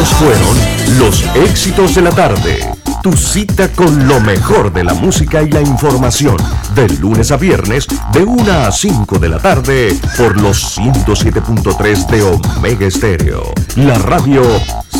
Esos 0.00 0.14
fueron 0.14 0.98
los 0.98 1.22
éxitos 1.36 1.94
de 1.94 2.00
la 2.00 2.10
tarde. 2.10 2.66
Tu 3.02 3.12
cita 3.12 3.68
con 3.68 4.08
lo 4.08 4.18
mejor 4.20 4.72
de 4.72 4.82
la 4.82 4.94
música 4.94 5.42
y 5.42 5.50
la 5.50 5.60
información. 5.60 6.38
De 6.74 6.88
lunes 6.88 7.30
a 7.32 7.36
viernes, 7.36 7.86
de 8.10 8.24
1 8.24 8.50
a 8.50 8.72
5 8.72 9.18
de 9.18 9.28
la 9.28 9.38
tarde, 9.38 9.94
por 10.16 10.40
los 10.40 10.78
107.3 10.78 12.06
de 12.06 12.22
Omega 12.22 12.86
Estéreo. 12.86 13.52
La 13.76 13.98
radio 13.98 14.42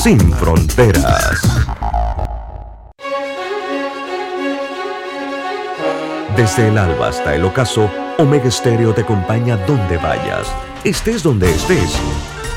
sin 0.03 0.21
fronteras. 0.35 1.41
Desde 6.37 6.69
el 6.69 6.77
alba 6.77 7.09
hasta 7.09 7.35
el 7.35 7.47
ocaso, 7.47 7.91
Omega 8.19 8.49
Estéreo 8.49 8.93
te 8.93 9.01
acompaña 9.01 9.57
donde 9.67 9.97
vayas, 9.97 10.47
estés 10.85 11.23
donde 11.23 11.51
estés. 11.51 11.95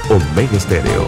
Omega 0.10 0.58
Estéreo, 0.58 1.08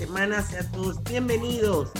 Semana. 0.00 0.40
Sean 0.40 0.72
todos 0.72 1.04
bienvenidos 1.04 1.90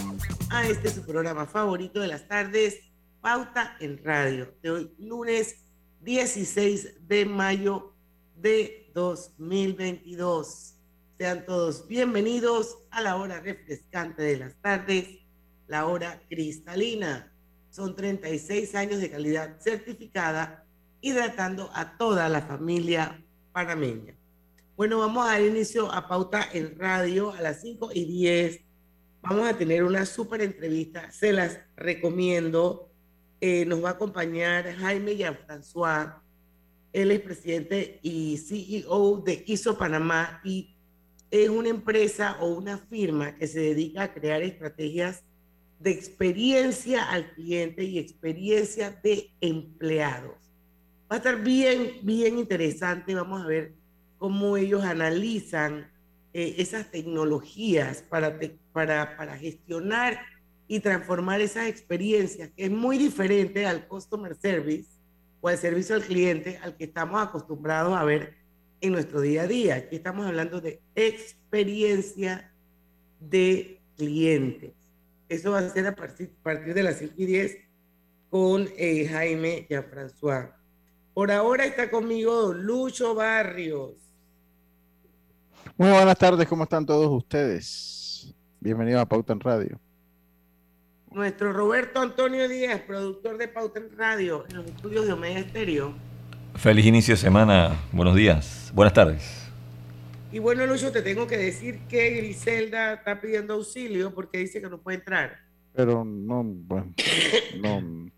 a 0.49 0.67
este 0.67 0.89
su 0.89 1.05
programa 1.05 1.45
favorito 1.45 1.99
de 1.99 2.07
las 2.07 2.27
tardes, 2.27 2.79
Pauta 3.21 3.77
en 3.79 4.03
Radio, 4.03 4.55
de 4.63 4.71
hoy 4.71 4.91
lunes 4.97 5.63
16 5.99 7.07
de 7.07 7.25
mayo 7.27 7.93
de 8.37 8.89
2022. 8.95 10.73
Sean 11.19 11.45
todos 11.45 11.87
bienvenidos 11.87 12.79
a 12.89 13.01
la 13.01 13.17
hora 13.17 13.39
refrescante 13.39 14.23
de 14.23 14.37
las 14.37 14.55
tardes, 14.55 15.19
la 15.67 15.85
hora 15.85 16.23
cristalina. 16.27 17.31
Son 17.69 17.95
36 17.95 18.73
años 18.73 18.99
de 18.99 19.11
calidad 19.11 19.59
certificada, 19.59 20.65
hidratando 21.01 21.69
a 21.75 21.95
toda 21.99 22.27
la 22.29 22.41
familia 22.41 23.23
panameña. 23.51 24.15
Bueno, 24.77 24.99
vamos 24.99 25.27
a 25.27 25.31
dar 25.31 25.41
inicio 25.41 25.91
a 25.91 26.07
Pauta 26.07 26.47
en 26.53 26.79
Radio 26.79 27.31
a 27.33 27.41
las 27.41 27.61
5 27.61 27.89
y 27.93 28.05
10. 28.05 28.61
Vamos 29.21 29.47
a 29.47 29.57
tener 29.57 29.83
una 29.83 30.05
súper 30.05 30.41
entrevista, 30.41 31.11
se 31.11 31.33
las 31.33 31.59
recomiendo. 31.75 32.89
Eh, 33.41 33.65
nos 33.65 33.83
va 33.83 33.89
a 33.89 33.91
acompañar 33.93 34.73
Jaime 34.73 35.17
Jean-François. 35.17 36.21
Él 36.93 37.11
es 37.11 37.19
presidente 37.19 37.99
y 38.01 38.37
CEO 38.37 39.17
de 39.17 39.43
ISO 39.45 39.77
Panamá 39.77 40.41
y 40.43 40.73
es 41.29 41.49
una 41.49 41.69
empresa 41.69 42.37
o 42.39 42.47
una 42.47 42.77
firma 42.77 43.35
que 43.35 43.47
se 43.47 43.59
dedica 43.59 44.03
a 44.03 44.13
crear 44.13 44.41
estrategias 44.41 45.23
de 45.79 45.91
experiencia 45.91 47.03
al 47.03 47.33
cliente 47.33 47.83
y 47.83 47.99
experiencia 47.99 48.99
de 49.03 49.31
empleados. 49.41 50.37
Va 51.11 51.15
a 51.15 51.17
estar 51.17 51.43
bien, 51.43 51.99
bien 52.03 52.39
interesante. 52.39 53.13
Vamos 53.13 53.41
a 53.41 53.47
ver 53.47 53.80
cómo 54.21 54.55
ellos 54.55 54.83
analizan 54.83 55.89
eh, 56.31 56.53
esas 56.59 56.91
tecnologías 56.91 58.03
para, 58.03 58.37
para, 58.71 59.17
para 59.17 59.35
gestionar 59.35 60.19
y 60.67 60.79
transformar 60.79 61.41
esas 61.41 61.67
experiencias, 61.67 62.51
que 62.55 62.65
es 62.65 62.69
muy 62.69 62.99
diferente 62.99 63.65
al 63.65 63.87
customer 63.87 64.35
service 64.35 64.91
o 65.41 65.47
al 65.47 65.57
servicio 65.57 65.95
al 65.95 66.03
cliente 66.03 66.59
al 66.61 66.77
que 66.77 66.83
estamos 66.83 67.19
acostumbrados 67.19 67.97
a 67.97 68.03
ver 68.03 68.35
en 68.79 68.91
nuestro 68.91 69.21
día 69.21 69.41
a 69.41 69.47
día. 69.47 69.75
Aquí 69.77 69.95
estamos 69.95 70.27
hablando 70.27 70.61
de 70.61 70.83
experiencia 70.93 72.53
de 73.19 73.81
clientes. 73.97 74.73
Eso 75.29 75.49
va 75.49 75.59
a 75.59 75.69
ser 75.71 75.87
a 75.87 75.95
partir, 75.95 76.29
de 76.75 76.83
las 76.83 76.99
5 76.99 77.13
y 77.17 77.25
10 77.25 77.57
con 78.29 78.69
eh, 78.77 79.07
Jaime 79.07 79.65
y 79.67 79.73
François. 79.73 80.51
Por 81.15 81.31
ahora 81.31 81.65
está 81.65 81.89
conmigo 81.89 82.53
Lucho 82.53 83.15
Barrios. 83.15 84.10
Muy 85.77 85.89
buenas 85.89 86.17
tardes, 86.17 86.47
¿cómo 86.47 86.63
están 86.63 86.85
todos 86.85 87.09
ustedes? 87.09 88.35
Bienvenidos 88.59 89.01
a 89.01 89.05
Pauta 89.05 89.33
en 89.33 89.39
Radio. 89.39 89.79
Nuestro 91.11 91.53
Roberto 91.53 92.01
Antonio 92.01 92.47
Díaz, 92.47 92.81
productor 92.81 93.37
de 93.37 93.47
Pauta 93.47 93.79
en 93.79 93.97
Radio, 93.97 94.45
en 94.49 94.57
los 94.57 94.65
estudios 94.65 95.05
de 95.07 95.13
Omega 95.13 95.39
Estéreo. 95.39 95.93
Feliz 96.55 96.85
inicio 96.85 97.13
de 97.13 97.17
semana, 97.17 97.79
buenos 97.91 98.15
días, 98.15 98.71
buenas 98.75 98.93
tardes. 98.93 99.49
Y 100.31 100.39
bueno, 100.39 100.65
Lucho, 100.65 100.91
te 100.91 101.01
tengo 101.01 101.25
que 101.25 101.37
decir 101.37 101.79
que 101.87 102.11
Griselda 102.11 102.93
está 102.93 103.19
pidiendo 103.19 103.53
auxilio 103.53 104.13
porque 104.13 104.39
dice 104.39 104.61
que 104.61 104.69
no 104.69 104.77
puede 104.77 104.97
entrar. 104.97 105.39
Pero 105.73 106.03
no, 106.03 106.43
bueno, 106.43 106.93
no, 107.61 108.11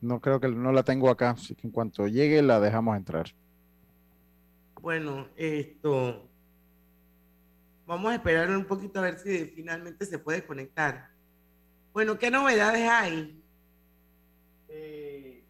no 0.00 0.20
creo 0.20 0.40
que 0.40 0.48
no 0.48 0.72
la 0.72 0.82
tengo 0.82 1.08
acá, 1.10 1.30
así 1.30 1.54
que 1.54 1.66
en 1.66 1.72
cuanto 1.72 2.08
llegue 2.08 2.42
la 2.42 2.60
dejamos 2.60 2.96
entrar. 2.96 3.26
Bueno, 4.80 5.28
esto, 5.36 6.28
Vamos 7.92 8.10
a 8.10 8.14
esperar 8.14 8.48
un 8.48 8.64
poquito 8.64 9.00
a 9.00 9.02
ver 9.02 9.18
si 9.18 9.44
finalmente 9.54 10.06
se 10.06 10.18
puede 10.18 10.46
conectar. 10.46 11.10
Bueno, 11.92 12.18
¿qué 12.18 12.30
novedades 12.30 12.88
hay? 12.88 13.38
Eh, 14.70 15.44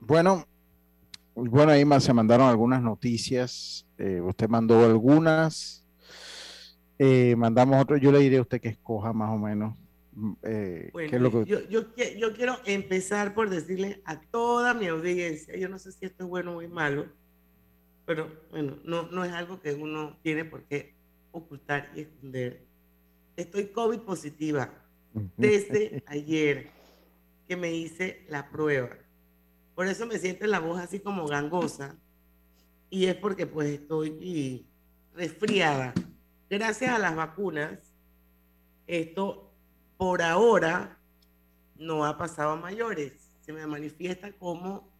bueno, 0.00 0.44
bueno, 1.36 1.70
ahí 1.70 1.84
se 2.00 2.12
mandaron 2.12 2.48
algunas 2.48 2.82
noticias. 2.82 3.86
Eh, 3.96 4.20
usted 4.20 4.48
mandó 4.48 4.84
algunas. 4.84 5.84
Eh, 6.98 7.36
mandamos 7.36 7.80
otro. 7.80 7.96
Yo 7.96 8.10
le 8.10 8.18
diré 8.18 8.38
a 8.38 8.42
usted 8.42 8.60
que 8.60 8.70
escoja 8.70 9.12
más 9.12 9.30
o 9.30 9.38
menos. 9.38 9.76
Mm, 10.10 10.32
bueno, 10.92 11.44
yo, 11.44 11.60
yo, 11.68 11.94
yo, 11.94 12.32
quiero 12.34 12.56
empezar 12.64 13.34
por 13.34 13.50
decirle 13.50 14.02
a 14.04 14.20
toda 14.20 14.74
mi 14.74 14.88
audiencia, 14.88 15.56
yo 15.56 15.68
no 15.68 15.78
sé 15.78 15.92
si 15.92 16.06
esto 16.06 16.24
es 16.24 16.28
bueno 16.28 16.56
o 16.56 16.60
es 16.60 16.68
malo, 16.68 17.06
pero 18.04 18.28
bueno, 18.50 18.78
no, 18.82 19.04
no 19.12 19.24
es 19.24 19.32
algo 19.32 19.60
que 19.60 19.74
uno 19.74 20.18
tiene 20.24 20.44
por 20.44 20.64
qué 20.64 20.98
ocultar 21.32 21.90
y 21.94 22.00
esconder. 22.00 22.64
Estoy 23.36 23.66
COVID 23.66 24.00
positiva 24.00 24.72
desde 25.36 26.02
ayer 26.06 26.70
que 27.48 27.56
me 27.56 27.72
hice 27.72 28.24
la 28.28 28.50
prueba. 28.50 28.90
Por 29.74 29.86
eso 29.86 30.06
me 30.06 30.18
siento 30.18 30.46
la 30.46 30.60
voz 30.60 30.78
así 30.80 31.00
como 31.00 31.26
gangosa 31.26 31.96
y 32.90 33.06
es 33.06 33.14
porque 33.16 33.46
pues 33.46 33.70
estoy 33.70 34.66
resfriada. 35.14 35.94
Gracias 36.48 36.90
a 36.90 36.98
las 36.98 37.14
vacunas, 37.14 37.78
esto 38.86 39.52
por 39.96 40.22
ahora 40.22 40.98
no 41.76 42.04
ha 42.04 42.18
pasado 42.18 42.50
a 42.50 42.56
mayores. 42.56 43.32
Se 43.40 43.52
me 43.52 43.66
manifiesta 43.66 44.32
como 44.32 44.90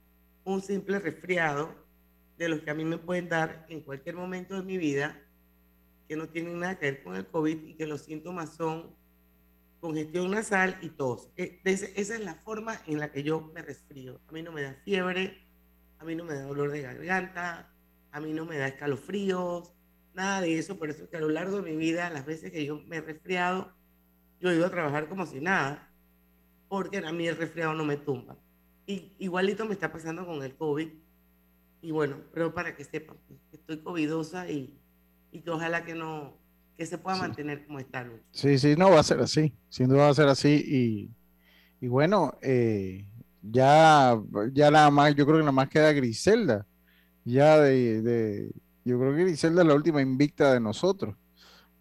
un 0.45 0.63
simple 0.63 0.99
resfriado 0.99 1.75
de 2.39 2.49
los 2.49 2.61
que 2.61 2.71
a 2.71 2.75
mí 2.75 2.85
me 2.85 2.99
pueden 2.99 3.29
dar 3.29 3.67
en 3.69 3.81
cualquier 3.81 4.17
momento 4.17 4.55
de 4.55 4.63
mi 4.63 4.79
vida 4.79 5.21
que 6.11 6.17
no 6.17 6.29
tienen 6.29 6.59
nada 6.59 6.77
que 6.77 6.91
ver 6.91 7.05
con 7.05 7.15
el 7.15 7.25
COVID 7.25 7.69
y 7.69 7.75
que 7.75 7.87
los 7.87 8.01
síntomas 8.01 8.57
son 8.57 8.97
congestión 9.79 10.33
nasal 10.33 10.77
y 10.83 10.89
tos. 10.89 11.31
E, 11.37 11.61
esa 11.63 11.87
es 11.87 12.25
la 12.25 12.35
forma 12.35 12.81
en 12.89 12.99
la 12.99 13.13
que 13.13 13.23
yo 13.23 13.53
me 13.55 13.63
resfrío. 13.63 14.21
A 14.27 14.33
mí 14.33 14.43
no 14.43 14.51
me 14.51 14.63
da 14.63 14.75
fiebre, 14.85 15.47
a 16.01 16.05
mí 16.05 16.17
no 16.17 16.25
me 16.25 16.35
da 16.35 16.43
dolor 16.43 16.73
de 16.73 16.83
garganta, 16.83 17.73
a 18.11 18.21
mí 18.21 18.33
no 18.33 18.45
me 18.45 18.59
da 18.59 18.67
escalofríos, 18.67 19.73
nada 20.13 20.41
de 20.41 20.59
eso. 20.59 20.81
Por 20.81 20.91
eso 20.91 21.05
es 21.05 21.11
que 21.11 21.17
a 21.17 21.21
lo 21.21 21.29
largo 21.29 21.63
de 21.63 21.71
mi 21.71 21.77
vida, 21.77 22.11
las 22.11 22.27
veces 22.27 22.51
que 22.51 22.65
yo 22.65 22.81
me 22.89 22.97
he 22.97 23.01
resfriado, 23.03 23.73
yo 24.41 24.51
he 24.51 24.57
ido 24.57 24.67
a 24.67 24.71
trabajar 24.71 25.09
como 25.09 25.27
si 25.27 25.41
nada, 25.41 25.93
porque 26.69 26.99
a 26.99 27.13
mí 27.13 27.29
el 27.29 27.37
resfriado 27.37 27.73
no 27.75 27.85
me 27.85 27.99
tumba. 27.99 28.37
Y 28.85 29.13
igualito 29.21 29.65
me 29.65 29.75
está 29.75 29.93
pasando 29.93 30.27
con 30.27 30.43
el 30.43 30.57
COVID. 30.57 30.89
Y 31.83 31.91
bueno, 31.93 32.17
pero 32.35 32.53
para 32.53 32.75
que 32.75 32.83
sepan, 32.83 33.17
estoy 33.53 33.79
covidosa 33.79 34.51
y 34.51 34.80
y 35.33 35.41
que 35.43 35.51
ojalá 35.51 35.85
que 35.85 35.95
no, 35.95 36.37
que 36.77 36.87
se 36.87 36.99
pueda 36.99 37.17
mantener 37.17 37.67
como 37.67 37.79
está. 37.79 38.09
Sí, 38.33 38.59
sí, 38.59 38.75
no, 38.77 38.91
va 38.91 39.01
a 39.01 39.05
ser 39.05 39.21
así, 39.21 39.53
sin 39.69 39.89
duda 39.89 40.05
va 40.05 40.09
a 40.09 40.15
ser 40.15 40.29
así 40.29 41.11
y, 41.81 41.89
bueno, 41.89 42.39
eh, 42.43 43.07
ya, 43.43 44.19
ya 44.53 44.71
nada 44.71 44.91
más, 44.91 45.15
yo 45.15 45.25
creo 45.27 45.37
que 45.37 45.43
nada 45.43 45.53
más 45.53 45.69
queda 45.69 45.93
Griselda, 45.93 46.67
ya 47.25 47.59
de, 47.59 48.51
yo 48.85 48.99
creo 48.99 49.15
que 49.15 49.25
Griselda 49.25 49.63
es 49.63 49.69
la 49.69 49.75
última 49.75 50.01
invicta 50.01 50.53
de 50.53 50.61
nosotros, 50.61 51.15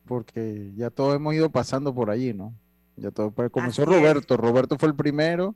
porque 0.06 0.72
ya 0.76 0.90
todos 0.90 1.16
hemos 1.16 1.34
ido 1.34 1.50
pasando 1.50 1.94
por 1.94 2.10
allí, 2.10 2.34
¿no? 2.34 2.54
Ya 2.96 3.12
todo, 3.12 3.32
pues 3.32 3.50
comenzó 3.52 3.86
Roberto, 3.86 4.36
Roberto 4.36 4.78
fue 4.78 4.90
el 4.90 4.96
primero, 4.96 5.56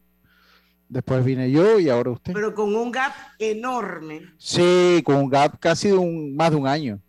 después 0.88 1.24
vine 1.26 1.52
yo 1.52 1.80
y 1.80 1.90
ahora 1.90 2.12
usted. 2.12 2.32
Pero 2.32 2.54
con 2.54 2.74
un 2.74 2.92
gap 2.92 3.12
enorme. 3.40 4.22
Sí, 4.38 5.02
con 5.04 5.16
un 5.16 5.30
gap 5.30 5.60
casi 5.60 5.90
de 5.90 5.96
un, 5.96 6.36
más 6.36 6.52
de 6.52 6.56
un 6.56 6.68
año 6.68 7.02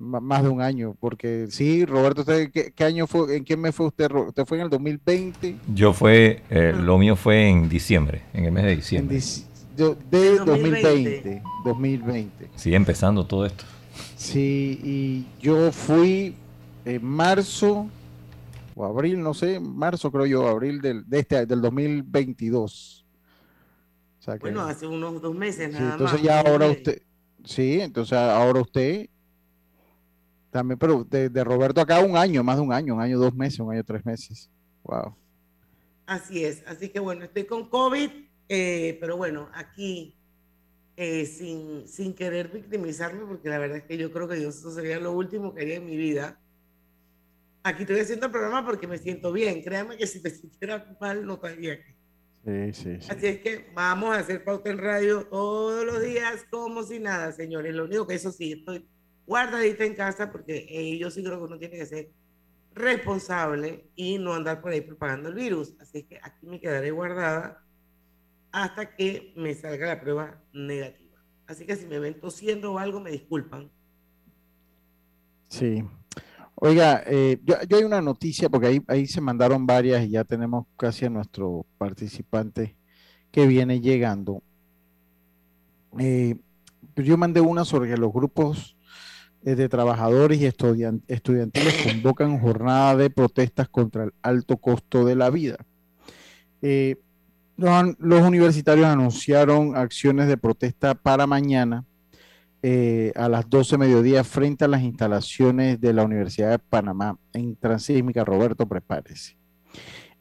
más 0.00 0.42
de 0.42 0.48
un 0.48 0.62
año, 0.62 0.96
porque 0.98 1.46
sí, 1.50 1.84
Roberto, 1.84 2.22
¿usted 2.22 2.50
qué, 2.50 2.84
año 2.84 3.06
fue? 3.06 3.36
¿En 3.36 3.44
qué 3.44 3.56
mes 3.56 3.74
fue 3.74 3.86
usted? 3.86 4.10
¿Usted 4.10 4.46
fue 4.46 4.58
en 4.58 4.64
el 4.64 4.70
2020? 4.70 5.56
Yo 5.74 5.92
fue, 5.92 6.42
eh, 6.48 6.74
lo 6.76 6.96
mío 6.96 7.16
fue 7.16 7.48
en 7.48 7.68
diciembre, 7.68 8.22
en 8.32 8.46
el 8.46 8.52
mes 8.52 8.64
de 8.64 8.76
diciembre. 8.76 9.20
de 9.76 10.38
2020, 10.38 11.42
2020. 11.64 12.50
Sí, 12.56 12.74
empezando 12.74 13.26
todo 13.26 13.44
esto. 13.44 13.64
Sí, 14.16 14.80
y 14.82 15.26
yo 15.38 15.70
fui 15.70 16.34
en 16.86 17.04
marzo 17.04 17.86
o 18.74 18.86
abril, 18.86 19.20
no 19.20 19.34
sé, 19.34 19.60
marzo 19.60 20.10
creo 20.10 20.24
yo, 20.24 20.48
abril 20.48 20.80
del, 20.80 21.06
de 21.08 21.18
este, 21.18 21.44
del 21.44 21.60
2022. 21.60 23.04
bueno, 24.40 24.62
hace 24.62 24.86
unos 24.86 25.20
dos 25.20 25.34
meses 25.34 25.72
nada 25.72 25.92
entonces 25.92 26.22
ya 26.22 26.40
ahora 26.40 26.68
usted, 26.68 27.02
sí, 27.44 27.80
entonces 27.80 28.16
ahora 28.16 28.60
usted 28.60 29.10
también, 30.50 30.78
pero 30.78 31.04
de, 31.04 31.44
Roberto 31.44 31.80
acá 31.80 32.00
un 32.00 32.16
año, 32.16 32.42
más 32.42 32.56
de 32.56 32.62
un 32.62 32.72
año, 32.72 32.94
un 32.94 33.00
año, 33.00 33.18
dos 33.18 33.34
meses, 33.34 33.60
un 33.60 33.72
año, 33.72 33.84
tres 33.84 34.04
meses. 34.04 34.50
Wow. 34.82 35.16
Así 36.06 36.44
es, 36.44 36.64
así 36.66 36.88
que 36.88 36.98
bueno, 36.98 37.24
estoy 37.24 37.44
con 37.44 37.68
COVID, 37.68 38.10
eh, 38.48 38.98
pero 39.00 39.16
bueno, 39.16 39.48
aquí 39.54 40.16
eh, 40.96 41.24
sin, 41.24 41.86
sin 41.86 42.14
querer 42.14 42.48
victimizarme, 42.48 43.24
porque 43.24 43.48
la 43.48 43.58
verdad 43.58 43.78
es 43.78 43.84
que 43.84 43.96
yo 43.96 44.12
creo 44.12 44.26
que 44.26 44.36
eso 44.36 44.70
sería 44.70 44.98
lo 44.98 45.12
último 45.12 45.54
que 45.54 45.62
haría 45.62 45.76
en 45.76 45.86
mi 45.86 45.96
vida. 45.96 46.38
Aquí 47.62 47.82
estoy 47.82 48.00
haciendo 48.00 48.26
el 48.26 48.32
programa 48.32 48.66
porque 48.66 48.86
me 48.86 48.98
siento 48.98 49.32
bien. 49.32 49.62
Créanme 49.62 49.96
que 49.96 50.06
si 50.06 50.20
me 50.20 50.30
sintiera 50.30 50.96
mal, 51.00 51.24
no 51.24 51.34
estaría 51.34 51.74
aquí. 51.74 51.94
Sí, 52.44 52.72
sí, 52.72 53.00
sí. 53.00 53.08
Así 53.10 53.26
es 53.26 53.40
que 53.40 53.70
vamos 53.74 54.16
a 54.16 54.20
hacer 54.20 54.44
pauta 54.44 54.70
en 54.70 54.78
radio 54.78 55.26
todos 55.26 55.84
los 55.84 56.02
días, 56.02 56.44
como 56.50 56.82
si 56.82 56.98
nada, 56.98 57.32
señores. 57.32 57.74
Lo 57.74 57.84
único 57.84 58.06
que 58.06 58.14
eso 58.14 58.32
sí, 58.32 58.52
estoy 58.52 58.86
guardadita 59.26 59.84
en 59.84 59.94
casa 59.94 60.30
porque 60.30 60.66
eh, 60.68 60.98
yo 60.98 61.10
sí 61.10 61.22
creo 61.22 61.38
que 61.38 61.44
uno 61.44 61.58
tiene 61.58 61.76
que 61.76 61.86
ser 61.86 62.10
responsable 62.74 63.90
y 63.96 64.18
no 64.18 64.34
andar 64.34 64.60
por 64.60 64.72
ahí 64.72 64.80
propagando 64.80 65.28
el 65.28 65.34
virus. 65.34 65.74
Así 65.80 66.04
que 66.04 66.18
aquí 66.22 66.46
me 66.46 66.60
quedaré 66.60 66.90
guardada 66.90 67.64
hasta 68.52 68.94
que 68.96 69.32
me 69.36 69.54
salga 69.54 69.86
la 69.86 70.00
prueba 70.00 70.42
negativa. 70.52 71.22
Así 71.46 71.66
que 71.66 71.76
si 71.76 71.86
me 71.86 71.98
ven 71.98 72.20
tosiendo 72.20 72.72
o 72.72 72.78
algo, 72.78 73.00
me 73.00 73.10
disculpan. 73.10 73.70
Sí. 75.48 75.84
Oiga, 76.54 77.02
eh, 77.06 77.40
yo, 77.42 77.56
hay 77.76 77.84
una 77.84 78.00
noticia, 78.00 78.48
porque 78.48 78.66
ahí, 78.66 78.82
ahí 78.86 79.06
se 79.06 79.20
mandaron 79.20 79.66
varias 79.66 80.04
y 80.04 80.10
ya 80.10 80.24
tenemos 80.24 80.66
casi 80.76 81.06
a 81.06 81.10
nuestro 81.10 81.64
participante 81.78 82.76
que 83.32 83.46
viene 83.46 83.80
llegando. 83.80 84.42
Eh, 85.98 86.36
yo 86.96 87.16
mandé 87.16 87.40
una 87.40 87.64
sobre 87.64 87.96
los 87.96 88.12
grupos 88.12 88.76
de 89.42 89.68
trabajadores 89.68 90.40
y 90.40 90.46
estudiantiles 90.46 91.74
convocan 91.84 92.38
jornada 92.38 92.96
de 92.96 93.10
protestas 93.10 93.68
contra 93.68 94.04
el 94.04 94.12
alto 94.22 94.58
costo 94.58 95.04
de 95.04 95.16
la 95.16 95.30
vida. 95.30 95.56
Eh, 96.62 96.96
los, 97.56 98.22
universitarios 98.22 98.86
anunciaron 98.86 99.76
acciones 99.76 100.28
de 100.28 100.36
protesta 100.36 100.94
para 100.94 101.26
mañana 101.26 101.84
eh, 102.62 103.12
a 103.16 103.28
las 103.28 103.48
12 103.48 103.78
mediodía 103.78 104.24
frente 104.24 104.64
a 104.64 104.68
las 104.68 104.82
instalaciones 104.82 105.80
de 105.80 105.92
la 105.94 106.04
Universidad 106.04 106.50
de 106.50 106.58
Panamá 106.58 107.18
en 107.32 107.56
Transísmica. 107.56 108.24
Roberto, 108.24 108.66
prepárese. 108.66 109.36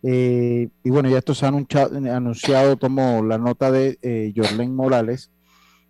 y 0.01 0.89
bueno, 0.89 1.09
ya 1.09 1.17
esto 1.17 1.33
se 1.33 1.45
ha 1.45 1.49
anunciado, 1.49 1.97
anunciado 2.13 2.77
tomo 2.77 3.21
la 3.23 3.37
nota 3.37 3.69
de 3.69 4.33
Jorlen 4.35 4.73
Morales, 4.73 5.31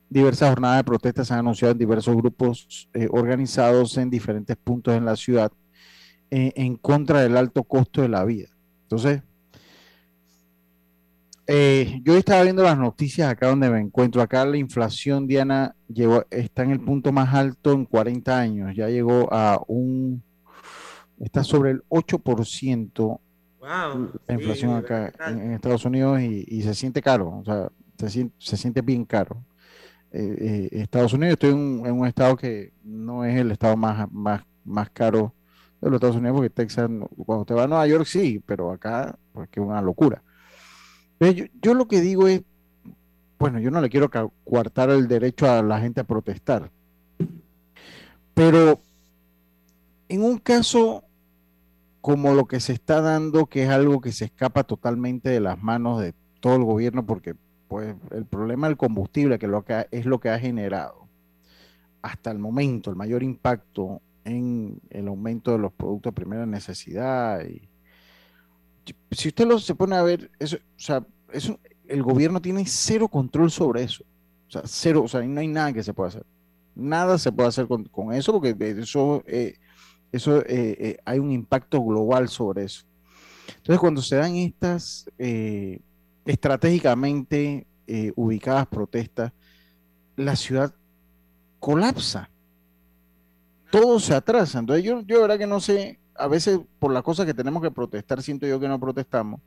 Diversas 0.09 0.49
jornadas 0.49 0.77
de 0.77 0.83
protesta 0.83 1.23
se 1.23 1.33
han 1.33 1.39
anunciado 1.39 1.73
en 1.73 1.77
diversos 1.77 2.15
grupos 2.15 2.89
eh, 2.93 3.07
organizados 3.11 3.97
en 3.97 4.09
diferentes 4.09 4.57
puntos 4.57 4.95
en 4.95 5.05
la 5.05 5.15
ciudad 5.15 5.51
eh, 6.31 6.51
en 6.55 6.75
contra 6.75 7.21
del 7.21 7.37
alto 7.37 7.63
costo 7.63 8.01
de 8.01 8.09
la 8.09 8.23
vida. 8.25 8.49
Entonces, 8.83 9.21
eh, 11.47 11.99
yo 12.03 12.15
estaba 12.15 12.43
viendo 12.43 12.61
las 12.61 12.77
noticias 12.77 13.27
acá 13.27 13.47
donde 13.47 13.71
me 13.71 13.79
encuentro. 13.79 14.21
Acá 14.21 14.45
la 14.45 14.57
inflación, 14.57 15.25
Diana, 15.25 15.75
llegó, 15.87 16.23
está 16.29 16.61
en 16.61 16.69
el 16.69 16.79
punto 16.79 17.11
más 17.11 17.33
alto 17.33 17.71
en 17.71 17.85
40 17.85 18.39
años. 18.39 18.75
Ya 18.75 18.87
llegó 18.89 19.27
a 19.33 19.59
un, 19.67 20.21
está 21.19 21.43
sobre 21.43 21.71
el 21.71 21.83
8% 21.89 23.19
wow, 23.59 24.11
la 24.27 24.33
inflación 24.33 24.75
acá 24.75 25.11
en, 25.27 25.53
Estados 25.53 25.85
Unidos 25.85 26.21
y, 26.21 26.61
se 26.61 26.75
siente 26.75 27.01
caro, 27.01 27.39
o 27.39 27.43
sea, 27.43 27.69
se 27.97 28.29
se 28.37 28.57
siente 28.57 28.81
bien 28.81 29.03
caro. 29.03 29.43
Eh, 30.11 30.69
eh, 30.71 30.81
Estados 30.81 31.13
Unidos. 31.13 31.33
Estoy 31.33 31.51
en, 31.51 31.91
un 31.91 32.07
estado 32.07 32.35
que 32.35 32.73
no 32.83 33.23
es 33.25 33.37
el 33.37 33.51
estado 33.51 33.77
más, 33.77 34.11
más, 34.11 34.43
más 34.65 34.89
caro 34.89 35.33
de 35.81 35.89
los 35.89 35.97
Estados 35.97 36.15
Unidos, 36.15 36.35
porque 36.35 36.49
Texas, 36.49 36.89
cuando 37.25 37.41
usted 37.41 37.55
va 37.55 37.63
a 37.63 37.67
Nueva 37.67 37.87
York, 37.87 38.05
sí, 38.05 38.41
pero 38.45 38.71
acá, 38.71 39.17
pues 39.33 39.49
que 39.49 39.59
es 39.59 39.65
una 39.65 39.81
locura. 39.81 40.23
Yo, 41.19 41.45
yo, 41.61 41.73
lo 41.73 41.87
que 41.87 42.01
digo 42.01 42.27
es, 42.27 42.41
bueno, 43.37 43.59
yo 43.59 43.71
no 43.71 43.81
le 43.81 43.89
quiero 43.89 44.09
coartar 44.43 44.89
el 44.89 45.07
derecho 45.07 45.49
a 45.49 45.61
la 45.61 45.79
gente 45.79 46.01
a 46.01 46.05
protestar, 46.05 46.71
pero 48.33 48.81
en 50.07 50.23
un 50.23 50.37
caso 50.39 51.03
como 52.01 52.33
lo 52.33 52.47
que 52.47 52.59
se 52.59 52.73
está 52.73 53.01
dando, 53.01 53.45
que 53.45 53.63
es 53.63 53.69
algo 53.69 54.01
que 54.01 54.11
se 54.11 54.25
escapa 54.25 54.63
totalmente 54.63 55.29
de 55.29 55.41
las 55.41 55.61
manos 55.61 56.01
de 56.01 56.13
todo 56.39 56.55
el 56.55 56.63
gobierno, 56.63 57.05
porque 57.05 57.35
pues 57.69 57.95
el 58.11 58.25
problema 58.25 58.67
del 58.67 58.75
combustible, 58.75 59.37
que, 59.37 59.45
es 59.91 60.05
lo 60.05 60.19
que 60.19 60.29
ha 60.29 60.39
generado 60.39 61.07
hasta 62.01 62.31
el 62.31 62.39
momento 62.39 62.89
el 62.89 62.95
mayor 62.95 63.21
impacto 63.21 64.01
en 64.25 64.81
el 64.89 65.07
aumento 65.07 65.51
de 65.51 65.59
los 65.59 65.71
productos 65.71 66.11
de 66.11 66.15
primera 66.15 66.45
necesidad. 66.45 67.45
Y, 67.45 67.69
si 69.11 69.27
usted 69.27 69.45
lo 69.45 69.59
se 69.59 69.75
pone 69.75 69.95
a 69.95 70.01
ver, 70.01 70.31
eso, 70.39 70.57
o 70.57 70.79
sea, 70.79 71.05
eso, 71.31 71.59
el 71.87 72.01
gobierno 72.01 72.41
tiene 72.41 72.65
cero 72.65 73.07
control 73.07 73.51
sobre 73.51 73.83
eso. 73.83 74.03
O 74.47 74.51
sea, 74.51 74.63
cero, 74.65 75.03
o 75.03 75.07
sea, 75.07 75.21
no 75.21 75.39
hay 75.39 75.47
nada 75.47 75.71
que 75.71 75.83
se 75.83 75.93
pueda 75.93 76.09
hacer. 76.09 76.25
Nada 76.73 77.19
se 77.19 77.31
puede 77.31 77.49
hacer 77.49 77.67
con, 77.67 78.13
eso 78.13 78.33
porque 78.33 78.55
eso, 78.79 79.23
eh, 79.27 79.57
eso 80.11 80.39
eh, 80.39 80.45
eh, 80.79 80.97
hay 81.05 81.19
un 81.19 81.31
impacto 81.31 81.83
global 81.83 82.29
sobre 82.29 82.63
eso. 82.63 82.83
Entonces, 83.57 83.79
cuando 83.79 84.01
se 84.01 84.15
dan 84.15 84.35
estas 84.35 85.05
estratégicamente 86.29 87.65
eh, 87.87 88.13
ubicadas 88.15 88.67
protestas, 88.67 89.33
la 90.15 90.35
ciudad 90.35 90.75
colapsa. 91.59 92.29
Todo 93.71 93.99
se 93.99 94.13
atrasa. 94.13 94.59
Entonces 94.59 94.85
yo, 94.85 95.01
yo 95.01 95.21
verdad 95.21 95.39
que 95.39 95.47
no 95.47 95.59
sé, 95.59 95.99
a 96.13 96.27
veces 96.27 96.59
por 96.77 96.93
las 96.93 97.01
cosas 97.01 97.25
que 97.25 97.33
tenemos 97.33 97.63
que 97.63 97.71
protestar, 97.71 98.21
siento 98.21 98.45
yo 98.45 98.59
que 98.59 98.67
no 98.67 98.79
protestamos, 98.79 99.41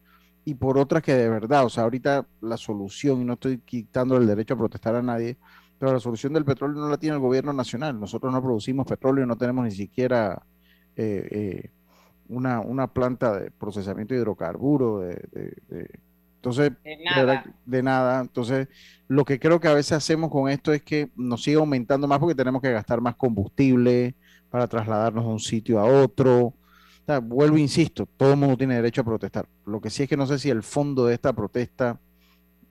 y 0.44 0.54
por 0.54 0.76
otras 0.76 1.04
que 1.04 1.14
de 1.14 1.28
verdad, 1.28 1.64
o 1.64 1.68
sea, 1.68 1.84
ahorita 1.84 2.26
la 2.40 2.56
solución, 2.56 3.20
y 3.20 3.24
no 3.24 3.34
estoy 3.34 3.58
quitando 3.58 4.16
el 4.16 4.26
derecho 4.26 4.54
a 4.54 4.58
protestar 4.58 4.96
a 4.96 5.02
nadie, 5.02 5.36
pero 5.78 5.92
la 5.92 6.00
solución 6.00 6.32
del 6.32 6.44
petróleo 6.44 6.80
no 6.80 6.88
la 6.88 6.98
tiene 6.98 7.14
el 7.14 7.22
gobierno 7.22 7.52
nacional. 7.52 7.98
Nosotros 8.00 8.32
no 8.32 8.42
producimos 8.42 8.88
petróleo, 8.88 9.24
no 9.24 9.36
tenemos 9.36 9.64
ni 9.64 9.70
siquiera 9.70 10.42
eh, 10.96 11.28
eh, 11.30 11.70
una, 12.28 12.58
una, 12.58 12.88
planta 12.88 13.38
de 13.38 13.52
procesamiento 13.52 14.14
de 14.14 14.20
hidrocarburos, 14.20 15.02
de 15.02 15.88
entonces, 16.42 16.72
de 17.64 17.82
nada. 17.84 18.20
Entonces, 18.20 18.66
lo 19.06 19.24
que 19.24 19.38
creo 19.38 19.60
que 19.60 19.68
a 19.68 19.74
veces 19.74 19.92
hacemos 19.92 20.28
con 20.28 20.48
esto 20.48 20.72
es 20.72 20.82
que 20.82 21.08
nos 21.14 21.44
sigue 21.44 21.56
aumentando 21.56 22.08
más 22.08 22.18
porque 22.18 22.34
tenemos 22.34 22.60
que 22.60 22.72
gastar 22.72 23.00
más 23.00 23.14
combustible 23.14 24.16
para 24.50 24.66
trasladarnos 24.66 25.24
de 25.24 25.30
un 25.30 25.38
sitio 25.38 25.78
a 25.78 25.84
otro. 25.84 26.54
vuelvo, 27.22 27.56
insisto, 27.58 28.08
todo 28.16 28.32
el 28.32 28.38
mundo 28.40 28.56
tiene 28.56 28.74
derecho 28.74 29.02
a 29.02 29.04
protestar. 29.04 29.46
Lo 29.66 29.80
que 29.80 29.88
sí 29.88 30.02
es 30.02 30.08
que 30.08 30.16
no 30.16 30.26
sé 30.26 30.36
si 30.40 30.50
el 30.50 30.64
fondo 30.64 31.06
de 31.06 31.14
esta 31.14 31.32
protesta 31.32 32.00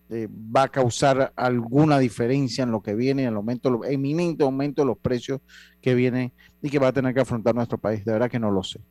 eh, 0.10 0.28
va 0.30 0.63
a 0.63 0.68
causar 0.68 1.32
alguna 1.38 1.98
diferencia 1.98 2.66
en 2.66 2.72
lo 2.72 2.82
que 2.82 2.94
viene, 2.94 3.22
en 3.22 3.30
el 3.30 3.36
aumento, 3.36 3.70
el 3.70 3.94
eminente 3.94 4.44
aumento 4.44 4.82
de 4.82 4.88
los 4.88 4.98
precios 4.98 5.40
que 5.82 5.96
viene 5.96 6.34
y 6.62 6.70
que 6.70 6.78
va 6.78 6.90
a 6.90 6.94
tener 6.94 7.13
que 7.13 7.22
afrontar 7.22 7.56
nuestro 7.56 7.78
país. 7.78 8.04
De 8.04 8.12
verdad 8.12 8.30
que 8.30 8.40
no 8.40 8.51
lo 8.51 8.63
sé. 8.63 8.82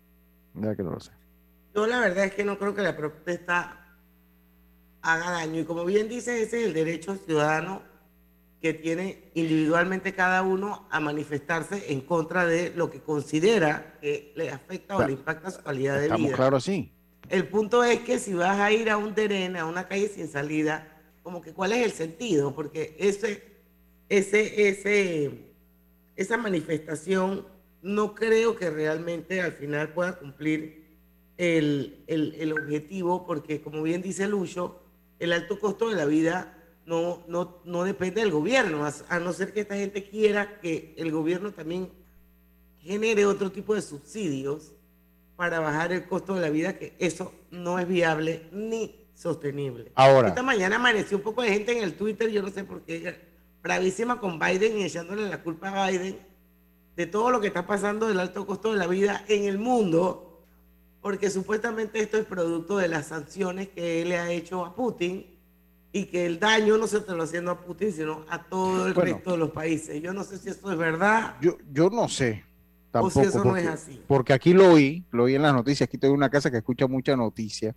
De 0.55 0.61
verdad 0.63 0.77
que 0.79 0.83
no 0.85 0.93
lo 0.93 1.01
sé. 1.01 1.13
Yo 1.75 1.87
la 1.87 2.01
verdad 2.01 2.25
es 2.25 2.35
que 2.35 2.45
no 2.45 2.59
creo 2.59 2.75
que 2.75 2.81
la 2.81 2.97
protesta 2.97 3.80
haga 5.02 5.30
daño. 5.30 5.61
Y 5.61 5.64
como 5.64 5.85
bien 5.85 6.09
dice, 6.09 6.42
ese 6.42 6.61
es 6.61 6.66
el 6.66 6.75
derecho 6.75 7.16
ciudadano 7.16 7.83
que 8.61 8.75
tiene 8.75 9.30
individualmente 9.35 10.14
cada 10.14 10.42
uno 10.42 10.87
a 10.90 11.00
manifestarse 11.00 11.92
en 11.92 12.02
contra 12.02 12.45
de 12.45 12.73
lo 12.76 12.90
que 12.90 13.00
considera 13.00 13.97
que 14.00 14.33
le 14.37 14.50
afecta 14.50 14.97
o 14.97 15.07
le 15.07 15.12
impacta 15.12 15.50
su 15.50 15.62
calidad 15.62 15.95
de 15.95 16.02
vida. 16.02 16.14
Estamos 16.14 16.33
claros, 16.33 16.64
sí. 16.64 16.92
El 17.30 17.49
punto 17.49 17.83
es 17.85 18.00
que 18.00 18.19
si 18.19 18.35
vas 18.35 18.59
a 18.59 18.71
ir 18.71 18.90
a 18.90 18.99
un 18.99 19.14
terreno, 19.14 19.61
a 19.61 19.64
una 19.64 19.88
calle 19.88 20.09
sin 20.09 20.28
salida, 20.28 21.00
como 21.23 21.40
que 21.40 21.52
cuál 21.52 21.73
es 21.73 21.85
el 21.85 21.92
sentido, 21.92 22.54
porque 22.54 22.97
ese, 22.99 23.42
ese, 24.09 24.69
ese, 24.69 25.30
esa 26.16 26.37
manifestación 26.37 27.47
no 27.83 28.14
creo 28.14 28.57
que 28.57 28.69
realmente 28.69 29.40
al 29.40 29.52
final 29.52 29.95
pueda 29.95 30.19
cumplir 30.19 30.85
el, 31.38 32.04
el, 32.09 32.35
el 32.38 32.52
objetivo, 32.52 33.26
porque 33.26 33.62
como 33.62 33.83
bien 33.83 34.02
dice 34.02 34.26
Lucho, 34.26 34.80
el 35.21 35.33
alto 35.33 35.61
costo 35.61 35.89
de 35.89 35.97
la 35.97 36.07
vida 36.07 36.57
no, 36.87 37.23
no, 37.65 37.85
depende 37.85 38.21
del 38.21 38.33
gobierno, 38.33 38.85
a, 39.09 39.19
no 39.21 39.33
ser 39.33 39.53
que 39.53 39.61
esta 39.61 39.77
gente 39.77 40.09
quiera 40.09 40.59
que 40.59 40.93
el 40.97 41.12
gobierno 41.12 41.53
también 41.53 41.89
genere 42.81 43.27
otro 43.27 43.53
tipo 43.53 43.77
de 43.77 43.83
subsidios 43.83 44.73
para 45.37 45.61
bajar 45.61 45.93
el 45.93 46.07
costo 46.07 46.35
de 46.35 46.41
la 46.41 46.50
vida, 46.50 46.77
que 46.79 46.95
eso 46.99 47.33
no 47.50 47.79
es 47.79 47.87
viable 47.87 48.49
ni 48.50 49.07
sostenible. 49.15 49.93
Ahora. 49.95 50.29
Esta 50.29 50.43
mañana 50.43 50.77
amaneció 50.77 51.19
un 51.19 51.23
poco 51.23 51.43
de 51.43 51.50
gente 51.50 51.77
en 51.77 51.85
el 51.85 51.95
Twitter, 51.95 52.29
yo 52.31 52.43
no 52.43 52.50
sé 52.50 52.65
por 52.65 52.83
qué, 52.83 53.21
bravísima 53.62 54.19
con 54.19 54.39
Biden 54.39 54.79
y 54.79 54.85
echándole 54.85 55.29
la 55.29 55.43
culpa 55.43 55.69
a 55.69 55.91
Biden 55.91 56.19
de 56.97 57.07
todo 57.07 57.31
lo 57.31 57.41
que 57.41 57.47
está 57.47 57.67
pasando 57.67 58.09
del 58.09 58.19
alto 58.19 58.47
costo 58.47 58.73
de 58.73 58.79
la 58.79 58.87
vida 58.87 59.25
en 59.29 59.45
el 59.45 59.59
mundo, 59.59 60.30
porque 61.00 61.30
supuestamente 61.30 62.00
esto 62.00 62.19
es 62.19 62.25
producto 62.26 62.76
de 62.78 62.88
las 62.88 63.07
sanciones 63.07 63.69
que 63.69 64.02
él 64.02 64.11
le 64.11 64.19
ha 64.19 64.30
hecho 64.30 64.64
a 64.64 64.75
Putin 64.75 65.26
y 65.92 66.04
que 66.04 66.26
el 66.26 66.38
daño 66.38 66.76
no 66.78 66.87
se 66.87 66.99
está 66.99 67.14
haciendo 67.21 67.50
a 67.50 67.61
Putin, 67.61 67.92
sino 67.92 68.25
a 68.28 68.42
todo 68.45 68.87
el 68.87 68.95
Bueno. 68.95 69.14
resto 69.14 69.33
de 69.33 69.38
los 69.38 69.50
países. 69.50 70.00
Yo 70.02 70.12
no 70.12 70.23
sé 70.25 70.38
si 70.38 70.49
esto 70.50 70.71
es 70.71 70.78
verdad. 70.78 71.37
Yo, 71.40 71.57
yo 71.73 71.90
no 71.90 72.09
sé. 72.09 72.45
O 72.92 73.09
si 73.09 73.21
Tampoco, 73.21 73.23
eso 73.23 73.45
no 73.45 73.57
es 73.57 73.66
así. 73.69 74.02
porque 74.09 74.33
aquí 74.33 74.52
lo 74.52 74.73
oí, 74.73 75.04
lo 75.12 75.25
oí 75.25 75.35
en 75.37 75.42
las 75.42 75.54
noticias. 75.54 75.87
Aquí 75.88 75.97
tengo 75.99 76.12
una 76.14 76.28
casa 76.28 76.50
que 76.50 76.57
escucha 76.59 76.87
mucha 76.88 77.16
noticia. 77.16 77.75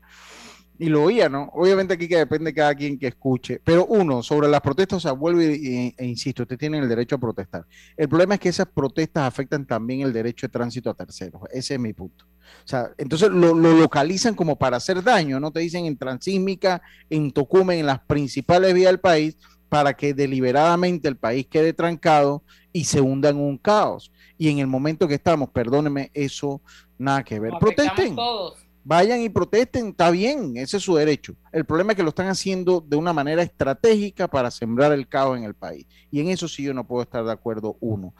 Y 0.79 0.87
lo 0.89 1.03
oía, 1.03 1.29
¿no? 1.29 1.49
Obviamente 1.53 1.93
aquí 1.93 2.07
que 2.07 2.17
depende 2.17 2.45
de 2.51 2.55
cada 2.55 2.73
quien 2.73 2.97
que 2.97 3.07
escuche. 3.07 3.61
Pero 3.63 3.85
uno, 3.85 4.23
sobre 4.23 4.47
las 4.47 4.59
protestas, 4.61 4.97
o 4.97 4.99
sea, 4.99 5.11
vuelvo 5.11 5.41
y- 5.41 5.93
e, 5.97 6.05
insisto, 6.05 6.43
ustedes 6.43 6.59
tienen 6.59 6.81
el 6.83 6.89
derecho 6.89 7.15
a 7.15 7.19
protestar. 7.19 7.65
El 7.95 8.09
problema 8.09 8.33
es 8.35 8.39
que 8.39 8.49
esas 8.49 8.65
protestas 8.67 9.23
afectan 9.27 9.65
también 9.65 10.01
el 10.01 10.11
derecho 10.11 10.47
de 10.47 10.51
tránsito 10.51 10.89
a 10.89 10.93
terceros. 10.95 11.41
Ese 11.51 11.75
es 11.75 11.79
mi 11.79 11.93
punto. 11.93 12.25
O 12.25 12.67
sea, 12.67 12.89
entonces 12.97 13.29
lo, 13.29 13.53
lo 13.53 13.73
localizan 13.73 14.33
como 14.35 14.57
para 14.57 14.77
hacer 14.77 15.03
daño, 15.03 15.39
¿no? 15.39 15.51
Te 15.51 15.59
dicen 15.59 15.85
en 15.85 15.95
Transísmica, 15.97 16.81
en 17.09 17.31
Tocumen, 17.31 17.79
en 17.79 17.85
las 17.85 17.99
principales 18.01 18.73
vías 18.73 18.91
del 18.91 18.99
país, 18.99 19.37
para 19.69 19.93
que 19.93 20.13
deliberadamente 20.13 21.07
el 21.07 21.17
país 21.17 21.47
quede 21.49 21.73
trancado 21.73 22.43
y 22.71 22.83
se 22.83 22.99
hunda 23.01 23.29
en 23.29 23.37
un 23.37 23.57
caos. 23.57 24.11
Y 24.37 24.49
en 24.49 24.59
el 24.59 24.67
momento 24.67 25.07
que 25.07 25.15
estamos, 25.15 25.49
perdónenme, 25.49 26.11
eso 26.13 26.61
nada 26.97 27.23
que 27.23 27.39
ver. 27.39 27.53
Protesten. 27.59 28.15
todos. 28.15 28.62
Vayan 28.85 29.21
y 29.21 29.29
protesten, 29.29 29.87
está 29.87 30.11
bien, 30.11 30.57
ese 30.57 30.77
es 30.77 30.83
su 30.83 30.95
derecho. 30.95 31.35
El 31.53 31.63
problema 31.63 31.93
es 31.93 31.97
que 31.97 32.03
lo 32.03 32.09
están 32.09 32.27
haciendo 32.27 32.81
de 32.85 32.97
una 32.97 33.13
manera 33.13 33.41
estratégica 33.41 34.27
para 34.27 34.51
sembrar 34.51 34.91
el 34.91 35.07
caos 35.07 35.37
en 35.37 35.45
el 35.45 35.53
país. 35.53 35.85
Y 36.11 36.19
en 36.19 36.27
eso 36.27 36.49
sí 36.49 36.63
yo 36.63 36.73
no 36.73 36.85
puedo 36.85 37.03
estar 37.03 37.23
de 37.23 37.31
acuerdo, 37.31 37.77
uno. 37.79 38.13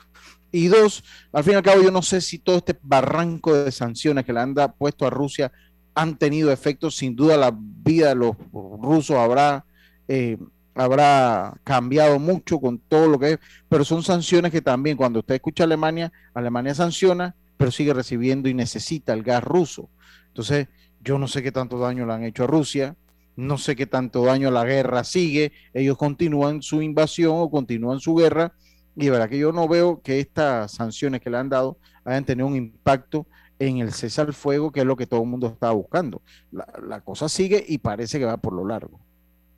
Y 0.51 0.67
dos, 0.67 1.03
al 1.34 1.43
fin 1.43 1.53
y 1.53 1.55
al 1.58 1.63
cabo 1.63 1.82
yo 1.82 1.91
no 1.91 2.01
sé 2.01 2.22
si 2.22 2.39
todo 2.39 2.58
este 2.58 2.77
barranco 2.82 3.53
de 3.55 3.72
sanciones 3.72 4.24
que 4.24 4.32
le 4.32 4.39
han 4.39 4.55
puesto 4.77 5.05
a 5.05 5.10
Rusia 5.10 5.51
han 5.96 6.17
tenido 6.17 6.51
efectos. 6.51 6.96
Sin 6.96 7.15
duda 7.15 7.36
la 7.36 7.51
vida 7.53 8.10
de 8.10 8.15
los 8.15 8.36
rusos 8.51 9.17
habrá, 9.17 9.65
eh, 10.08 10.38
habrá 10.75 11.55
cambiado 11.65 12.20
mucho 12.20 12.60
con 12.60 12.77
todo 12.77 13.08
lo 13.08 13.20
que 13.20 13.34
es, 13.34 13.39
pero 13.67 13.84
son 13.84 14.01
sanciones 14.01 14.51
que 14.51 14.62
también 14.62 14.96
cuando 14.96 15.20
usted 15.20 15.36
escucha 15.36 15.63
a 15.63 15.65
Alemania, 15.65 16.12
Alemania 16.34 16.74
sanciona, 16.74 17.36
pero 17.57 17.72
sigue 17.72 17.93
recibiendo 17.93 18.50
y 18.50 18.53
necesita 18.53 19.13
el 19.13 19.24
gas 19.24 19.43
ruso. 19.43 19.89
Entonces, 20.27 20.67
yo 21.01 21.17
no 21.17 21.27
sé 21.27 21.43
qué 21.43 21.51
tanto 21.51 21.77
daño 21.77 22.05
le 22.05 22.13
han 22.13 22.24
hecho 22.24 22.45
a 22.45 22.48
Rusia, 22.48 22.95
no 23.36 23.57
sé 23.57 23.75
qué 23.75 23.86
tanto 23.86 24.24
daño 24.24 24.51
la 24.51 24.63
guerra 24.63 25.03
sigue, 25.03 25.51
ellos 25.74 25.98
continúan 25.98 26.62
su 26.62 26.81
invasión 26.81 27.33
o 27.36 27.50
continúan 27.50 28.00
su 28.00 28.15
guerra, 28.15 28.53
y 28.95 29.05
de 29.05 29.12
verdad 29.12 29.29
que 29.29 29.39
yo 29.39 29.51
no 29.51 29.67
veo 29.67 30.01
que 30.01 30.19
estas 30.19 30.72
sanciones 30.74 31.22
que 31.22 31.29
le 31.29 31.38
han 31.38 31.50
dado 31.50 31.77
hayan 32.05 32.25
tenido 32.25 32.48
un 32.48 32.55
impacto 32.55 33.25
en 33.60 33.77
el 33.77 33.91
cesar 33.91 34.33
fuego, 34.33 34.72
que 34.72 34.81
es 34.81 34.86
lo 34.86 34.95
que 34.95 35.07
todo 35.07 35.22
el 35.22 35.27
mundo 35.27 35.48
estaba 35.48 35.74
buscando. 35.74 36.22
La, 36.51 36.67
la 36.86 37.01
cosa 37.01 37.29
sigue 37.29 37.63
y 37.67 37.79
parece 37.79 38.19
que 38.19 38.25
va 38.25 38.38
por 38.38 38.53
lo 38.53 38.65
largo. 38.65 39.00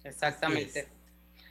Exactamente. 0.04 0.95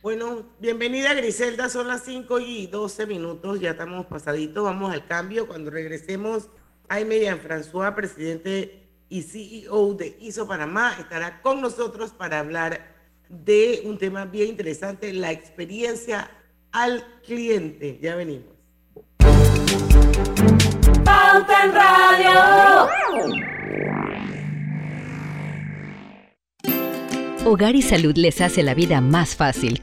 Bueno, 0.05 0.45
bienvenida 0.61 1.15
Griselda, 1.15 1.71
son 1.71 1.89
las 1.89 2.05
5 2.05 2.39
y 2.39 2.67
12 2.67 3.07
minutos, 3.07 3.59
ya 3.59 3.71
estamos 3.71 4.05
pasaditos, 4.05 4.63
vamos 4.63 4.93
al 4.93 5.07
cambio. 5.07 5.47
Cuando 5.47 5.71
regresemos, 5.71 6.51
Jaime 6.91 7.21
Jean-François, 7.21 7.95
presidente 7.95 8.87
y 9.09 9.23
CEO 9.23 9.95
de 9.95 10.15
ISO 10.21 10.47
Panamá, 10.47 10.95
estará 11.01 11.41
con 11.41 11.63
nosotros 11.63 12.11
para 12.11 12.41
hablar 12.41 12.95
de 13.31 13.81
un 13.87 13.97
tema 13.97 14.27
bien 14.27 14.49
interesante, 14.49 15.11
la 15.15 15.33
experiencia 15.33 16.31
al 16.71 17.03
cliente. 17.25 17.99
Ya 18.03 18.15
venimos. 18.15 18.53
Pauta 21.03 21.65
en 21.65 21.73
Radio. 21.73 22.31
Hogar 27.47 27.75
y 27.75 27.81
Salud 27.81 28.15
les 28.19 28.43
hace 28.43 28.63
la 28.63 28.75
vida 28.75 29.01
más 29.01 29.35
fácil 29.35 29.83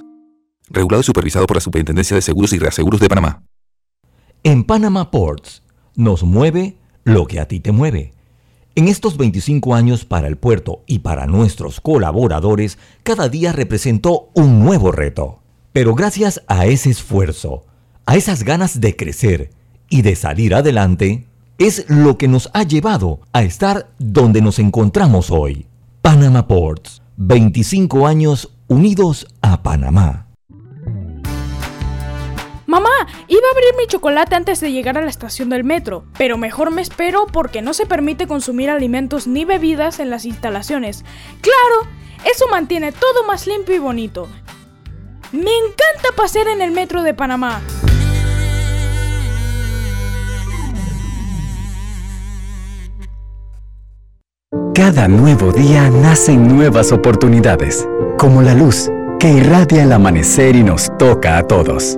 Regulado 0.73 1.01
y 1.01 1.03
supervisado 1.03 1.45
por 1.47 1.57
la 1.57 1.61
Superintendencia 1.61 2.15
de 2.15 2.21
Seguros 2.21 2.53
y 2.53 2.59
Reaseguros 2.59 2.99
de 2.99 3.09
Panamá. 3.09 3.43
En 4.43 4.63
Panama 4.63 5.11
Ports 5.11 5.61
nos 5.95 6.23
mueve 6.23 6.77
lo 7.03 7.27
que 7.27 7.39
a 7.39 7.47
ti 7.47 7.59
te 7.59 7.71
mueve. 7.71 8.13
En 8.73 8.87
estos 8.87 9.17
25 9.17 9.75
años 9.75 10.05
para 10.05 10.27
el 10.27 10.37
puerto 10.37 10.83
y 10.87 10.99
para 10.99 11.27
nuestros 11.27 11.81
colaboradores, 11.81 12.77
cada 13.03 13.27
día 13.27 13.51
representó 13.51 14.29
un 14.33 14.59
nuevo 14.59 14.91
reto. 14.91 15.39
Pero 15.73 15.93
gracias 15.93 16.41
a 16.47 16.65
ese 16.65 16.89
esfuerzo, 16.89 17.65
a 18.05 18.15
esas 18.15 18.43
ganas 18.43 18.79
de 18.79 18.95
crecer 18.95 19.51
y 19.89 20.03
de 20.03 20.15
salir 20.15 20.55
adelante, 20.55 21.27
es 21.57 21.85
lo 21.89 22.17
que 22.17 22.27
nos 22.29 22.49
ha 22.53 22.63
llevado 22.63 23.19
a 23.33 23.43
estar 23.43 23.91
donde 23.99 24.41
nos 24.41 24.57
encontramos 24.57 25.31
hoy. 25.31 25.67
Panama 26.01 26.47
Ports, 26.47 27.01
25 27.17 28.07
años 28.07 28.53
unidos 28.67 29.27
a 29.41 29.61
Panamá. 29.61 30.30
Mamá, 32.71 32.87
iba 33.27 33.41
a 33.45 33.51
abrir 33.51 33.75
mi 33.77 33.85
chocolate 33.85 34.33
antes 34.33 34.61
de 34.61 34.71
llegar 34.71 34.97
a 34.97 35.01
la 35.01 35.09
estación 35.09 35.49
del 35.49 35.65
metro, 35.65 36.05
pero 36.17 36.37
mejor 36.37 36.71
me 36.71 36.81
espero 36.81 37.25
porque 37.25 37.61
no 37.61 37.73
se 37.73 37.85
permite 37.85 38.27
consumir 38.27 38.69
alimentos 38.69 39.27
ni 39.27 39.43
bebidas 39.43 39.99
en 39.99 40.09
las 40.09 40.23
instalaciones. 40.23 41.03
Claro, 41.41 41.91
eso 42.23 42.47
mantiene 42.49 42.93
todo 42.93 43.25
más 43.27 43.45
limpio 43.45 43.75
y 43.75 43.79
bonito. 43.79 44.29
Me 45.33 45.51
encanta 45.51 46.15
pasear 46.15 46.47
en 46.47 46.61
el 46.61 46.71
metro 46.71 47.03
de 47.03 47.13
Panamá. 47.13 47.61
Cada 54.73 55.09
nuevo 55.09 55.51
día 55.51 55.89
nacen 55.89 56.47
nuevas 56.47 56.93
oportunidades, 56.93 57.85
como 58.17 58.41
la 58.41 58.53
luz 58.53 58.89
que 59.19 59.29
irradia 59.29 59.83
el 59.83 59.91
amanecer 59.91 60.55
y 60.55 60.63
nos 60.63 60.89
toca 60.97 61.37
a 61.37 61.43
todos. 61.43 61.97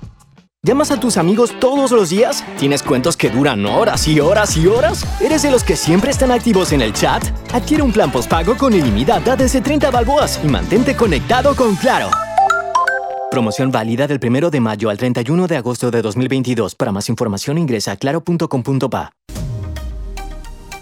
¿Llamas 0.63 0.91
a 0.91 0.99
tus 0.99 1.17
amigos 1.17 1.59
todos 1.59 1.89
los 1.89 2.11
días? 2.11 2.45
¿Tienes 2.59 2.83
cuentos 2.83 3.17
que 3.17 3.31
duran 3.31 3.65
horas 3.65 4.07
y 4.07 4.19
horas 4.19 4.55
y 4.57 4.67
horas? 4.67 5.03
¿Eres 5.19 5.41
de 5.41 5.49
los 5.49 5.63
que 5.63 5.75
siempre 5.75 6.11
están 6.11 6.29
activos 6.29 6.71
en 6.71 6.81
el 6.81 6.93
chat? 6.93 7.23
Adquiere 7.51 7.81
un 7.81 7.91
plan 7.91 8.11
postpago 8.11 8.55
con 8.55 8.71
ilimitada 8.71 9.35
desde 9.35 9.59
30 9.59 9.89
balboas 9.89 10.39
y 10.43 10.47
mantente 10.47 10.95
conectado 10.95 11.55
con 11.55 11.75
Claro. 11.77 12.11
Promoción 13.31 13.71
válida 13.71 14.05
del 14.05 14.19
1 14.23 14.51
de 14.51 14.59
mayo 14.59 14.91
al 14.91 14.99
31 14.99 15.47
de 15.47 15.57
agosto 15.57 15.89
de 15.89 16.03
2022. 16.03 16.75
Para 16.75 16.91
más 16.91 17.09
información 17.09 17.57
ingresa 17.57 17.93
a 17.93 17.95
claro.com.pa. 17.95 19.13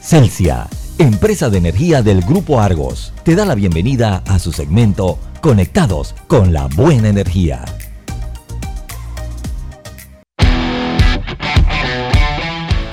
Celsia, 0.01 0.67
empresa 0.97 1.49
de 1.49 1.57
energía 1.57 2.01
del 2.01 2.19
Grupo 2.19 2.59
Argos, 2.59 3.13
te 3.23 3.33
da 3.33 3.45
la 3.45 3.55
bienvenida 3.55 4.23
a 4.27 4.39
su 4.39 4.51
segmento 4.51 5.17
Conectados 5.39 6.15
con 6.27 6.51
la 6.51 6.67
Buena 6.67 7.07
Energía. 7.07 7.63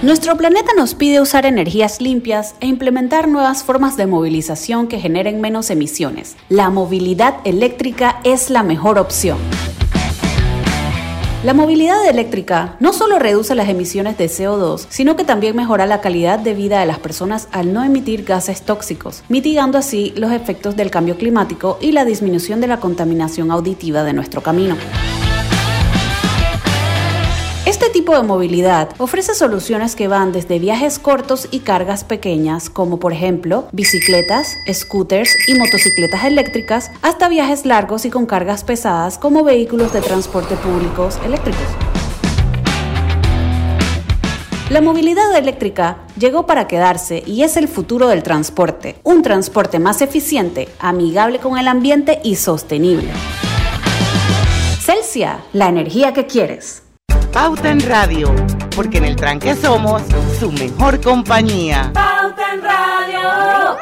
Nuestro 0.02 0.36
planeta 0.36 0.72
nos 0.76 0.94
pide 0.94 1.22
usar 1.22 1.46
energías 1.46 2.02
limpias 2.02 2.54
e 2.60 2.66
implementar 2.66 3.28
nuevas 3.28 3.64
formas 3.64 3.96
de 3.96 4.06
movilización 4.06 4.88
que 4.88 5.00
generen 5.00 5.40
menos 5.40 5.70
emisiones. 5.70 6.36
La 6.50 6.68
movilidad 6.68 7.36
eléctrica 7.44 8.20
es 8.22 8.50
la 8.50 8.62
mejor 8.62 8.98
opción. 8.98 9.38
La 11.42 11.54
movilidad 11.54 12.06
eléctrica 12.06 12.76
no 12.78 12.92
solo 12.92 13.18
reduce 13.18 13.54
las 13.54 13.70
emisiones 13.70 14.18
de 14.18 14.26
CO2, 14.26 14.84
sino 14.90 15.16
que 15.16 15.24
también 15.24 15.56
mejora 15.56 15.86
la 15.86 16.02
calidad 16.02 16.38
de 16.38 16.52
vida 16.52 16.78
de 16.78 16.86
las 16.86 16.98
personas 16.98 17.48
al 17.50 17.72
no 17.72 17.82
emitir 17.82 18.24
gases 18.24 18.62
tóxicos, 18.62 19.22
mitigando 19.30 19.78
así 19.78 20.12
los 20.14 20.30
efectos 20.30 20.76
del 20.76 20.90
cambio 20.90 21.16
climático 21.16 21.78
y 21.80 21.92
la 21.92 22.04
disminución 22.04 22.60
de 22.60 22.66
la 22.66 22.80
contaminación 22.80 23.50
auditiva 23.50 24.02
de 24.02 24.12
nuestro 24.12 24.42
camino. 24.42 24.76
Este 27.76 27.90
tipo 27.90 28.16
de 28.16 28.22
movilidad 28.22 28.88
ofrece 28.96 29.34
soluciones 29.34 29.96
que 29.96 30.08
van 30.08 30.32
desde 30.32 30.58
viajes 30.58 30.98
cortos 30.98 31.46
y 31.50 31.60
cargas 31.60 32.04
pequeñas, 32.04 32.70
como 32.70 32.98
por 32.98 33.12
ejemplo 33.12 33.68
bicicletas, 33.70 34.56
scooters 34.72 35.30
y 35.46 35.56
motocicletas 35.56 36.24
eléctricas, 36.24 36.90
hasta 37.02 37.28
viajes 37.28 37.66
largos 37.66 38.06
y 38.06 38.10
con 38.10 38.24
cargas 38.24 38.64
pesadas 38.64 39.18
como 39.18 39.44
vehículos 39.44 39.92
de 39.92 40.00
transporte 40.00 40.56
públicos 40.56 41.18
eléctricos. 41.22 41.66
La 44.70 44.80
movilidad 44.80 45.36
eléctrica 45.36 45.98
llegó 46.18 46.46
para 46.46 46.66
quedarse 46.66 47.22
y 47.26 47.42
es 47.42 47.58
el 47.58 47.68
futuro 47.68 48.08
del 48.08 48.22
transporte, 48.22 48.96
un 49.02 49.20
transporte 49.20 49.80
más 49.80 50.00
eficiente, 50.00 50.70
amigable 50.78 51.40
con 51.40 51.58
el 51.58 51.68
ambiente 51.68 52.20
y 52.24 52.36
sostenible. 52.36 53.10
Celsia, 54.80 55.44
la 55.52 55.68
energía 55.68 56.14
que 56.14 56.24
quieres. 56.24 56.85
Pauta 57.36 57.70
en 57.70 57.80
Radio, 57.80 58.34
porque 58.74 58.96
en 58.96 59.04
el 59.04 59.14
tranque 59.14 59.54
somos 59.54 60.00
su 60.40 60.50
mejor 60.50 60.98
compañía. 61.02 61.92
Pauta 61.92 62.54
en 62.54 62.62
Radio. 62.62 63.76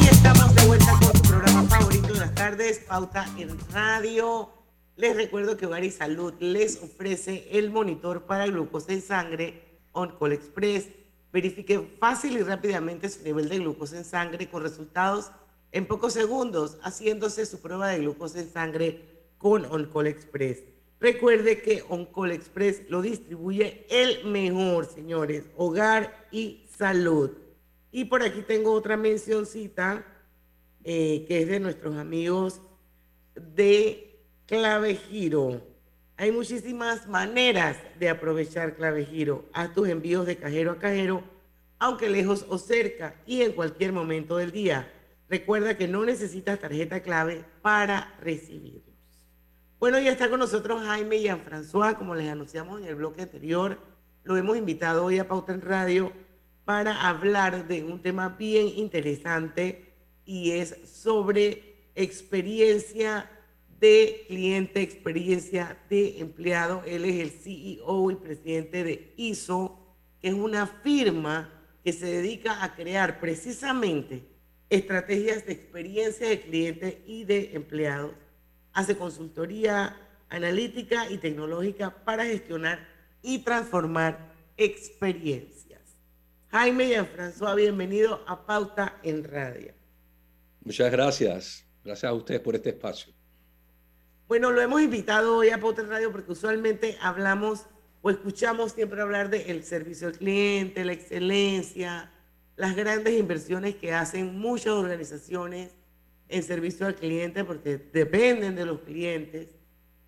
Y 0.00 0.08
estamos 0.08 0.52
de 0.56 0.66
vuelta 0.66 0.98
con 1.00 1.16
su 1.16 1.22
programa 1.22 1.62
favorito 1.68 2.12
de 2.12 2.18
las 2.18 2.34
tardes, 2.34 2.80
Pauta 2.80 3.28
en 3.38 3.56
Radio. 3.70 4.50
Les 4.96 5.14
recuerdo 5.14 5.56
que 5.56 5.66
Hogar 5.66 5.84
y 5.84 5.92
Salud 5.92 6.34
les 6.40 6.82
ofrece 6.82 7.46
el 7.52 7.70
monitor 7.70 8.22
para 8.22 8.48
glucosa 8.48 8.92
en 8.92 9.02
sangre 9.02 9.62
OnCall 9.92 10.32
Express. 10.32 10.88
Verifique 11.32 11.96
fácil 12.00 12.38
y 12.38 12.42
rápidamente 12.42 13.08
su 13.08 13.22
nivel 13.22 13.48
de 13.48 13.58
glucosa 13.58 13.98
en 13.98 14.04
sangre 14.04 14.50
con 14.50 14.64
resultados 14.64 15.30
en 15.70 15.86
pocos 15.86 16.12
segundos, 16.12 16.78
haciéndose 16.82 17.46
su 17.46 17.62
prueba 17.62 17.86
de 17.86 18.00
glucosa 18.00 18.40
en 18.40 18.52
sangre 18.52 19.12
con 19.38 19.64
OnCall 19.64 20.08
Express. 20.08 20.71
Recuerde 21.02 21.60
que 21.60 21.82
OnCall 21.88 22.30
Express 22.30 22.82
lo 22.88 23.02
distribuye 23.02 23.84
el 23.90 24.24
mejor, 24.24 24.86
señores, 24.86 25.50
hogar 25.56 26.28
y 26.30 26.64
salud. 26.78 27.32
Y 27.90 28.04
por 28.04 28.22
aquí 28.22 28.42
tengo 28.42 28.70
otra 28.70 28.96
mencioncita 28.96 30.06
eh, 30.84 31.24
que 31.26 31.42
es 31.42 31.48
de 31.48 31.58
nuestros 31.58 31.96
amigos 31.96 32.60
de 33.34 34.16
Clave 34.46 34.94
Giro. 34.94 35.60
Hay 36.18 36.30
muchísimas 36.30 37.08
maneras 37.08 37.78
de 37.98 38.08
aprovechar 38.08 38.76
Clave 38.76 39.04
Giro. 39.04 39.46
Haz 39.52 39.74
tus 39.74 39.88
envíos 39.88 40.24
de 40.24 40.36
cajero 40.36 40.70
a 40.70 40.78
cajero, 40.78 41.24
aunque 41.80 42.08
lejos 42.08 42.46
o 42.48 42.58
cerca 42.58 43.16
y 43.26 43.42
en 43.42 43.54
cualquier 43.54 43.92
momento 43.92 44.36
del 44.36 44.52
día. 44.52 44.88
Recuerda 45.28 45.76
que 45.76 45.88
no 45.88 46.04
necesitas 46.04 46.60
tarjeta 46.60 47.00
clave 47.00 47.44
para 47.60 48.14
recibirlos. 48.20 48.91
Bueno, 49.82 49.98
ya 49.98 50.12
está 50.12 50.30
con 50.30 50.38
nosotros 50.38 50.80
Jaime 50.84 51.16
y 51.16 51.22
Jean-François, 51.24 51.98
como 51.98 52.14
les 52.14 52.28
anunciamos 52.30 52.80
en 52.80 52.86
el 52.86 52.94
bloque 52.94 53.22
anterior. 53.22 53.80
Lo 54.22 54.36
hemos 54.36 54.56
invitado 54.56 55.04
hoy 55.04 55.18
a 55.18 55.26
Pauta 55.26 55.52
en 55.52 55.60
Radio 55.60 56.12
para 56.64 57.08
hablar 57.08 57.66
de 57.66 57.82
un 57.82 58.00
tema 58.00 58.28
bien 58.28 58.68
interesante 58.76 59.92
y 60.24 60.52
es 60.52 60.76
sobre 60.84 61.90
experiencia 61.96 63.28
de 63.80 64.24
cliente, 64.28 64.82
experiencia 64.82 65.76
de 65.90 66.20
empleado. 66.20 66.84
Él 66.86 67.04
es 67.04 67.18
el 67.20 67.30
CEO 67.32 68.12
y 68.12 68.14
presidente 68.14 68.84
de 68.84 69.12
ISO, 69.16 69.96
que 70.20 70.28
es 70.28 70.34
una 70.34 70.68
firma 70.68 71.50
que 71.82 71.92
se 71.92 72.06
dedica 72.06 72.62
a 72.62 72.76
crear 72.76 73.18
precisamente 73.18 74.22
estrategias 74.70 75.44
de 75.44 75.54
experiencia 75.54 76.28
de 76.28 76.40
clientes 76.40 76.98
y 77.04 77.24
de 77.24 77.50
empleados. 77.54 78.21
Hace 78.72 78.96
consultoría 78.96 79.96
analítica 80.28 81.10
y 81.10 81.18
tecnológica 81.18 81.90
para 82.04 82.24
gestionar 82.24 82.86
y 83.20 83.40
transformar 83.40 84.32
experiencias. 84.56 85.80
Jaime 86.50 86.84
y 86.84 86.94
François, 86.94 87.54
bienvenido 87.54 88.24
a 88.26 88.46
Pauta 88.46 88.98
en 89.02 89.24
Radio. 89.24 89.74
Muchas 90.64 90.90
gracias. 90.90 91.64
Gracias 91.84 92.10
a 92.10 92.14
ustedes 92.14 92.40
por 92.40 92.54
este 92.54 92.70
espacio. 92.70 93.12
Bueno, 94.28 94.50
lo 94.50 94.60
hemos 94.60 94.80
invitado 94.80 95.36
hoy 95.36 95.50
a 95.50 95.60
Pauta 95.60 95.82
en 95.82 95.88
Radio 95.88 96.12
porque 96.12 96.32
usualmente 96.32 96.96
hablamos 97.00 97.66
o 98.00 98.10
escuchamos 98.10 98.72
siempre 98.72 99.02
hablar 99.02 99.28
del 99.28 99.64
servicio 99.64 100.08
al 100.08 100.16
cliente, 100.16 100.84
la 100.84 100.92
excelencia, 100.92 102.10
las 102.56 102.74
grandes 102.74 103.18
inversiones 103.18 103.74
que 103.76 103.92
hacen 103.92 104.38
muchas 104.38 104.72
organizaciones 104.72 105.70
en 106.32 106.42
servicio 106.42 106.86
al 106.86 106.94
cliente 106.94 107.44
porque 107.44 107.78
dependen 107.78 108.56
de 108.56 108.66
los 108.66 108.80
clientes. 108.80 109.48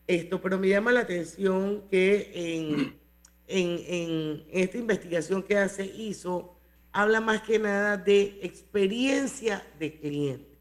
Esto, 0.06 0.40
pero 0.40 0.58
me 0.58 0.68
llama 0.68 0.92
la 0.92 1.00
atención 1.00 1.84
que 1.90 2.30
en, 2.34 2.98
en, 3.46 3.80
en 3.86 4.44
esta 4.52 4.78
investigación 4.78 5.42
que 5.42 5.56
hace 5.56 5.86
ISO 5.86 6.58
habla 6.92 7.20
más 7.20 7.42
que 7.42 7.58
nada 7.58 7.96
de 7.96 8.38
experiencia 8.42 9.66
de 9.78 9.98
cliente. 9.98 10.58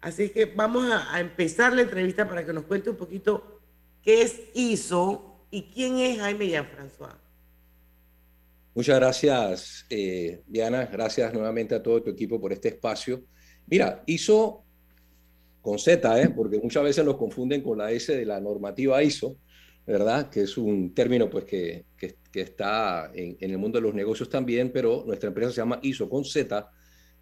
Así 0.00 0.30
que 0.30 0.46
vamos 0.46 0.90
a, 0.90 1.14
a 1.14 1.20
empezar 1.20 1.72
la 1.72 1.82
entrevista 1.82 2.28
para 2.28 2.44
que 2.44 2.52
nos 2.52 2.64
cuente 2.64 2.90
un 2.90 2.96
poquito 2.96 3.60
qué 4.02 4.22
es 4.22 4.40
ISO 4.54 5.32
¿Y 5.54 5.64
quién 5.64 5.98
es 5.98 6.18
Jaime 6.18 6.48
Jean-François? 6.48 7.14
Muchas 8.74 8.98
gracias, 8.98 9.86
eh, 9.90 10.42
Diana. 10.46 10.86
Gracias 10.86 11.30
nuevamente 11.34 11.74
a 11.74 11.82
todo 11.82 12.02
tu 12.02 12.08
equipo 12.08 12.40
por 12.40 12.54
este 12.54 12.68
espacio. 12.68 13.22
Mira, 13.66 14.02
ISO 14.06 14.64
con 15.62 15.78
Z, 15.78 16.20
¿eh? 16.20 16.28
porque 16.28 16.58
muchas 16.58 16.82
veces 16.82 17.04
nos 17.04 17.16
confunden 17.16 17.62
con 17.62 17.78
la 17.78 17.90
S 17.92 18.14
de 18.14 18.26
la 18.26 18.40
normativa 18.40 19.02
ISO, 19.02 19.36
¿verdad? 19.86 20.28
Que 20.28 20.42
es 20.42 20.58
un 20.58 20.92
término 20.92 21.30
pues, 21.30 21.44
que, 21.44 21.86
que, 21.96 22.16
está 22.40 23.10
en, 23.14 23.36
el 23.40 23.58
mundo 23.58 23.78
de 23.78 23.82
los 23.82 23.94
negocios 23.94 24.28
también, 24.28 24.72
pero 24.72 25.04
nuestra 25.06 25.28
empresa 25.28 25.52
se 25.52 25.58
llama 25.58 25.78
ISO 25.82 26.08
con 26.08 26.24
Z. 26.24 26.68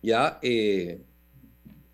Ya 0.02 0.38
eh, 0.42 1.00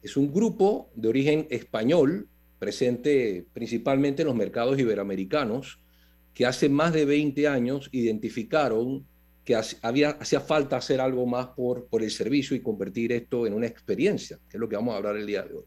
es 0.02 0.16
un 0.16 0.32
grupo 0.32 0.90
de 0.94 1.08
origen 1.08 1.46
español, 1.50 2.28
presente 2.58 3.44
principalmente 3.52 4.22
en 4.22 4.28
los 4.28 4.36
mercados 4.36 4.78
iberoamericanos, 4.78 5.80
que 6.32 6.46
hace 6.46 6.68
más 6.68 6.92
de 6.92 7.04
20 7.04 7.48
años 7.48 7.88
identificaron 7.90 9.04
que 9.44 9.54
hacía 9.54 10.40
falta 10.40 10.76
hacer 10.76 11.00
algo 11.00 11.24
más 11.24 11.46
por, 11.48 11.86
por 11.86 12.02
el 12.02 12.10
servicio 12.10 12.56
y 12.56 12.60
convertir 12.60 13.12
esto 13.12 13.46
en 13.46 13.54
una 13.54 13.66
experiencia, 13.66 14.38
que 14.48 14.56
es 14.56 14.60
lo 14.60 14.68
que 14.68 14.74
vamos 14.74 14.92
a 14.94 14.98
hablar 14.98 15.16
el 15.16 15.26
día 15.26 15.42
de 15.42 15.54
hoy. 15.54 15.64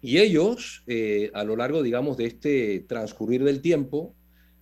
Y 0.00 0.18
ellos, 0.18 0.84
eh, 0.86 1.30
a 1.34 1.44
lo 1.44 1.56
largo, 1.56 1.82
digamos, 1.82 2.16
de 2.16 2.26
este 2.26 2.80
transcurrir 2.88 3.42
del 3.44 3.60
tiempo, 3.60 4.14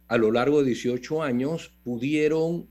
a 0.09 0.17
lo 0.17 0.31
largo 0.33 0.61
de 0.61 0.69
18 0.69 1.23
años, 1.23 1.77
pudieron 1.85 2.69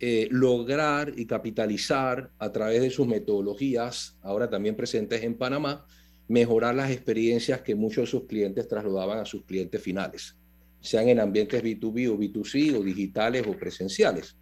eh, 0.00 0.26
lograr 0.30 1.12
y 1.16 1.26
capitalizar 1.26 2.32
a 2.38 2.50
través 2.50 2.82
de 2.82 2.90
sus 2.90 3.06
metodologías, 3.06 4.16
ahora 4.22 4.50
también 4.50 4.76
presentes 4.76 5.22
en 5.22 5.36
Panamá, 5.36 5.86
mejorar 6.28 6.74
las 6.74 6.90
experiencias 6.90 7.60
que 7.60 7.74
muchos 7.74 8.04
de 8.04 8.06
sus 8.06 8.26
clientes 8.26 8.66
trasladaban 8.66 9.18
a 9.18 9.24
sus 9.24 9.44
clientes 9.44 9.80
finales 9.80 10.36
sean 10.82 11.08
en 11.08 11.20
ambientes 11.20 11.62
B2B 11.62 12.08
o 12.10 12.18
B2C 12.18 12.76
o 12.76 12.82
digitales 12.82 13.46
o 13.46 13.56
presenciales. 13.56 14.36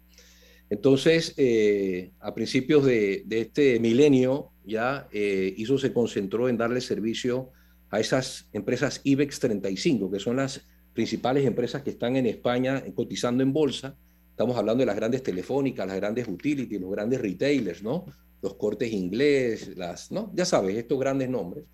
Entonces, 0.69 1.33
eh, 1.37 2.11
a 2.19 2.33
principios 2.33 2.85
de, 2.85 3.23
este 3.29 3.79
milenio, 3.79 4.50
ya 4.65 5.07
eh, 5.11 5.55
se 5.77 5.93
concentró 5.93 6.49
en 6.49 6.57
darle 6.57 6.81
servicio 6.81 7.49
a 7.89 7.99
esas 7.99 8.49
empresas 8.53 9.01
IBEX 9.03 9.39
35, 9.39 10.11
que 10.11 10.19
son 10.19 10.37
las 10.37 10.65
principales 10.93 11.45
empresas 11.45 11.81
que 11.81 11.91
están 11.91 12.15
en 12.15 12.25
España 12.25 12.83
cotizando 12.95 13.43
en 13.43 13.53
bolsa. 13.53 13.95
Estamos 14.29 14.57
hablando 14.57 14.81
de 14.81 14.85
las 14.85 14.95
grandes 14.95 15.23
telefónicas, 15.23 15.87
las 15.87 15.97
grandes 15.97 16.27
utilities, 16.27 16.79
los 16.79 16.91
grandes 16.91 17.21
retailers, 17.21 17.83
¿no? 17.83 18.05
Los 18.41 18.55
cortes 18.55 18.91
inglés, 18.91 19.75
las, 19.75 20.11
¿no? 20.11 20.31
Ya 20.33 20.45
sabes, 20.45 20.77
estos 20.77 20.99
grandes 20.99 21.29
nombres. 21.29 21.65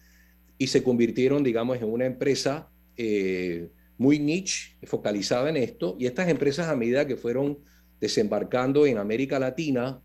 Y 0.58 0.68
se 0.68 0.84
convirtieron, 0.84 1.44
digamos, 1.44 1.78
en 1.78 1.86
una 1.86 2.06
empresa 2.06 2.70
eh, 2.96 3.70
muy 3.98 4.20
niche, 4.20 4.76
focalizada 4.84 5.50
en 5.50 5.58
esto, 5.58 5.96
y 6.00 6.08
estas 6.08 6.30
empresas 6.30 6.68
a 6.68 6.76
medida 6.76 7.08
que 7.08 7.16
fueron 7.16 7.60
desembarcando 8.00 8.86
en 8.86 8.98
América 8.98 9.40
Latina, 9.40 10.02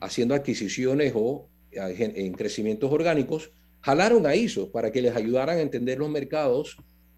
haciendo 0.00 0.34
adquisiciones 0.34 1.12
o 1.14 1.48
en 1.76 2.32
crecimientos 2.32 2.90
orgánicos, 2.90 3.50
jalaron 3.80 4.26
a 4.26 4.34
ISO 4.34 4.72
para 4.72 4.90
que 4.90 5.02
les 5.02 5.14
ayudaran 5.14 5.58
a 5.58 5.62
entender 5.62 5.98
los 5.98 6.10
mercados 6.10 6.76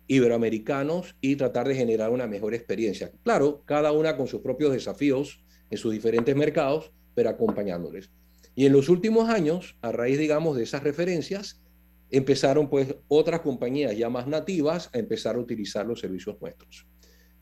iberoamericanos 0.08 1.16
y 1.20 1.36
tratar 1.36 1.68
de 1.68 1.74
generar 1.74 2.10
una 2.10 2.26
mejor 2.26 2.54
experiencia. 2.54 3.12
Claro, 3.22 3.62
cada 3.64 3.92
una 3.92 4.16
con 4.16 4.26
sus 4.26 4.40
propios 4.40 4.72
desafíos 4.72 5.44
en 5.70 5.78
sus 5.78 5.92
diferentes 5.92 6.34
mercados, 6.34 6.90
pero 7.14 7.28
acompañándoles. 7.28 8.10
Y 8.54 8.66
en 8.66 8.72
los 8.72 8.88
últimos 8.88 9.28
años, 9.28 9.76
a 9.82 9.92
raíz, 9.92 10.18
digamos, 10.18 10.56
de 10.56 10.64
esas 10.64 10.82
referencias, 10.82 11.62
empezaron 12.10 12.70
pues 12.70 12.94
otras 13.06 13.40
compañías 13.40 13.96
ya 13.96 14.08
más 14.08 14.26
nativas 14.26 14.90
a 14.92 14.98
empezar 14.98 15.36
a 15.36 15.40
utilizar 15.40 15.86
los 15.86 16.00
servicios 16.00 16.40
nuestros. 16.40 16.86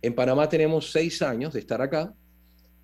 En 0.02 0.14
Panamá 0.14 0.48
tenemos 0.48 0.90
seis 0.90 1.22
años 1.22 1.54
de 1.54 1.60
estar 1.60 1.80
acá, 1.80 2.12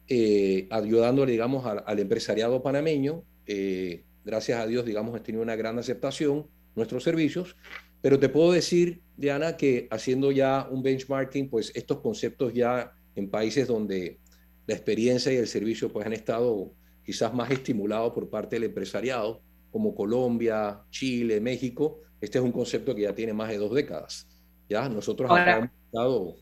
eh, 0.09 0.69
ayudándole, 0.71 1.33
digamos, 1.33 1.67
al, 1.67 1.99
empresariado 1.99 2.63
panameño. 2.63 3.25
Eh, 3.47 4.05
gracias 4.25 4.61
a 4.61 4.67
Dios, 4.67 4.85
digamos, 4.85 5.15
ha 5.15 5.23
tenido 5.23 5.43
una 5.43 5.57
gran 5.57 5.79
aceptación 5.79 6.47
nuestros 6.75 7.05
servicios, 7.05 7.57
pero 8.01 8.19
te 8.19 8.29
puedo 8.29 8.53
decir, 8.53 9.03
Diana, 9.17 9.57
que 9.57 9.89
haciendo 9.91 10.33
ya 10.33 10.67
un 10.71 10.83
benchmarking, 10.83 11.49
pues 11.51 11.71
estos 11.75 12.01
conceptos 12.01 12.53
ya 12.53 12.93
en 13.15 13.31
países 13.31 13.69
donde 13.69 14.19
la 14.67 14.75
experiencia 14.75 15.33
y 15.33 15.37
el 15.37 15.47
servicio 15.47 15.93
pues 15.93 16.07
han 16.07 16.13
estado 16.13 16.73
quizás 17.05 17.33
más 17.35 17.51
estimulados 17.51 18.13
por 18.13 18.31
parte 18.31 18.57
del 18.57 18.65
empresariado, 18.65 19.43
como 19.71 19.95
Colombia, 19.95 20.83
Chile, 20.91 21.41
México, 21.41 22.01
este 22.21 22.39
es 22.39 22.45
un 22.45 22.53
concepto 22.53 22.95
que 22.95 23.03
ya 23.03 23.15
tiene 23.15 23.33
más 23.33 23.49
de 23.49 23.59
dos 23.59 23.75
décadas. 23.75 24.29
¿ya? 24.69 24.89
Nosotros 24.89 25.31
hemos 25.31 25.71
estado 25.87 26.35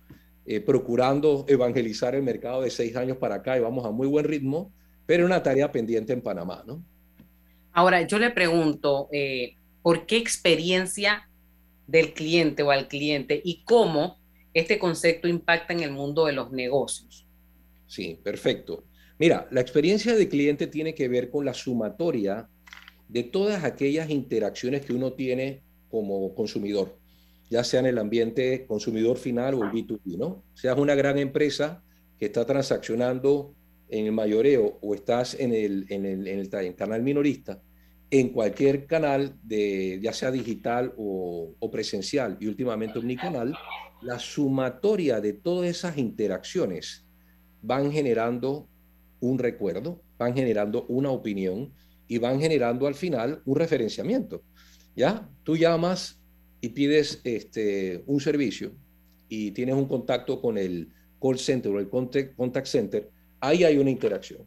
eh, 0.44 0.60
procurando 0.60 1.44
evangelizar 1.48 2.14
el 2.14 2.22
mercado 2.22 2.62
de 2.62 2.70
seis 2.70 2.94
años 2.96 3.16
para 3.16 3.36
acá 3.36 3.56
y 3.56 3.60
vamos 3.60 3.86
a 3.86 3.90
muy 3.90 4.06
buen 4.06 4.24
ritmo, 4.24 4.72
pero 5.06 5.24
una 5.24 5.42
tarea 5.42 5.72
pendiente 5.72 6.12
en 6.12 6.20
Panamá. 6.20 6.62
¿no? 6.66 6.84
Ahora, 7.72 8.02
yo 8.02 8.18
le 8.18 8.30
pregunto, 8.30 9.08
eh, 9.12 9.54
¿por 9.82 10.06
qué 10.06 10.16
experiencia 10.16 11.28
del 11.86 12.12
cliente 12.12 12.62
o 12.62 12.70
al 12.70 12.88
cliente 12.88 13.40
y 13.44 13.62
cómo 13.64 14.20
este 14.54 14.78
concepto 14.78 15.28
impacta 15.28 15.72
en 15.72 15.80
el 15.80 15.92
mundo 15.92 16.26
de 16.26 16.32
los 16.32 16.50
negocios? 16.50 17.26
Sí, 17.86 18.18
perfecto. 18.22 18.84
Mira, 19.18 19.48
la 19.50 19.60
experiencia 19.60 20.14
de 20.14 20.28
cliente 20.28 20.66
tiene 20.66 20.94
que 20.94 21.08
ver 21.08 21.30
con 21.30 21.44
la 21.44 21.54
sumatoria 21.54 22.48
de 23.08 23.24
todas 23.24 23.64
aquellas 23.64 24.08
interacciones 24.08 24.84
que 24.84 24.92
uno 24.92 25.12
tiene 25.12 25.62
como 25.90 26.34
consumidor, 26.34 26.96
ya 27.50 27.64
sea 27.64 27.80
en 27.80 27.86
el 27.86 27.98
ambiente 27.98 28.64
consumidor 28.66 29.18
final 29.18 29.54
o 29.54 29.64
el 29.64 29.70
B2B, 29.70 30.16
¿no? 30.16 30.44
Seas 30.54 30.78
una 30.78 30.94
gran 30.94 31.18
empresa 31.18 31.82
que 32.18 32.26
está 32.26 32.46
transaccionando 32.46 33.54
en 33.90 34.06
el 34.06 34.12
mayoreo 34.12 34.78
o 34.80 34.94
estás 34.94 35.34
en 35.38 35.52
el, 35.52 35.86
en 35.88 36.06
el, 36.06 36.26
en 36.26 36.38
el, 36.38 36.74
canal 36.74 37.02
minorista, 37.02 37.62
en 38.10 38.30
cualquier 38.30 38.86
canal, 38.86 39.36
de, 39.42 40.00
ya 40.02 40.12
sea 40.12 40.30
digital 40.30 40.92
o, 40.96 41.54
o 41.58 41.70
presencial 41.70 42.36
y 42.40 42.46
últimamente 42.46 42.98
omnicanal, 42.98 43.56
la 44.02 44.18
sumatoria 44.18 45.20
de 45.20 45.34
todas 45.34 45.68
esas 45.68 45.98
interacciones 45.98 47.06
van 47.62 47.92
generando 47.92 48.68
un 49.20 49.38
recuerdo, 49.38 50.02
van 50.18 50.34
generando 50.34 50.86
una 50.88 51.10
opinión, 51.10 51.72
y 52.10 52.18
van 52.18 52.40
generando 52.40 52.88
al 52.88 52.96
final 52.96 53.40
un 53.44 53.56
referenciamiento. 53.56 54.42
¿Ya? 54.96 55.30
Tú 55.44 55.56
llamas 55.56 56.20
y 56.60 56.70
pides 56.70 57.20
este, 57.22 58.02
un 58.04 58.18
servicio 58.18 58.72
y 59.28 59.52
tienes 59.52 59.76
un 59.76 59.86
contacto 59.86 60.42
con 60.42 60.58
el 60.58 60.88
call 61.22 61.38
center 61.38 61.70
o 61.70 61.78
el 61.78 61.88
contact 61.88 62.66
center, 62.66 63.08
ahí 63.40 63.64
hay 63.64 63.78
una 63.78 63.90
interacción. 63.90 64.46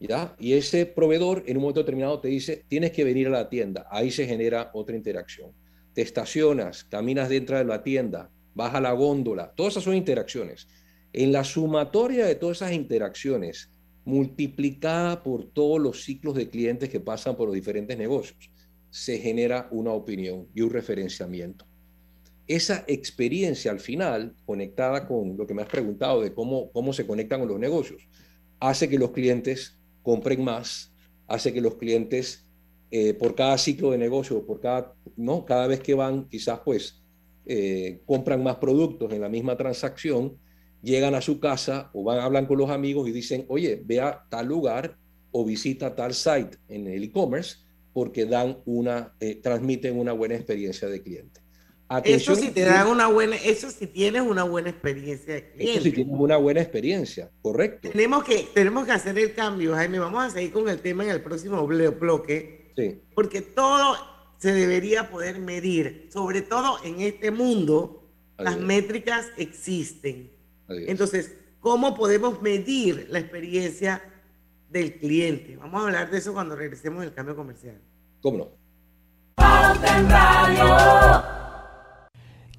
¿Ya? 0.00 0.34
Y 0.38 0.54
ese 0.54 0.84
proveedor 0.84 1.44
en 1.46 1.56
un 1.56 1.62
momento 1.62 1.80
determinado 1.80 2.20
te 2.20 2.28
dice, 2.28 2.64
tienes 2.66 2.90
que 2.90 3.04
venir 3.04 3.28
a 3.28 3.30
la 3.30 3.48
tienda, 3.48 3.86
ahí 3.88 4.10
se 4.10 4.26
genera 4.26 4.70
otra 4.74 4.96
interacción. 4.96 5.52
Te 5.94 6.02
estacionas, 6.02 6.82
caminas 6.84 7.28
dentro 7.28 7.56
de 7.56 7.64
la 7.64 7.84
tienda, 7.84 8.28
vas 8.54 8.74
a 8.74 8.80
la 8.80 8.92
góndola, 8.92 9.52
todas 9.54 9.74
esas 9.74 9.84
son 9.84 9.94
interacciones. 9.94 10.66
En 11.12 11.30
la 11.30 11.44
sumatoria 11.44 12.26
de 12.26 12.34
todas 12.34 12.58
esas 12.58 12.72
interacciones 12.72 13.70
multiplicada 14.04 15.22
por 15.22 15.44
todos 15.44 15.80
los 15.80 16.02
ciclos 16.02 16.34
de 16.34 16.50
clientes 16.50 16.88
que 16.88 16.98
pasan 16.98 17.36
por 17.36 17.46
los 17.46 17.54
diferentes 17.54 17.96
negocios, 17.96 18.50
se 18.90 19.18
genera 19.18 19.68
una 19.70 19.92
opinión 19.92 20.48
y 20.54 20.62
un 20.62 20.70
referenciamiento. 20.70 21.66
Esa 22.46 22.84
experiencia 22.88 23.70
al 23.70 23.80
final, 23.80 24.34
conectada 24.44 25.06
con 25.06 25.36
lo 25.36 25.46
que 25.46 25.54
me 25.54 25.62
has 25.62 25.68
preguntado 25.68 26.20
de 26.20 26.34
cómo, 26.34 26.70
cómo 26.72 26.92
se 26.92 27.06
conectan 27.06 27.40
con 27.40 27.48
los 27.48 27.58
negocios, 27.58 28.08
hace 28.58 28.88
que 28.88 28.98
los 28.98 29.12
clientes 29.12 29.78
compren 30.02 30.42
más, 30.42 30.92
hace 31.28 31.52
que 31.52 31.60
los 31.60 31.76
clientes 31.76 32.46
eh, 32.90 33.14
por 33.14 33.34
cada 33.34 33.56
ciclo 33.58 33.90
de 33.90 33.98
negocio, 33.98 34.44
por 34.44 34.60
cada, 34.60 34.94
¿no? 35.16 35.44
cada 35.44 35.66
vez 35.66 35.80
que 35.80 35.94
van, 35.94 36.28
quizás 36.28 36.60
pues 36.64 37.02
eh, 37.46 38.02
compran 38.06 38.42
más 38.42 38.56
productos 38.56 39.12
en 39.12 39.20
la 39.20 39.28
misma 39.28 39.56
transacción, 39.56 40.36
llegan 40.82 41.14
a 41.14 41.22
su 41.22 41.40
casa 41.40 41.90
o 41.94 42.04
van, 42.04 42.18
hablan 42.18 42.46
con 42.46 42.58
los 42.58 42.70
amigos 42.70 43.08
y 43.08 43.12
dicen, 43.12 43.46
oye, 43.48 43.80
ve 43.84 44.00
a 44.00 44.26
tal 44.28 44.46
lugar 44.46 44.98
o 45.30 45.44
visita 45.44 45.94
tal 45.94 46.12
site 46.12 46.58
en 46.68 46.86
el 46.86 47.04
e-commerce 47.04 47.56
porque 47.92 48.26
dan 48.26 48.58
una, 48.64 49.14
eh, 49.20 49.36
transmiten 49.36 49.98
una 49.98 50.12
buena 50.12 50.34
experiencia 50.34 50.88
de 50.88 51.02
cliente. 51.02 51.40
Eso 52.04 52.34
si 52.34 52.50
te 52.50 52.62
dan 52.62 52.88
una 52.88 53.06
buena, 53.08 53.36
eso 53.36 53.70
si 53.70 53.86
tienes 53.86 54.22
una 54.22 54.44
buena 54.44 54.70
experiencia 54.70 55.34
de 55.34 55.52
cliente. 55.52 55.72
Eso 55.72 55.82
si 55.82 55.92
tienes 55.92 56.14
una 56.16 56.36
buena 56.36 56.60
experiencia, 56.60 57.30
correcto. 57.42 57.90
Tenemos 57.90 58.24
que, 58.24 58.48
tenemos 58.54 58.86
que 58.86 58.92
hacer 58.92 59.18
el 59.18 59.34
cambio, 59.34 59.74
Jaime. 59.74 59.98
Vamos 59.98 60.24
a 60.24 60.30
seguir 60.30 60.52
con 60.52 60.68
el 60.68 60.80
tema 60.80 61.04
en 61.04 61.10
el 61.10 61.20
próximo 61.22 61.66
bloque. 61.66 62.72
Sí. 62.76 63.02
Porque 63.14 63.42
todo 63.42 63.96
se 64.38 64.52
debería 64.52 65.10
poder 65.10 65.38
medir, 65.38 66.08
sobre 66.12 66.42
todo 66.42 66.78
en 66.84 67.00
este 67.00 67.30
mundo, 67.30 68.08
las 68.38 68.58
métricas 68.58 69.26
existen. 69.36 70.32
Entonces, 70.68 71.36
¿cómo 71.60 71.94
podemos 71.94 72.40
medir 72.42 73.06
la 73.10 73.18
experiencia 73.18 74.02
del 74.70 74.98
cliente? 74.98 75.56
Vamos 75.56 75.82
a 75.82 75.84
hablar 75.86 76.10
de 76.10 76.18
eso 76.18 76.32
cuando 76.32 76.56
regresemos 76.56 77.02
del 77.02 77.12
cambio 77.12 77.36
comercial. 77.36 77.78
¿Cómo 78.20 78.38
no? 78.38 78.62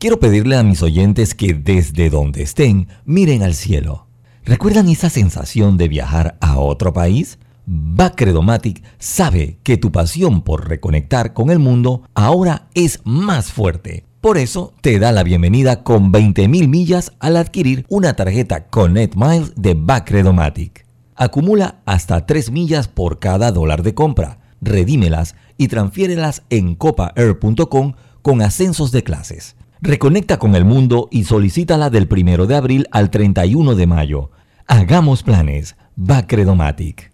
Quiero 0.04 0.20
pedirle 0.20 0.58
a 0.58 0.64
mis 0.64 0.84
oyentes 0.84 1.34
que 1.34 1.54
desde 1.54 2.10
donde 2.10 2.44
estén 2.44 2.90
miren 3.06 3.42
al 3.42 3.54
cielo. 3.54 4.08
¿Recuerdan 4.44 4.90
esa 4.90 5.10
sensación 5.10 5.78
de 5.78 5.88
viajar 5.88 6.36
a 6.42 6.60
otro 6.60 6.92
país? 6.92 7.40
Bacredomatic 7.66 8.84
sabe 9.00 9.60
que 9.64 9.78
tu 9.78 9.94
pasión 9.94 10.42
por 10.42 10.68
reconectar 10.68 11.32
con 11.32 11.50
el 11.50 11.60
mundo 11.60 12.02
ahora 12.16 12.68
es 12.74 13.00
más 13.06 13.54
fuerte. 13.54 14.04
Por 14.20 14.38
eso 14.38 14.74
te 14.82 15.00
da 15.00 15.14
la 15.14 15.24
bienvenida 15.24 15.84
con 15.84 16.12
20.000 16.12 16.68
millas 16.68 17.14
al 17.22 17.38
adquirir 17.38 17.86
una 17.88 18.14
tarjeta 18.14 18.66
Connect 18.68 19.16
Miles 19.16 19.54
de 19.56 19.74
Bacredomatic. 19.74 20.86
Acumula 21.16 21.80
hasta 21.86 22.26
3 22.26 22.52
millas 22.52 22.90
por 22.90 23.20
cada 23.20 23.54
dólar 23.54 23.84
de 23.84 23.94
compra, 23.94 24.40
redímelas 24.60 25.36
y 25.58 25.70
transfiérelas 25.70 26.44
en 26.50 26.76
copaair.com 26.76 27.94
con 28.22 28.42
ascensos 28.42 28.92
de 28.92 29.04
clases. 29.04 29.56
Reconecta 29.86 30.40
con 30.40 30.56
el 30.56 30.64
mundo 30.64 31.10
y 31.12 31.26
solicítala 31.26 31.90
del 31.90 32.08
1 32.10 32.46
de 32.46 32.56
abril 32.56 32.88
al 32.92 33.10
31 33.10 33.76
de 33.76 33.86
mayo. 33.86 34.32
Hagamos 34.66 35.24
planes. 35.24 35.76
Bacredomatic. 35.98 37.12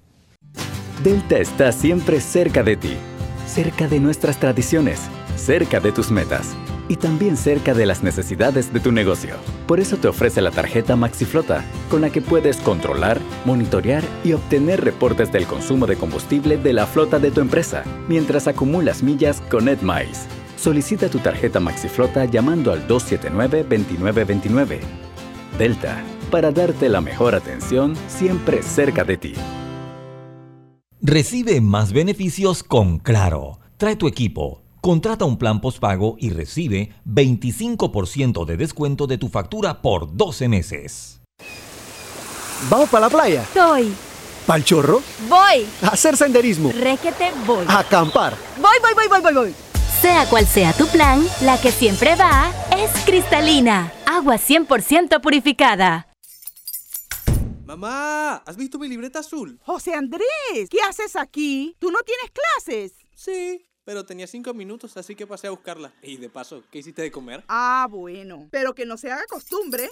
Delta 1.04 1.40
está 1.40 1.72
siempre 1.72 2.22
cerca 2.22 2.62
de 2.62 2.78
ti, 2.78 2.94
cerca 3.48 3.88
de 3.88 4.00
nuestras 4.00 4.40
tradiciones, 4.40 5.02
cerca 5.36 5.80
de 5.80 5.92
tus 5.92 6.12
metas 6.12 6.56
y 6.88 6.98
también 6.98 7.38
cerca 7.38 7.74
de 7.74 7.88
las 7.88 8.04
necesidades 8.04 8.72
de 8.72 8.80
tu 8.80 8.92
negocio. 8.92 9.34
Por 9.66 9.80
eso 9.80 9.98
te 9.98 10.08
ofrece 10.08 10.40
la 10.40 10.52
tarjeta 10.52 10.96
MaxiFlota, 10.96 11.66
con 11.90 12.02
la 12.02 12.12
que 12.12 12.22
puedes 12.22 12.58
controlar, 12.58 13.20
monitorear 13.46 14.04
y 14.24 14.34
obtener 14.34 14.82
reportes 14.84 15.32
del 15.32 15.48
consumo 15.48 15.88
de 15.88 15.96
combustible 15.96 16.58
de 16.58 16.74
la 16.74 16.86
flota 16.86 17.18
de 17.18 17.32
tu 17.32 17.42
empresa, 17.42 17.84
mientras 18.08 18.48
acumulas 18.48 19.02
millas 19.02 19.42
con 19.50 19.68
EdMiles. 19.70 20.28
Solicita 20.60 21.10
tu 21.10 21.20
tarjeta 21.20 21.62
MaxiFlota 21.62 22.26
llamando 22.26 22.74
al 22.74 22.86
279-2929. 22.88 24.80
Delta, 25.58 26.04
para 26.30 26.52
darte 26.52 26.90
la 26.90 27.00
mejor 27.00 27.34
atención 27.34 27.96
siempre 28.08 28.62
cerca 28.62 29.06
de 29.06 29.16
ti. 29.16 29.34
Recibe 31.02 31.62
más 31.62 31.94
beneficios 31.94 32.62
con 32.64 33.00
Claro. 33.00 33.60
Trae 33.78 33.96
tu 33.96 34.10
equipo, 34.10 34.62
contrata 34.82 35.24
un 35.24 35.38
plan 35.38 35.62
postpago 35.62 36.18
y 36.20 36.32
recibe 36.32 36.94
25% 37.06 38.44
de 38.46 38.58
descuento 38.58 39.08
de 39.08 39.18
tu 39.18 39.30
factura 39.30 39.82
por 39.82 40.18
12 40.18 40.50
meses. 40.50 41.22
¿Vamos 42.70 42.90
para 42.90 43.06
la 43.06 43.10
playa? 43.10 43.46
Soy. 43.54 43.94
¿Pal 44.46 44.66
chorro? 44.66 45.02
Voy. 45.30 45.66
A 45.84 45.88
hacer 45.94 46.18
senderismo. 46.18 46.74
Requete 46.74 47.32
voy. 47.48 47.64
A 47.66 47.80
acampar. 47.80 48.36
Voy, 48.58 48.78
voy, 48.82 48.94
voy, 48.94 49.08
voy, 49.08 49.22
voy, 49.22 49.34
voy. 49.34 49.69
Sea 50.02 50.26
cual 50.30 50.46
sea 50.46 50.72
tu 50.72 50.88
plan, 50.88 51.22
la 51.42 51.60
que 51.60 51.72
siempre 51.72 52.16
va 52.16 52.54
es 52.78 52.90
cristalina. 53.06 53.92
Agua 54.06 54.36
100% 54.36 55.20
purificada. 55.20 56.08
Mamá, 57.66 58.38
¿has 58.38 58.56
visto 58.56 58.80
mi 58.80 58.88
libreta 58.88 59.20
azul? 59.20 59.60
José 59.62 59.94
Andrés, 59.94 60.70
¿qué 60.70 60.78
haces 60.88 61.18
aquí? 61.18 61.76
¿Tú 61.80 61.92
no 61.92 62.00
tienes 62.04 62.32
clases? 62.32 62.94
Sí, 63.14 63.70
pero 63.84 64.06
tenía 64.06 64.26
cinco 64.26 64.54
minutos, 64.54 64.96
así 64.96 65.16
que 65.16 65.28
pasé 65.28 65.48
a 65.48 65.52
buscarla. 65.52 65.94
Y 66.02 66.16
de 66.16 66.30
paso, 66.30 66.64
¿qué 66.72 66.80
hiciste 66.80 67.02
de 67.02 67.12
comer? 67.12 67.44
Ah, 67.50 67.86
bueno, 67.90 68.48
pero 68.52 68.74
que 68.74 68.86
no 68.86 68.96
se 68.96 69.12
haga 69.12 69.26
costumbre. 69.30 69.90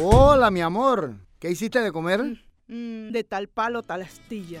Hola, 0.00 0.50
mi 0.50 0.62
amor. 0.62 1.14
¿Qué 1.38 1.48
hiciste 1.50 1.80
de 1.80 1.92
comer? 1.92 2.22
Mm, 2.66 3.12
de 3.12 3.24
tal 3.24 3.48
palo, 3.48 3.84
tal 3.84 4.02
astilla. 4.02 4.60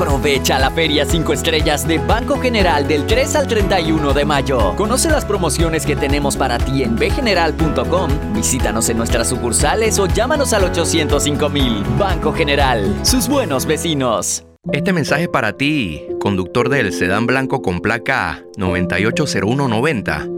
Aprovecha 0.00 0.58
la 0.58 0.70
Feria 0.70 1.04
5 1.04 1.32
Estrellas 1.32 1.86
de 1.86 1.98
Banco 1.98 2.40
General 2.40 2.88
del 2.88 3.06
3 3.06 3.36
al 3.36 3.46
31 3.46 4.14
de 4.14 4.24
mayo. 4.24 4.74
Conoce 4.74 5.10
las 5.10 5.26
promociones 5.26 5.84
que 5.84 5.94
tenemos 5.94 6.38
para 6.38 6.56
ti 6.56 6.82
en 6.82 6.96
bgeneral.com. 6.96 8.10
Visítanos 8.34 8.88
en 8.88 8.96
nuestras 8.96 9.28
sucursales 9.28 9.98
o 9.98 10.06
llámanos 10.06 10.54
al 10.54 10.72
805.000. 10.72 11.98
Banco 11.98 12.32
General, 12.32 12.94
sus 13.02 13.28
buenos 13.28 13.66
vecinos. 13.66 14.46
Este 14.72 14.94
mensaje 14.94 15.24
es 15.24 15.28
para 15.28 15.52
ti, 15.58 16.02
conductor 16.18 16.70
del 16.70 16.94
sedán 16.94 17.26
blanco 17.26 17.60
con 17.60 17.80
placa 17.80 18.42
980190. 18.56 20.28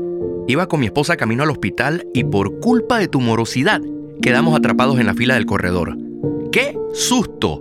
Iba 0.49 0.67
con 0.67 0.81
mi 0.81 0.87
esposa 0.87 1.17
camino 1.17 1.45
al 1.45 1.51
hospital 1.51 2.07
y 2.13 2.25
por 2.25 2.59
culpa 2.59 2.99
de 2.99 3.07
tu 3.07 3.21
morosidad 3.21 3.81
quedamos 4.21 4.57
atrapados 4.57 4.99
en 4.99 5.07
la 5.07 5.15
fila 5.15 5.35
del 5.35 5.47
corredor. 5.47 5.97
¡Qué 6.51 6.77
susto! 6.95 7.61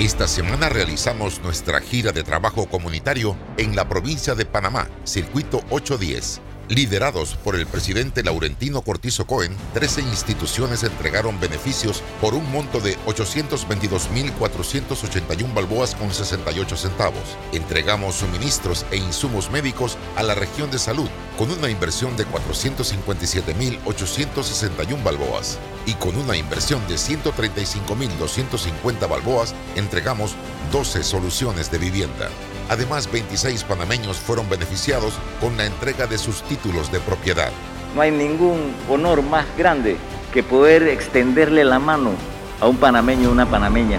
Esta 0.00 0.26
semana 0.26 0.70
realizamos 0.70 1.42
nuestra 1.42 1.78
gira 1.82 2.10
de 2.10 2.22
trabajo 2.22 2.64
comunitario 2.64 3.36
en 3.58 3.76
la 3.76 3.86
provincia 3.86 4.34
de 4.34 4.46
Panamá, 4.46 4.88
Circuito 5.04 5.58
810. 5.68 6.40
Liderados 6.70 7.34
por 7.34 7.56
el 7.56 7.66
presidente 7.66 8.22
Laurentino 8.22 8.80
Cortizo 8.82 9.26
Cohen, 9.26 9.56
13 9.74 10.02
instituciones 10.02 10.84
entregaron 10.84 11.40
beneficios 11.40 12.00
por 12.20 12.32
un 12.32 12.48
monto 12.52 12.78
de 12.78 12.96
822.481 13.06 15.52
balboas 15.52 15.96
con 15.96 16.14
68 16.14 16.76
centavos. 16.76 17.36
Entregamos 17.52 18.14
suministros 18.14 18.86
e 18.92 18.98
insumos 18.98 19.50
médicos 19.50 19.98
a 20.14 20.22
la 20.22 20.36
región 20.36 20.70
de 20.70 20.78
salud 20.78 21.08
con 21.36 21.50
una 21.50 21.68
inversión 21.68 22.16
de 22.16 22.24
457.861 22.28 25.02
balboas. 25.02 25.58
Y 25.86 25.94
con 25.94 26.16
una 26.16 26.36
inversión 26.36 26.86
de 26.86 26.94
135.250 26.94 29.08
balboas, 29.08 29.56
entregamos 29.74 30.36
12 30.70 31.02
soluciones 31.02 31.72
de 31.72 31.78
vivienda. 31.78 32.30
Además, 32.70 33.10
26 33.10 33.64
panameños 33.64 34.16
fueron 34.16 34.48
beneficiados 34.48 35.14
con 35.40 35.56
la 35.56 35.66
entrega 35.66 36.06
de 36.06 36.16
sus 36.16 36.40
títulos 36.44 36.92
de 36.92 37.00
propiedad. 37.00 37.50
No 37.96 38.00
hay 38.00 38.12
ningún 38.12 38.72
honor 38.88 39.24
más 39.24 39.44
grande 39.58 39.96
que 40.32 40.44
poder 40.44 40.84
extenderle 40.84 41.64
la 41.64 41.80
mano 41.80 42.12
a 42.60 42.68
un 42.68 42.76
panameño 42.76 43.28
o 43.28 43.32
una 43.32 43.44
panameña. 43.50 43.98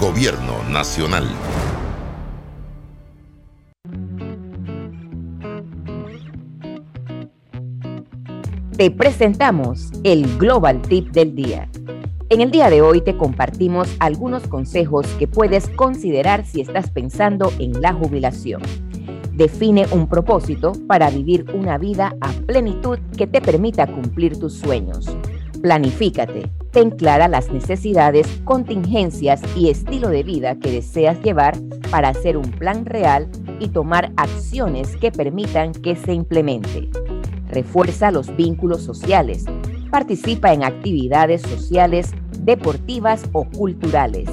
Gobierno 0.00 0.60
Nacional. 0.68 1.30
Te 8.76 8.90
presentamos 8.90 9.92
el 10.02 10.36
Global 10.36 10.82
Tip 10.82 11.12
del 11.12 11.36
Día. 11.36 11.68
En 12.34 12.40
el 12.40 12.50
día 12.50 12.68
de 12.68 12.82
hoy 12.82 13.00
te 13.00 13.16
compartimos 13.16 13.88
algunos 14.00 14.48
consejos 14.48 15.06
que 15.20 15.28
puedes 15.28 15.68
considerar 15.68 16.44
si 16.44 16.62
estás 16.62 16.90
pensando 16.90 17.52
en 17.60 17.80
la 17.80 17.92
jubilación. 17.92 18.60
Define 19.34 19.86
un 19.92 20.08
propósito 20.08 20.72
para 20.88 21.10
vivir 21.10 21.46
una 21.54 21.78
vida 21.78 22.16
a 22.20 22.32
plenitud 22.32 22.98
que 23.16 23.28
te 23.28 23.40
permita 23.40 23.86
cumplir 23.86 24.36
tus 24.36 24.54
sueños. 24.54 25.16
Planifícate, 25.62 26.50
ten 26.72 26.90
clara 26.90 27.28
las 27.28 27.52
necesidades, 27.52 28.26
contingencias 28.42 29.40
y 29.56 29.70
estilo 29.70 30.08
de 30.08 30.24
vida 30.24 30.56
que 30.56 30.72
deseas 30.72 31.22
llevar 31.22 31.56
para 31.92 32.08
hacer 32.08 32.36
un 32.36 32.50
plan 32.50 32.84
real 32.84 33.28
y 33.60 33.68
tomar 33.68 34.12
acciones 34.16 34.96
que 34.96 35.12
permitan 35.12 35.70
que 35.70 35.94
se 35.94 36.12
implemente. 36.12 36.90
Refuerza 37.46 38.10
los 38.10 38.34
vínculos 38.34 38.82
sociales. 38.82 39.44
Participa 39.92 40.52
en 40.52 40.64
actividades 40.64 41.42
sociales, 41.42 42.12
deportivas 42.44 43.24
o 43.32 43.44
culturales. 43.44 44.28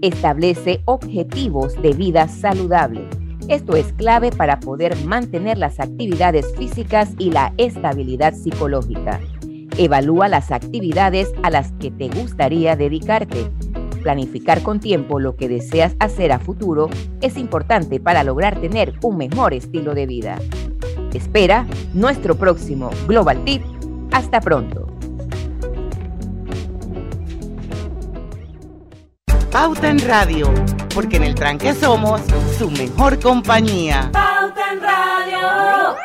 Establece 0.00 0.82
objetivos 0.84 1.80
de 1.80 1.92
vida 1.92 2.26
saludable. 2.28 3.08
Esto 3.48 3.76
es 3.76 3.92
clave 3.92 4.30
para 4.30 4.60
poder 4.60 4.96
mantener 5.04 5.58
las 5.58 5.80
actividades 5.80 6.46
físicas 6.56 7.10
y 7.18 7.30
la 7.30 7.52
estabilidad 7.56 8.34
psicológica. 8.34 9.20
Evalúa 9.78 10.28
las 10.28 10.50
actividades 10.50 11.32
a 11.42 11.50
las 11.50 11.72
que 11.72 11.90
te 11.90 12.08
gustaría 12.08 12.76
dedicarte. 12.76 13.50
Planificar 14.02 14.62
con 14.62 14.80
tiempo 14.80 15.20
lo 15.20 15.36
que 15.36 15.48
deseas 15.48 15.94
hacer 16.00 16.32
a 16.32 16.38
futuro 16.38 16.88
es 17.20 17.36
importante 17.36 18.00
para 18.00 18.24
lograr 18.24 18.60
tener 18.60 18.94
un 19.02 19.16
mejor 19.16 19.54
estilo 19.54 19.94
de 19.94 20.06
vida. 20.06 20.38
Espera 21.12 21.66
nuestro 21.94 22.36
próximo 22.36 22.90
Global 23.06 23.44
Tip. 23.44 23.62
Hasta 24.12 24.40
pronto. 24.40 24.91
Pauta 29.52 29.90
en 29.90 29.98
Radio, 30.00 30.52
porque 30.94 31.18
en 31.18 31.24
el 31.24 31.34
tranque 31.34 31.74
somos 31.74 32.22
su 32.58 32.70
mejor 32.70 33.20
compañía. 33.20 34.10
Pauta 34.10 34.72
en 34.72 34.80
Radio. 34.80 35.96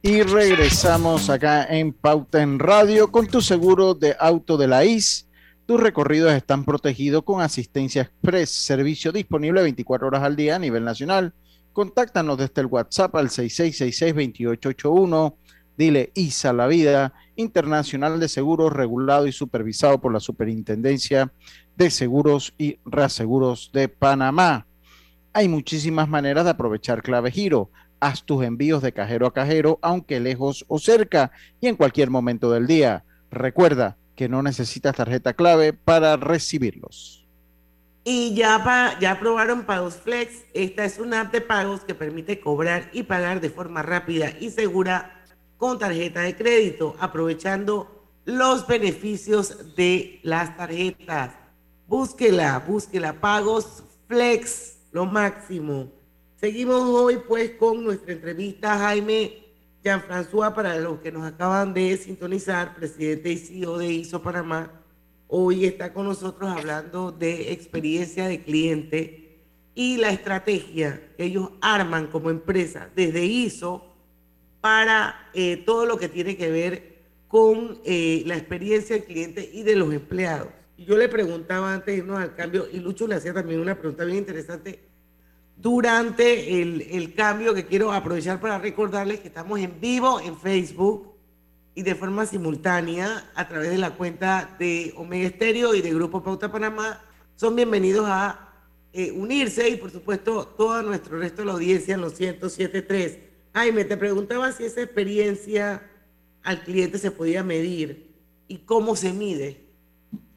Y 0.00 0.22
regresamos 0.22 1.28
acá 1.28 1.64
en 1.64 1.92
Pauta 1.92 2.40
en 2.40 2.58
Radio 2.58 3.10
con 3.10 3.26
tu 3.26 3.42
seguro 3.42 3.94
de 3.94 4.16
auto 4.18 4.56
de 4.56 4.68
la 4.68 4.84
IS. 4.84 5.28
Tus 5.66 5.80
recorridos 5.80 6.32
están 6.32 6.64
protegidos 6.64 7.24
con 7.24 7.42
asistencia 7.42 8.02
express, 8.02 8.50
servicio 8.50 9.12
disponible 9.12 9.62
24 9.62 10.06
horas 10.06 10.22
al 10.22 10.36
día 10.36 10.56
a 10.56 10.58
nivel 10.58 10.84
nacional 10.84 11.34
Contáctanos 11.72 12.36
desde 12.36 12.62
el 12.62 12.66
WhatsApp 12.66 13.14
al 13.16 13.28
6666-2881. 13.28 15.34
Dile 15.76 16.10
ISA 16.14 16.52
La 16.52 16.66
Vida, 16.66 17.14
Internacional 17.36 18.18
de 18.20 18.28
Seguros, 18.28 18.72
regulado 18.72 19.26
y 19.26 19.32
supervisado 19.32 20.00
por 20.00 20.12
la 20.12 20.20
Superintendencia 20.20 21.32
de 21.80 21.90
Seguros 21.90 22.52
y 22.58 22.78
Reaseguros 22.84 23.70
de 23.72 23.88
Panamá. 23.88 24.66
Hay 25.32 25.48
muchísimas 25.48 26.10
maneras 26.10 26.44
de 26.44 26.50
aprovechar 26.50 27.02
Clave 27.02 27.30
Giro. 27.30 27.70
Haz 28.00 28.22
tus 28.22 28.44
envíos 28.44 28.82
de 28.82 28.92
cajero 28.92 29.26
a 29.26 29.32
cajero, 29.32 29.78
aunque 29.80 30.20
lejos 30.20 30.66
o 30.68 30.78
cerca, 30.78 31.32
y 31.58 31.68
en 31.68 31.76
cualquier 31.76 32.10
momento 32.10 32.50
del 32.50 32.66
día. 32.66 33.04
Recuerda 33.30 33.96
que 34.14 34.28
no 34.28 34.42
necesitas 34.42 34.94
tarjeta 34.94 35.32
clave 35.32 35.72
para 35.72 36.18
recibirlos. 36.18 37.26
Y 38.04 38.34
ya, 38.34 38.98
ya 39.00 39.12
aprobaron 39.12 39.62
Pagos 39.62 39.94
Flex. 39.94 40.44
Esta 40.52 40.84
es 40.84 40.98
una 40.98 41.22
app 41.22 41.32
de 41.32 41.40
pagos 41.40 41.80
que 41.80 41.94
permite 41.94 42.40
cobrar 42.40 42.90
y 42.92 43.04
pagar 43.04 43.40
de 43.40 43.48
forma 43.48 43.80
rápida 43.80 44.34
y 44.38 44.50
segura 44.50 45.24
con 45.56 45.78
tarjeta 45.78 46.20
de 46.20 46.36
crédito, 46.36 46.94
aprovechando 47.00 48.04
los 48.26 48.66
beneficios 48.66 49.74
de 49.76 50.20
las 50.22 50.54
tarjetas. 50.58 51.39
Búsquela, 51.90 52.56
búsquela. 52.60 53.12
Pagos 53.12 53.82
Flex, 54.06 54.76
lo 54.92 55.06
máximo. 55.06 55.90
Seguimos 56.36 56.82
hoy 56.82 57.18
pues 57.26 57.50
con 57.58 57.82
nuestra 57.82 58.12
entrevista 58.12 58.78
Jaime 58.78 59.42
Jean-François 59.82 60.54
para 60.54 60.78
los 60.78 61.00
que 61.00 61.10
nos 61.10 61.24
acaban 61.24 61.74
de 61.74 61.96
sintonizar, 61.96 62.76
presidente 62.76 63.32
y 63.32 63.38
CEO 63.38 63.76
de 63.76 63.90
ISO 63.90 64.22
Panamá 64.22 64.70
Hoy 65.26 65.64
está 65.64 65.92
con 65.92 66.06
nosotros 66.06 66.48
hablando 66.48 67.10
de 67.10 67.50
experiencia 67.50 68.28
de 68.28 68.44
cliente 68.44 69.40
y 69.74 69.96
la 69.96 70.10
estrategia 70.10 71.10
que 71.16 71.24
ellos 71.24 71.50
arman 71.60 72.06
como 72.06 72.30
empresa 72.30 72.88
desde 72.94 73.24
ISO 73.24 73.84
para 74.60 75.28
eh, 75.34 75.56
todo 75.66 75.86
lo 75.86 75.98
que 75.98 76.08
tiene 76.08 76.36
que 76.36 76.52
ver 76.52 77.00
con 77.26 77.80
eh, 77.84 78.22
la 78.26 78.36
experiencia 78.36 78.94
del 78.94 79.06
cliente 79.06 79.50
y 79.52 79.64
de 79.64 79.74
los 79.74 79.92
empleados. 79.92 80.59
Yo 80.86 80.96
le 80.96 81.10
preguntaba 81.10 81.74
antes 81.74 81.94
de 81.94 81.98
irnos 81.98 82.18
al 82.18 82.34
cambio, 82.34 82.66
y 82.72 82.78
Lucho 82.80 83.06
le 83.06 83.16
hacía 83.16 83.34
también 83.34 83.60
una 83.60 83.78
pregunta 83.78 84.02
bien 84.04 84.18
interesante 84.18 84.80
durante 85.54 86.62
el, 86.62 86.80
el 86.80 87.14
cambio 87.14 87.52
que 87.52 87.66
quiero 87.66 87.92
aprovechar 87.92 88.40
para 88.40 88.58
recordarles 88.58 89.20
que 89.20 89.28
estamos 89.28 89.60
en 89.60 89.78
vivo 89.78 90.20
en 90.20 90.38
Facebook 90.38 91.12
y 91.74 91.82
de 91.82 91.94
forma 91.94 92.24
simultánea 92.24 93.30
a 93.34 93.46
través 93.46 93.68
de 93.68 93.76
la 93.76 93.90
cuenta 93.90 94.56
de 94.58 94.94
Omega 94.96 95.26
Estéreo 95.28 95.74
y 95.74 95.82
de 95.82 95.92
Grupo 95.92 96.22
Pauta 96.22 96.50
Panamá. 96.50 97.02
Son 97.36 97.54
bienvenidos 97.54 98.06
a 98.08 98.48
eh, 98.94 99.12
unirse 99.12 99.68
y 99.68 99.76
por 99.76 99.90
supuesto 99.90 100.46
todo 100.46 100.82
nuestro 100.82 101.18
resto 101.18 101.42
de 101.42 101.46
la 101.46 101.52
audiencia 101.52 101.94
en 101.94 102.00
los 102.00 102.18
107.3. 102.18 103.18
Jaime, 103.52 103.84
te 103.84 103.98
preguntaba 103.98 104.50
si 104.52 104.64
esa 104.64 104.80
experiencia 104.80 105.82
al 106.42 106.62
cliente 106.62 106.96
se 106.96 107.10
podía 107.10 107.44
medir 107.44 108.14
y 108.48 108.60
cómo 108.60 108.96
se 108.96 109.12
mide. 109.12 109.69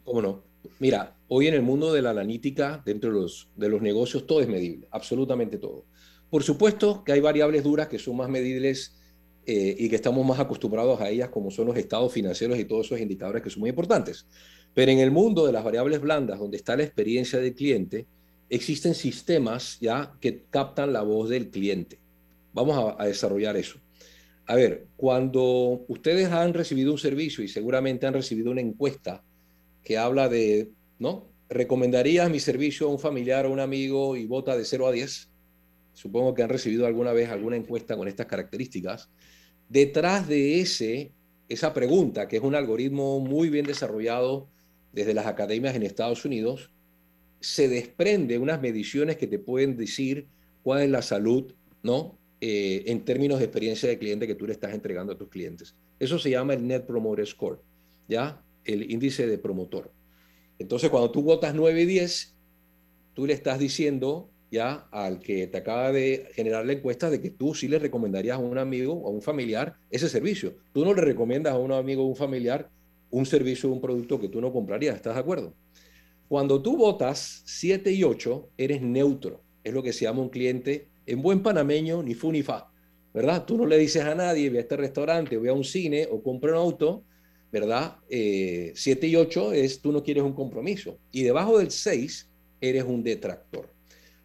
¿Cómo 0.04 0.22
no? 0.22 0.44
Mira, 0.80 1.16
hoy 1.28 1.48
en 1.48 1.54
el 1.54 1.62
mundo 1.62 1.94
de 1.94 2.02
la 2.02 2.12
analítica, 2.12 2.82
dentro 2.86 3.12
de 3.12 3.20
los, 3.22 3.50
de 3.56 3.70
los 3.70 3.82
negocios, 3.82 4.26
todo 4.26 4.42
es 4.42 4.48
medible, 4.48 4.88
absolutamente 4.92 5.58
todo. 5.58 5.86
Por 6.30 6.44
supuesto 6.44 7.04
que 7.04 7.12
hay 7.12 7.20
variables 7.20 7.64
duras 7.64 7.88
que 7.88 8.00
son 8.00 8.18
más 8.18 8.30
medibles 8.30 8.96
eh, 9.46 9.76
y 9.78 9.90
que 9.90 9.96
estamos 9.96 10.26
más 10.26 10.40
acostumbrados 10.40 11.00
a 11.00 11.10
ellas, 11.10 11.30
como 11.30 11.52
son 11.52 11.68
los 11.68 11.78
estados 11.78 12.12
financieros 12.12 12.58
y 12.58 12.66
todos 12.66 12.88
esos 12.88 13.00
indicadores 13.00 13.44
que 13.44 13.50
son 13.50 13.62
muy 13.62 13.70
importantes. 13.70 14.26
Pero 14.74 14.92
en 14.92 15.00
el 15.00 15.12
mundo 15.12 15.46
de 15.46 15.52
las 15.52 15.64
variables 15.64 16.02
blandas, 16.02 16.40
donde 16.40 16.58
está 16.58 16.76
la 16.76 16.84
experiencia 16.84 17.40
del 17.40 17.54
cliente, 17.54 18.08
existen 18.50 18.96
sistemas 18.96 19.78
ya 19.80 20.14
que 20.20 20.44
captan 20.50 20.92
la 20.92 21.02
voz 21.02 21.30
del 21.30 21.50
cliente. 21.50 22.00
Vamos 22.54 22.78
a, 22.78 23.02
a 23.02 23.06
desarrollar 23.06 23.56
eso. 23.58 23.80
A 24.46 24.56
ver, 24.56 24.88
cuando 24.98 25.86
ustedes 25.88 26.30
han 26.30 26.54
recibido 26.54 26.92
un 26.92 26.98
servicio 26.98 27.44
y 27.44 27.48
seguramente 27.48 28.06
han 28.06 28.14
recibido 28.14 28.52
una 28.52 28.62
encuesta 28.62 29.24
que 29.84 29.98
habla 29.98 30.30
de, 30.30 30.72
¿no? 31.00 31.28
¿Recomendarías 31.50 32.30
mi 32.30 32.40
servicio 32.40 32.88
a 32.88 32.92
un 32.92 33.00
familiar 33.00 33.46
o 33.46 33.52
un 33.52 33.60
amigo 33.60 34.16
y 34.16 34.26
vota 34.26 34.58
de 34.58 34.66
0 34.66 34.88
a 34.88 34.92
10? 34.92 35.30
Supongo 35.94 36.34
que 36.34 36.44
han 36.44 36.50
recibido 36.50 36.88
alguna 36.88 37.14
vez 37.14 37.30
alguna 37.30 37.56
encuesta 37.56 37.96
con 37.96 38.08
estas 38.08 38.26
características. 38.26 39.10
Detrás 39.70 40.28
de 40.28 40.60
ese, 40.62 41.12
esa 41.50 41.74
pregunta, 41.74 42.28
que 42.28 42.38
es 42.38 42.44
un 42.44 42.56
algoritmo 42.56 43.20
muy 43.20 43.50
bien 43.50 43.66
desarrollado 43.66 44.48
desde 44.92 45.14
las 45.14 45.28
academias 45.28 45.76
en 45.76 45.84
Estados 45.84 46.26
Unidos, 46.26 46.72
se 47.40 47.68
desprende 47.68 48.38
unas 48.38 48.62
mediciones 48.62 49.18
que 49.18 49.28
te 49.28 49.40
pueden 49.40 49.76
decir 49.76 50.28
cuál 50.64 50.84
es 50.84 50.90
la 50.90 51.02
salud, 51.02 51.54
¿no? 51.82 52.18
Eh, 52.40 52.84
en 52.92 53.06
términos 53.06 53.40
de 53.40 53.46
experiencia 53.46 53.88
de 53.88 53.98
cliente 53.98 54.28
que 54.28 54.36
tú 54.36 54.46
le 54.46 54.54
estás 54.54 54.74
entregando 54.74 55.14
a 55.14 55.18
tus 55.18 55.30
clientes. 55.30 55.76
Eso 55.98 56.20
se 56.20 56.30
llama 56.30 56.54
el 56.54 56.68
Net 56.68 56.86
Promoter 56.86 57.26
Score, 57.26 57.62
¿ya? 58.08 58.43
El 58.66 58.92
índice 58.92 59.28
de 59.28 59.38
promotor. 59.38 59.92
Entonces, 60.60 60.90
cuando 60.90 61.12
tú 61.12 61.22
votas 61.22 61.54
9 61.54 61.82
y 61.82 61.86
10, 61.86 62.36
tú 63.14 63.26
le 63.26 63.34
estás 63.34 63.60
diciendo 63.60 64.30
ya 64.52 64.88
al 64.92 65.20
que 65.20 65.48
te 65.48 65.58
acaba 65.58 65.92
de 65.92 66.30
generar 66.34 66.66
la 66.66 66.74
encuesta 66.74 67.10
de 67.10 67.20
que 67.20 67.32
tú 67.32 67.56
sí 67.56 67.68
le 67.68 67.80
recomendarías 67.80 68.38
a 68.38 68.40
un 68.40 68.58
amigo 68.58 68.94
o 68.94 69.08
a 69.08 69.10
un 69.10 69.22
familiar 69.22 69.76
ese 69.90 70.08
servicio. 70.08 70.56
Tú 70.74 70.86
no 70.86 70.94
le 70.94 71.02
recomiendas 71.02 71.54
a 71.54 71.58
un 71.58 71.72
amigo 71.72 72.04
o 72.04 72.08
un 72.08 72.16
familiar 72.16 72.70
un 73.14 73.28
servicio 73.28 73.70
o 73.70 73.74
un 73.74 73.80
producto 73.80 74.20
que 74.20 74.28
tú 74.28 74.42
no 74.42 74.52
comprarías, 74.52 74.96
¿estás 74.96 75.14
de 75.14 75.22
acuerdo? 75.22 75.54
Cuando 76.28 76.62
tú 76.62 76.76
votas 76.76 77.44
7 77.46 77.92
y 77.92 78.04
8, 78.04 78.50
eres 78.58 78.82
neutro. 78.82 79.42
Es 79.64 79.72
lo 79.72 79.84
que 79.84 79.94
se 79.94 80.06
llama 80.06 80.22
un 80.22 80.30
cliente 80.30 80.88
en 81.06 81.22
buen 81.22 81.44
panameño, 81.44 82.02
ni 82.02 82.16
fu 82.16 82.32
ni 82.32 82.42
fa, 82.42 82.72
¿verdad? 83.14 83.46
Tú 83.46 83.56
no 83.56 83.68
le 83.68 83.78
dices 83.78 84.04
a 84.04 84.16
nadie, 84.16 84.50
voy 84.50 84.58
a 84.58 84.62
este 84.62 84.78
restaurante, 84.78 85.38
voy 85.38 85.50
a 85.50 85.54
un 85.54 85.64
cine 85.64 86.08
o 86.10 86.24
compro 86.24 86.52
un 86.54 86.58
auto, 86.58 87.04
¿verdad? 87.54 87.98
7 88.10 88.10
eh, 88.10 89.10
y 89.10 89.16
8 89.16 89.54
es 89.54 89.80
tú 89.80 89.92
no 89.92 90.04
quieres 90.04 90.24
un 90.24 90.34
compromiso. 90.34 90.98
Y 91.12 91.22
debajo 91.22 91.60
del 91.60 91.70
6 91.70 92.28
eres 92.60 92.84
un 92.84 93.04
detractor. 93.04 93.72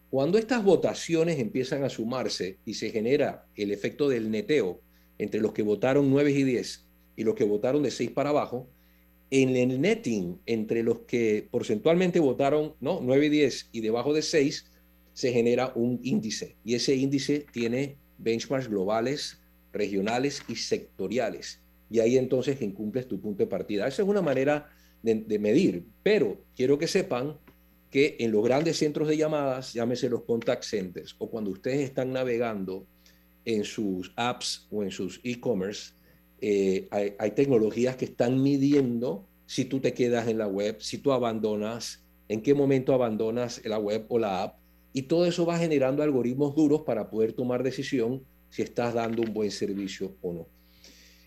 Cuando 0.09 0.39
estas 0.39 0.65
votaciones 0.65 1.39
empiezan 1.39 1.85
a 1.85 1.91
sumarse 1.91 2.57
y 2.65 2.73
se 2.73 2.89
genera 2.89 3.45
el 3.55 3.71
efecto 3.71 4.09
del 4.09 4.31
neteo 4.31 4.81
entre 5.19 5.41
los 5.41 5.53
que 5.53 5.63
votaron 5.63 6.09
9 6.09 6.31
y 6.31 6.43
10 6.43 6.87
y 7.17 7.25
los 7.25 7.35
que 7.35 7.45
votaron 7.45 7.83
de 7.83 7.91
6 7.91 8.13
para 8.13 8.31
abajo, 8.31 8.67
en 9.31 9.55
el 9.57 9.79
netting 9.79 10.41
entre 10.47 10.83
los 10.83 11.01
que 11.01 11.47
porcentualmente 11.51 12.21
votaron 12.21 12.77
¿no? 12.81 13.01
9 13.03 13.27
y 13.27 13.29
10 13.29 13.69
y 13.73 13.81
debajo 13.83 14.15
de 14.15 14.23
6, 14.23 14.71
se 15.13 15.33
genera 15.33 15.73
un 15.75 16.01
índice. 16.03 16.57
Y 16.65 16.77
ese 16.77 16.95
índice 16.95 17.45
tiene 17.53 17.99
benchmarks 18.17 18.69
globales, 18.69 19.39
regionales 19.71 20.43
y 20.49 20.57
sectoriales. 20.57 21.61
Y 21.91 22.01
ahí 22.01 22.19
entonces 22.19 22.61
incumples 22.61 23.09
tu 23.09 23.21
punto 23.21 23.43
de 23.43 23.47
partida. 23.47 23.87
Esa 23.87 24.03
es 24.03 24.09
una 24.09 24.23
manera 24.23 24.69
de, 25.03 25.39
medir. 25.39 25.85
Pero 26.03 26.39
quiero 26.57 26.79
que 26.79 26.87
sepan 26.87 27.39
que 27.91 28.17
en 28.21 28.33
los 28.33 28.45
grandes 28.45 28.77
centros 28.77 29.09
de 29.09 29.17
llamadas, 29.17 29.73
llámese 29.73 30.11
los 30.11 30.25
contact 30.25 30.65
centers, 30.65 31.17
o 31.19 31.31
cuando 31.31 31.51
ustedes 31.51 31.81
están 31.81 32.13
navegando 32.13 32.87
en 33.45 33.65
sus 33.65 34.13
apps 34.17 34.67
o 34.71 34.83
en 34.83 34.91
sus 34.91 35.21
e-commerce, 35.25 35.95
eh, 36.41 36.87
hay, 36.91 37.31
tecnologías 37.33 37.97
que 37.97 38.05
están 38.05 38.43
midiendo 38.43 39.27
si 39.47 39.65
tú 39.65 39.81
te 39.81 39.95
quedas 39.95 40.29
en 40.29 40.39
la 40.39 40.47
web, 40.47 40.77
si 40.81 40.99
tú 40.99 41.13
abandonas, 41.13 42.05
en 42.29 42.43
qué 42.43 42.53
momento 42.53 42.93
abandonas 42.93 43.63
la 43.65 43.79
web 43.79 44.05
o 44.09 44.19
la 44.19 44.43
app, 44.43 44.59
y 44.93 45.03
todo 45.03 45.25
eso 45.25 45.47
va 45.47 45.59
generando 45.59 46.03
algoritmos 46.03 46.55
duros 46.55 46.83
para 46.83 47.09
poder 47.09 47.33
tomar 47.33 47.63
decisión 47.63 48.23
si 48.51 48.63
estás 48.63 48.95
dando 48.95 49.23
un 49.23 49.33
buen 49.33 49.51
servicio 49.51 50.15
o 50.21 50.33
no. 50.33 50.58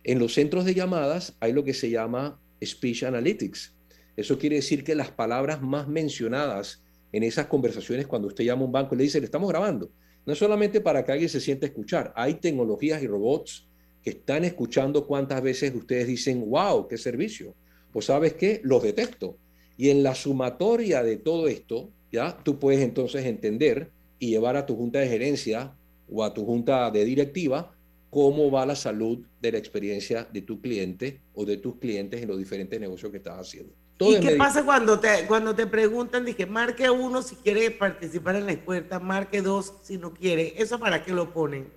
En 0.04 0.20
los 0.20 0.34
centros 0.34 0.66
de 0.66 0.74
llamadas 0.74 1.36
hay 1.40 1.54
lo 1.54 1.64
que 1.64 1.74
se 1.74 1.90
llama 1.90 2.40
Speech 2.64 3.04
Analytics, 3.04 3.76
eso 4.18 4.38
quiere 4.38 4.58
decir 4.58 4.84
que 4.84 4.96
las 4.96 5.12
palabras 5.12 5.62
más 5.62 5.88
mencionadas 5.88 6.84
en 7.12 7.24
esas 7.24 7.48
conversaciones 7.48 8.08
cuando 8.08 8.28
usted 8.28 8.44
llama 8.44 8.64
a 8.64 8.66
un 8.66 8.72
banco 8.72 8.96
y 8.96 8.98
le 9.00 9.04
dice, 9.06 9.20
le 9.20 9.26
estamos 9.26 9.50
grabando, 9.50 9.92
no 10.26 10.34
es 10.34 10.40
solamente 10.40 10.82
para 10.82 11.04
que 11.04 11.12
alguien 11.12 11.30
se 11.30 11.40
sienta 11.40 11.66
a 11.66 11.70
escuchar, 11.70 12.14
hay 12.16 12.36
tecnologías 12.36 13.02
y 13.02 13.08
robots 13.08 13.68
que 14.04 14.12
están 14.12 14.44
escuchando 14.44 15.06
cuántas 15.06 15.42
veces 15.42 15.74
ustedes 15.76 16.08
dicen, 16.08 16.50
wow, 16.50 16.88
qué 16.88 16.98
servicio. 16.98 17.54
Pues 17.92 18.06
sabes 18.06 18.34
qué, 18.34 18.62
los 18.64 18.82
detecto. 18.82 19.38
Y 19.78 19.90
en 19.90 20.04
la 20.04 20.16
sumatoria 20.16 21.04
de 21.04 21.18
todo 21.18 21.48
esto, 21.48 21.92
ya 22.12 22.38
tú 22.44 22.60
puedes 22.60 22.82
entonces 22.82 23.26
entender 23.26 23.92
y 24.20 24.30
llevar 24.30 24.58
a 24.58 24.66
tu 24.66 24.76
junta 24.76 25.00
de 25.00 25.08
gerencia 25.08 25.76
o 26.10 26.24
a 26.24 26.34
tu 26.34 26.46
junta 26.46 26.90
de 26.92 27.06
directiva 27.06 27.76
cómo 28.12 28.52
va 28.52 28.66
la 28.66 28.76
salud 28.76 29.26
de 29.40 29.54
la 29.54 29.58
experiencia 29.58 30.28
de 30.32 30.42
tu 30.42 30.62
cliente 30.62 31.22
o 31.34 31.46
de 31.46 31.58
tus 31.58 31.78
clientes 31.78 32.22
en 32.22 32.28
los 32.28 32.38
diferentes 32.38 32.80
negocios 32.80 33.10
que 33.10 33.18
estás 33.18 33.40
haciendo. 33.40 33.74
¿Y 34.00 34.20
qué 34.20 34.36
pasa 34.36 34.66
cuando 34.66 35.00
te, 35.00 35.26
cuando 35.28 35.56
te 35.56 35.66
preguntan, 35.66 36.26
dije, 36.26 36.46
marque 36.46 36.90
uno 36.90 37.22
si 37.22 37.36
quiere 37.36 37.72
participar 37.72 38.36
en 38.36 38.48
la 38.48 38.52
encuesta, 38.52 39.00
marque 39.00 39.42
dos 39.42 39.76
si 39.84 39.98
no 39.98 40.14
quiere? 40.14 40.56
¿Eso 40.58 40.80
para 40.80 41.04
qué 41.04 41.14
lo 41.14 41.32
ponen? 41.34 41.72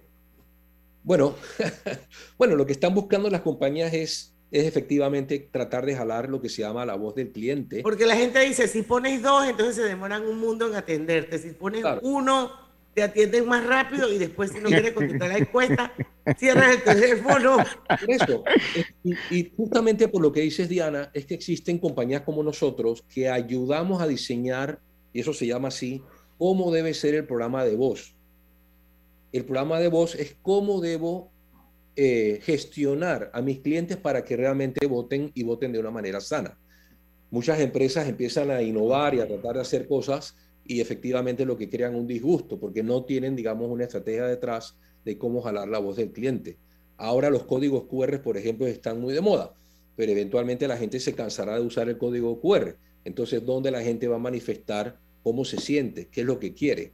Bueno, 1.04 1.36
bueno, 2.38 2.56
lo 2.56 2.66
que 2.66 2.72
están 2.72 2.94
buscando 2.94 3.30
las 3.30 3.42
compañías 3.42 3.92
es, 3.92 4.34
es 4.50 4.64
efectivamente 4.64 5.38
tratar 5.52 5.86
de 5.86 5.94
jalar 5.94 6.28
lo 6.30 6.40
que 6.40 6.48
se 6.48 6.62
llama 6.62 6.84
la 6.86 6.96
voz 6.96 7.14
del 7.14 7.30
cliente. 7.30 7.82
Porque 7.82 8.06
la 8.06 8.16
gente 8.16 8.40
dice, 8.40 8.66
si 8.66 8.82
pones 8.82 9.22
dos, 9.22 9.46
entonces 9.46 9.76
se 9.76 9.82
demoran 9.82 10.26
un 10.26 10.38
mundo 10.40 10.66
en 10.66 10.74
atenderte. 10.74 11.38
Si 11.38 11.50
pones 11.50 11.84
uno, 12.02 12.63
te 12.94 13.02
atienden 13.02 13.46
más 13.46 13.66
rápido 13.66 14.12
y 14.12 14.18
después 14.18 14.52
si 14.52 14.60
no 14.60 14.68
quieres 14.68 14.92
contestar 14.92 15.28
la 15.28 15.38
encuesta, 15.38 15.92
cierras 16.38 16.76
el 16.76 16.82
teléfono. 16.82 17.56
Por 17.88 18.10
eso, 18.10 18.44
y, 19.30 19.52
justamente 19.56 20.08
por 20.08 20.22
lo 20.22 20.32
que 20.32 20.40
dices 20.40 20.68
Diana, 20.68 21.10
es 21.12 21.26
que 21.26 21.34
existen 21.34 21.78
compañías 21.78 22.22
como 22.22 22.42
nosotros 22.42 23.04
que 23.12 23.28
ayudamos 23.28 24.00
a 24.00 24.06
diseñar, 24.06 24.78
y 25.12 25.20
eso 25.20 25.32
se 25.32 25.46
llama 25.46 25.68
así, 25.68 26.02
cómo 26.38 26.72
debe 26.72 26.94
ser 26.94 27.14
el 27.14 27.26
programa 27.26 27.64
de 27.64 27.76
voz. 27.76 28.14
El 29.32 29.44
programa 29.44 29.80
de 29.80 29.88
voz 29.88 30.14
es 30.14 30.36
cómo 30.40 30.80
debo 30.80 31.32
eh, 31.96 32.40
gestionar 32.42 33.30
a 33.34 33.42
mis 33.42 33.58
clientes 33.60 33.96
para 33.96 34.24
que 34.24 34.36
realmente 34.36 34.86
voten 34.86 35.32
y 35.34 35.42
voten 35.42 35.72
de 35.72 35.80
una 35.80 35.90
manera 35.90 36.20
sana. 36.20 36.56
Muchas 37.30 37.58
empresas 37.58 38.08
empiezan 38.08 38.52
a 38.52 38.62
innovar 38.62 39.14
y 39.14 39.20
a 39.20 39.26
tratar 39.26 39.56
de 39.56 39.62
hacer 39.62 39.88
cosas 39.88 40.36
y 40.66 40.80
efectivamente 40.80 41.44
lo 41.44 41.56
que 41.56 41.68
crean 41.68 41.94
un 41.94 42.06
disgusto, 42.06 42.58
porque 42.58 42.82
no 42.82 43.04
tienen, 43.04 43.36
digamos, 43.36 43.70
una 43.70 43.84
estrategia 43.84 44.26
detrás 44.26 44.76
de 45.04 45.18
cómo 45.18 45.42
jalar 45.42 45.68
la 45.68 45.78
voz 45.78 45.96
del 45.96 46.12
cliente. 46.12 46.56
Ahora 46.96 47.30
los 47.30 47.44
códigos 47.44 47.84
QR, 47.84 48.22
por 48.22 48.36
ejemplo, 48.36 48.66
están 48.66 49.00
muy 49.00 49.12
de 49.12 49.20
moda, 49.20 49.54
pero 49.96 50.12
eventualmente 50.12 50.68
la 50.68 50.76
gente 50.76 51.00
se 51.00 51.14
cansará 51.14 51.56
de 51.56 51.66
usar 51.66 51.88
el 51.88 51.98
código 51.98 52.40
QR. 52.40 52.76
Entonces, 53.04 53.44
¿dónde 53.44 53.70
la 53.70 53.82
gente 53.82 54.08
va 54.08 54.16
a 54.16 54.20
manifestar 54.20 54.98
cómo 55.22 55.44
se 55.44 55.58
siente, 55.58 56.08
qué 56.08 56.22
es 56.22 56.26
lo 56.26 56.38
que 56.38 56.54
quiere? 56.54 56.92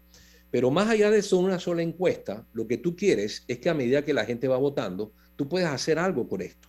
Pero 0.50 0.70
más 0.70 0.88
allá 0.88 1.10
de 1.10 1.18
eso, 1.20 1.38
una 1.38 1.60
sola 1.60 1.82
encuesta, 1.82 2.46
lo 2.52 2.66
que 2.66 2.76
tú 2.76 2.96
quieres 2.96 3.44
es 3.46 3.58
que 3.58 3.68
a 3.68 3.74
medida 3.74 4.04
que 4.04 4.12
la 4.12 4.24
gente 4.24 4.48
va 4.48 4.56
votando, 4.56 5.12
tú 5.36 5.48
puedes 5.48 5.68
hacer 5.68 5.98
algo 5.98 6.28
con 6.28 6.40
esto. 6.40 6.68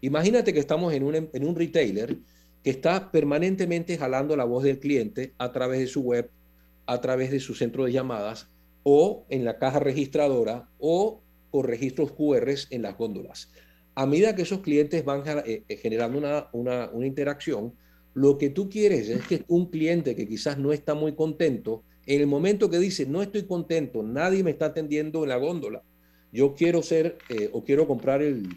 Imagínate 0.00 0.52
que 0.52 0.58
estamos 0.58 0.92
en 0.92 1.04
un, 1.04 1.14
en 1.14 1.46
un 1.46 1.54
retailer 1.54 2.16
que 2.62 2.70
está 2.70 3.10
permanentemente 3.10 3.96
jalando 3.96 4.36
la 4.36 4.44
voz 4.44 4.64
del 4.64 4.80
cliente 4.80 5.34
a 5.38 5.52
través 5.52 5.78
de 5.78 5.86
su 5.86 6.02
web, 6.02 6.30
a 6.86 7.00
través 7.00 7.30
de 7.30 7.40
su 7.40 7.54
centro 7.54 7.84
de 7.84 7.92
llamadas 7.92 8.48
o 8.82 9.26
en 9.28 9.44
la 9.44 9.58
caja 9.58 9.78
registradora 9.78 10.68
o 10.78 11.22
con 11.50 11.64
registros 11.64 12.12
QR 12.12 12.48
en 12.70 12.82
las 12.82 12.96
góndolas. 12.96 13.50
A 13.94 14.06
medida 14.06 14.34
que 14.34 14.42
esos 14.42 14.60
clientes 14.60 15.04
van 15.04 15.22
eh, 15.44 15.64
eh, 15.68 15.76
generando 15.76 16.18
una, 16.18 16.48
una, 16.52 16.90
una 16.90 17.06
interacción, 17.06 17.74
lo 18.14 18.38
que 18.38 18.50
tú 18.50 18.68
quieres 18.68 19.08
es 19.08 19.26
que 19.26 19.44
un 19.48 19.66
cliente 19.66 20.16
que 20.16 20.26
quizás 20.26 20.58
no 20.58 20.72
está 20.72 20.94
muy 20.94 21.14
contento, 21.14 21.84
en 22.06 22.20
el 22.20 22.26
momento 22.26 22.70
que 22.70 22.78
dice, 22.78 23.06
no 23.06 23.22
estoy 23.22 23.44
contento, 23.44 24.02
nadie 24.02 24.42
me 24.42 24.50
está 24.50 24.66
atendiendo 24.66 25.22
en 25.22 25.28
la 25.28 25.36
góndola, 25.36 25.82
yo 26.32 26.54
quiero 26.54 26.82
ser 26.82 27.18
eh, 27.28 27.50
o 27.52 27.62
quiero 27.62 27.86
comprar 27.86 28.22
el, 28.22 28.48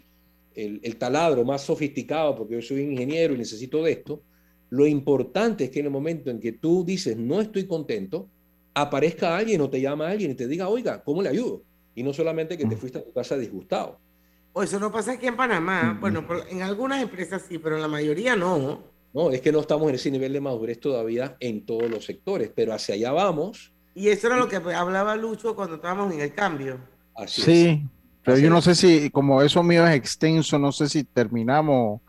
el, 0.54 0.80
el, 0.82 0.96
taladro 0.96 1.44
más 1.44 1.62
sofisticado 1.62 2.36
porque 2.36 2.54
yo 2.54 2.62
soy 2.62 2.82
ingeniero 2.82 3.34
y 3.34 3.38
necesito 3.38 3.82
de 3.82 3.92
esto, 3.92 4.22
lo 4.74 4.88
importante 4.88 5.64
es 5.64 5.70
que 5.70 5.78
en 5.78 5.86
el 5.86 5.92
momento 5.92 6.30
en 6.30 6.40
que 6.40 6.50
tú 6.50 6.84
dices 6.84 7.16
no 7.16 7.40
estoy 7.40 7.64
contento, 7.64 8.28
aparezca 8.74 9.36
alguien 9.36 9.60
o 9.60 9.70
te 9.70 9.80
llama 9.80 10.08
alguien 10.08 10.32
y 10.32 10.34
te 10.34 10.48
diga, 10.48 10.68
oiga, 10.68 11.04
¿cómo 11.04 11.22
le 11.22 11.28
ayudo? 11.28 11.62
Y 11.94 12.02
no 12.02 12.12
solamente 12.12 12.58
que 12.58 12.66
te 12.66 12.74
mm. 12.74 12.78
fuiste 12.78 12.98
a 12.98 13.04
tu 13.04 13.12
casa 13.12 13.38
disgustado. 13.38 14.00
O 14.52 14.64
eso 14.64 14.80
no 14.80 14.90
pasa 14.90 15.12
aquí 15.12 15.28
en 15.28 15.36
Panamá. 15.36 15.94
Mm, 15.94 16.00
bueno, 16.00 16.22
mm. 16.22 16.50
en 16.50 16.62
algunas 16.62 17.00
empresas 17.00 17.44
sí, 17.48 17.58
pero 17.58 17.76
en 17.76 17.82
la 17.82 17.88
mayoría 17.88 18.34
no. 18.34 18.82
No, 19.12 19.30
es 19.30 19.40
que 19.40 19.52
no 19.52 19.60
estamos 19.60 19.88
en 19.90 19.94
ese 19.94 20.10
nivel 20.10 20.32
de 20.32 20.40
madurez 20.40 20.80
todavía 20.80 21.36
en 21.38 21.64
todos 21.64 21.88
los 21.88 22.04
sectores, 22.04 22.50
pero 22.52 22.74
hacia 22.74 22.96
allá 22.96 23.12
vamos. 23.12 23.72
Y 23.94 24.08
eso 24.08 24.26
era 24.26 24.36
lo 24.36 24.48
que 24.48 24.56
hablaba 24.56 25.14
Lucho 25.14 25.54
cuando 25.54 25.76
estábamos 25.76 26.12
en 26.12 26.20
el 26.20 26.34
cambio. 26.34 26.80
Así 27.14 27.42
sí, 27.42 27.82
pero 28.24 28.38
yo 28.38 28.50
no 28.50 28.60
sé 28.60 28.74
si, 28.74 29.08
como 29.10 29.40
eso 29.40 29.62
mío 29.62 29.86
es 29.86 29.94
extenso, 29.94 30.58
no 30.58 30.72
sé 30.72 30.88
si 30.88 31.04
terminamos 31.04 32.00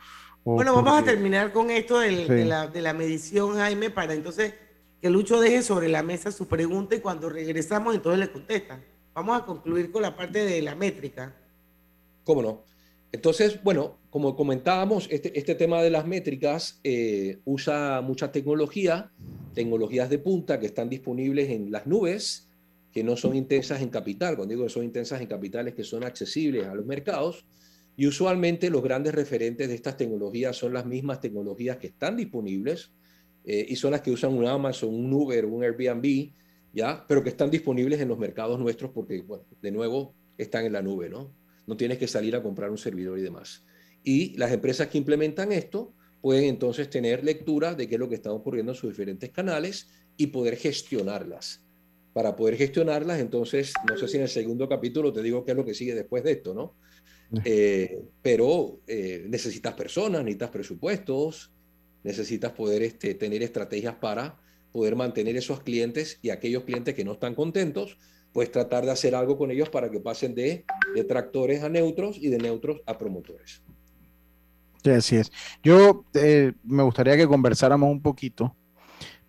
bueno, 0.45 0.75
vamos 0.75 1.01
a 1.01 1.03
terminar 1.03 1.51
con 1.51 1.71
esto 1.71 1.99
de, 1.99 2.45
la, 2.45 2.93
medición, 2.93 3.55
Jaime, 3.55 3.89
para 3.89 4.13
entonces 4.13 4.53
que 5.01 5.09
Lucho 5.09 5.41
deje 5.41 5.63
sobre 5.63 5.89
la 5.89 6.03
mesa 6.03 6.31
su 6.31 6.47
pregunta 6.47 6.95
y 6.95 6.99
cuando 6.99 7.29
regresamos 7.29 7.95
entonces 7.95 8.19
le 8.19 8.31
contesta. 8.31 8.79
Vamos 9.15 9.41
a 9.41 9.45
concluir 9.45 9.91
con 9.91 10.03
la 10.03 10.15
parte 10.15 10.45
de 10.45 10.61
la 10.61 10.75
métrica. 10.75 11.35
¿Cómo 12.23 12.43
no? 12.43 12.63
Entonces, 13.11 13.61
bueno, 13.63 13.97
como 14.11 14.35
comentábamos, 14.35 15.07
este, 15.09 15.37
este 15.37 15.55
tema 15.55 15.81
de 15.81 15.89
las 15.89 16.05
métricas 16.05 16.79
eh, 16.83 17.39
usa 17.45 18.01
mucha 18.01 18.31
tecnología, 18.31 19.11
tecnologías 19.53 20.09
de 20.09 20.19
punta 20.19 20.59
que 20.59 20.67
están 20.67 20.89
disponibles 20.89 21.49
en 21.49 21.71
las 21.71 21.87
nubes, 21.87 22.49
que 22.91 23.03
no 23.03 23.17
son 23.17 23.35
intensas 23.35 23.81
en 23.81 23.89
capital. 23.89 24.35
Cuando 24.35 24.53
digo 24.53 24.65
que 24.65 24.73
son 24.73 24.83
intensas 24.83 25.21
en 25.21 25.27
capitales, 25.27 25.73
que 25.73 25.83
son 25.83 26.03
accesibles 26.03 26.67
a 26.67 26.75
los 26.75 26.85
mercados 26.85 27.45
y 27.97 28.07
usualmente 28.07 28.69
los 28.69 28.83
grandes 28.83 29.15
referentes 29.15 29.67
de 29.67 29.75
estas 29.75 29.97
tecnologías 29.97 30.55
son 30.55 30.73
las 30.73 30.85
mismas 30.85 31.21
tecnologías 31.21 31.77
que 31.77 31.87
están 31.87 32.17
disponibles 32.17 32.91
eh, 33.45 33.65
y 33.69 33.75
son 33.75 33.91
las 33.91 34.01
que 34.01 34.11
usan 34.11 34.33
un 34.33 34.45
Amazon, 34.45 34.93
un 34.93 35.13
Uber, 35.13 35.45
un 35.45 35.63
Airbnb, 35.63 36.31
¿ya? 36.73 37.05
Pero 37.07 37.23
que 37.23 37.29
están 37.29 37.49
disponibles 37.49 38.01
en 38.01 38.09
los 38.09 38.17
mercados 38.17 38.59
nuestros 38.59 38.91
porque, 38.91 39.21
bueno, 39.21 39.45
de 39.61 39.71
nuevo, 39.71 40.13
están 40.37 40.65
en 40.65 40.73
la 40.73 40.81
nube, 40.81 41.09
¿no? 41.09 41.33
No 41.67 41.77
tienes 41.77 41.97
que 41.97 42.07
salir 42.07 42.35
a 42.35 42.43
comprar 42.43 42.69
un 42.69 42.77
servidor 42.77 43.17
y 43.17 43.21
demás. 43.21 43.63
Y 44.03 44.37
las 44.37 44.51
empresas 44.51 44.87
que 44.87 44.97
implementan 44.97 45.51
esto 45.51 45.93
pueden 46.21 46.45
entonces 46.45 46.89
tener 46.89 47.23
lectura 47.23 47.75
de 47.75 47.87
qué 47.87 47.95
es 47.95 47.99
lo 47.99 48.09
que 48.09 48.15
está 48.15 48.31
ocurriendo 48.31 48.73
en 48.73 48.75
sus 48.75 48.89
diferentes 48.89 49.29
canales 49.31 49.89
y 50.17 50.27
poder 50.27 50.57
gestionarlas. 50.57 51.63
Para 52.13 52.35
poder 52.35 52.55
gestionarlas, 52.55 53.19
entonces, 53.19 53.73
no 53.89 53.97
sé 53.97 54.07
si 54.07 54.17
en 54.17 54.23
el 54.23 54.29
segundo 54.29 54.67
capítulo 54.67 55.13
te 55.13 55.21
digo 55.21 55.45
qué 55.45 55.51
es 55.51 55.57
lo 55.57 55.65
que 55.65 55.73
sigue 55.73 55.93
después 55.93 56.23
de 56.23 56.31
esto, 56.31 56.53
¿no? 56.53 56.75
Eh, 57.43 58.03
pero 58.21 58.79
eh, 58.87 59.25
necesitas 59.27 59.73
personas, 59.73 60.23
necesitas 60.23 60.51
presupuestos, 60.51 61.51
necesitas 62.03 62.51
poder 62.51 62.83
este, 62.83 63.15
tener 63.15 63.43
estrategias 63.43 63.95
para 63.95 64.39
poder 64.71 64.95
mantener 64.95 65.35
esos 65.35 65.61
clientes 65.61 66.19
y 66.21 66.29
aquellos 66.29 66.63
clientes 66.63 66.93
que 66.93 67.03
no 67.03 67.13
están 67.13 67.35
contentos, 67.35 67.97
pues 68.31 68.51
tratar 68.51 68.85
de 68.85 68.91
hacer 68.91 69.15
algo 69.15 69.37
con 69.37 69.51
ellos 69.51 69.69
para 69.69 69.89
que 69.89 69.99
pasen 69.99 70.35
de 70.35 70.65
detractores 70.93 71.63
a 71.63 71.69
neutros 71.69 72.17
y 72.17 72.29
de 72.29 72.37
neutros 72.37 72.81
a 72.85 72.97
promotores. 72.97 73.63
Sí, 74.83 74.89
así 74.91 75.15
es. 75.17 75.31
Yo 75.63 76.05
eh, 76.13 76.53
me 76.63 76.83
gustaría 76.83 77.17
que 77.17 77.27
conversáramos 77.27 77.89
un 77.89 78.01
poquito 78.01 78.55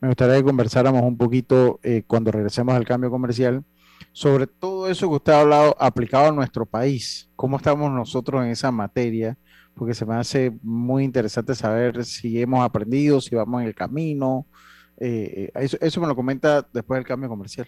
me 0.00 0.08
gustaría 0.08 0.36
que 0.36 0.44
conversáramos 0.44 1.02
un 1.02 1.16
poquito 1.16 1.80
eh, 1.82 2.02
cuando 2.06 2.30
regresemos 2.30 2.74
al 2.74 2.84
cambio 2.84 3.10
comercial 3.10 3.64
sobre 4.12 4.46
todo 4.46 4.88
eso 4.88 5.08
que 5.08 5.16
usted 5.16 5.32
ha 5.32 5.40
hablado 5.40 5.76
aplicado 5.78 6.28
a 6.28 6.32
nuestro 6.32 6.64
país. 6.66 7.28
¿Cómo 7.36 7.56
estamos 7.56 7.90
nosotros 7.90 8.44
en 8.44 8.50
esa 8.50 8.70
materia? 8.70 9.36
Porque 9.74 9.94
se 9.94 10.06
me 10.06 10.14
hace 10.14 10.56
muy 10.62 11.04
interesante 11.04 11.54
saber 11.54 12.04
si 12.04 12.40
hemos 12.40 12.64
aprendido, 12.64 13.20
si 13.20 13.34
vamos 13.34 13.60
en 13.60 13.68
el 13.68 13.74
camino. 13.74 14.46
Eh, 14.98 15.50
eh, 15.54 15.68
eso, 15.80 16.00
me 16.00 16.06
lo 16.06 16.16
comenta 16.16 16.66
después 16.72 16.98
del 16.98 17.06
cambio 17.06 17.28
comercial. 17.28 17.66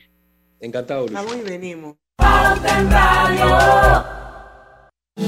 Encantado, 0.60 1.00
Luis. 1.02 1.12
Vamos 1.12 1.36
y 1.36 1.42
venimos. 1.42 1.96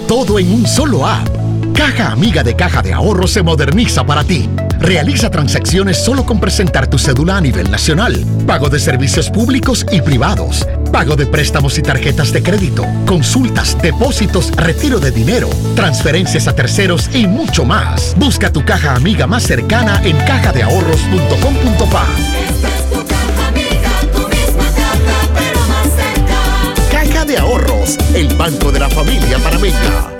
Todo 0.08 0.38
en 0.38 0.52
un 0.52 0.66
solo 0.66 1.06
app. 1.06 1.49
Caja 1.80 2.12
Amiga 2.12 2.42
de 2.42 2.54
Caja 2.54 2.82
de 2.82 2.92
Ahorro 2.92 3.26
se 3.26 3.42
moderniza 3.42 4.04
para 4.04 4.22
ti. 4.22 4.50
Realiza 4.80 5.30
transacciones 5.30 5.96
solo 5.96 6.26
con 6.26 6.38
presentar 6.38 6.88
tu 6.88 6.98
cédula 6.98 7.38
a 7.38 7.40
nivel 7.40 7.70
nacional. 7.70 8.22
Pago 8.46 8.68
de 8.68 8.78
servicios 8.78 9.30
públicos 9.30 9.86
y 9.90 10.02
privados. 10.02 10.68
Pago 10.92 11.16
de 11.16 11.24
préstamos 11.24 11.78
y 11.78 11.82
tarjetas 11.82 12.34
de 12.34 12.42
crédito. 12.42 12.84
Consultas, 13.06 13.78
depósitos, 13.80 14.54
retiro 14.56 15.00
de 15.00 15.10
dinero, 15.10 15.48
transferencias 15.74 16.48
a 16.48 16.54
terceros 16.54 17.08
y 17.14 17.26
mucho 17.26 17.64
más. 17.64 18.14
Busca 18.18 18.52
tu 18.52 18.62
caja 18.62 18.94
amiga 18.94 19.26
más 19.26 19.44
cercana 19.44 20.02
en 20.04 20.18
cajadeahorros.com.pa. 20.18 22.06
Caja 26.90 27.24
de 27.24 27.38
Ahorros, 27.38 27.96
el 28.14 28.28
banco 28.36 28.70
de 28.70 28.80
la 28.80 28.90
familia 28.90 29.38
panameña. 29.38 30.19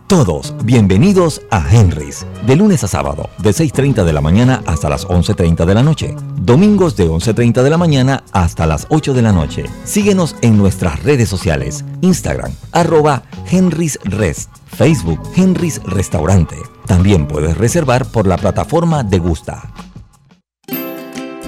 Todos 0.11 0.53
bienvenidos 0.65 1.41
a 1.51 1.65
Henry's, 1.73 2.25
de 2.45 2.57
lunes 2.57 2.83
a 2.83 2.89
sábado, 2.89 3.29
de 3.37 3.51
6.30 3.51 4.03
de 4.03 4.11
la 4.11 4.19
mañana 4.19 4.61
hasta 4.65 4.89
las 4.89 5.07
11.30 5.07 5.63
de 5.63 5.73
la 5.73 5.83
noche. 5.83 6.15
Domingos 6.35 6.97
de 6.97 7.07
11.30 7.07 7.63
de 7.63 7.69
la 7.69 7.77
mañana 7.77 8.21
hasta 8.33 8.67
las 8.67 8.87
8 8.89 9.13
de 9.13 9.21
la 9.21 9.31
noche. 9.31 9.63
Síguenos 9.85 10.35
en 10.41 10.57
nuestras 10.57 11.01
redes 11.03 11.29
sociales, 11.29 11.85
Instagram, 12.01 12.51
arroba 12.73 13.23
Henry's 13.49 13.97
Rest, 14.03 14.49
Facebook 14.65 15.21
Henry's 15.33 15.81
Restaurante. 15.85 16.57
También 16.87 17.25
puedes 17.25 17.57
reservar 17.57 18.05
por 18.05 18.27
la 18.27 18.35
plataforma 18.35 19.03
de 19.03 19.17
Gusta. 19.17 19.71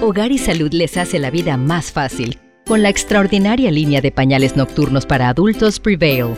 Hogar 0.02 0.32
y 0.32 0.38
Salud 0.38 0.72
les 0.72 0.96
hace 0.96 1.20
la 1.20 1.32
vida 1.32 1.58
más 1.58 1.92
fácil 1.92 2.40
con 2.66 2.82
la 2.82 2.88
extraordinaria 2.88 3.72
línea 3.72 4.00
de 4.00 4.14
pañales 4.14 4.56
nocturnos 4.56 5.06
para 5.06 5.28
adultos 5.28 5.82
Prevail 5.82 6.38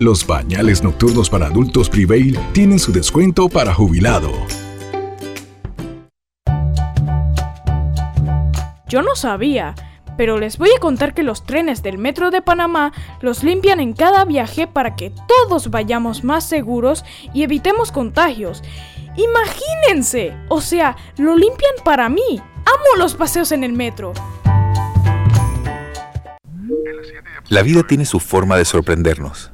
Los 0.00 0.26
bañales 0.26 0.82
nocturnos 0.82 1.30
para 1.30 1.46
adultos 1.46 1.88
Prevail 1.88 2.36
tienen 2.52 2.80
su 2.80 2.90
descuento 2.90 3.48
para 3.48 3.72
jubilado. 3.72 4.32
Yo 8.88 9.02
no 9.02 9.14
sabía, 9.14 9.76
pero 10.16 10.38
les 10.38 10.58
voy 10.58 10.70
a 10.76 10.80
contar 10.80 11.14
que 11.14 11.22
los 11.22 11.46
trenes 11.46 11.84
del 11.84 11.98
Metro 11.98 12.32
de 12.32 12.42
Panamá 12.42 12.92
los 13.20 13.44
limpian 13.44 13.78
en 13.78 13.92
cada 13.92 14.24
viaje 14.24 14.66
para 14.66 14.96
que 14.96 15.12
todos 15.28 15.70
vayamos 15.70 16.24
más 16.24 16.48
seguros 16.48 17.04
y 17.32 17.44
evitemos 17.44 17.92
contagios. 17.92 18.64
Imagínense, 19.16 20.36
o 20.48 20.60
sea, 20.60 20.96
lo 21.18 21.36
limpian 21.36 21.74
para 21.84 22.08
mí. 22.08 22.40
Amo 22.40 22.98
los 22.98 23.14
paseos 23.14 23.52
en 23.52 23.62
el 23.62 23.72
metro. 23.72 24.12
La 27.48 27.62
vida 27.62 27.84
tiene 27.84 28.04
su 28.04 28.18
forma 28.18 28.56
de 28.56 28.64
sorprendernos 28.64 29.53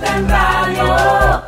Pauta 0.00 0.16
en 0.16 0.28
Radio. 0.28 1.42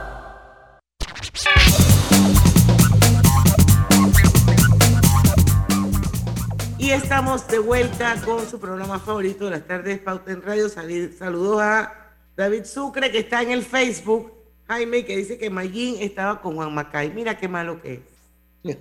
Y 6.78 6.90
estamos 6.90 7.46
de 7.48 7.58
vuelta 7.58 8.16
con 8.24 8.46
su 8.48 8.58
programa 8.58 8.98
favorito 8.98 9.44
de 9.44 9.52
las 9.52 9.66
tardes, 9.66 9.98
Pauta 10.00 10.32
en 10.32 10.42
Radio. 10.42 10.68
Saludos 10.68 11.60
a 11.62 11.92
David 12.36 12.64
Sucre, 12.64 13.10
que 13.12 13.18
está 13.20 13.42
en 13.42 13.52
el 13.52 13.62
Facebook. 13.62 14.32
Jaime, 14.66 15.04
que 15.04 15.16
dice 15.16 15.38
que 15.38 15.48
Mayín 15.50 15.96
estaba 16.00 16.40
con 16.40 16.56
Juan 16.56 16.74
Macay. 16.74 17.12
Mira 17.12 17.36
qué 17.38 17.46
malo 17.48 17.80
que 17.80 18.02
es. 18.64 18.76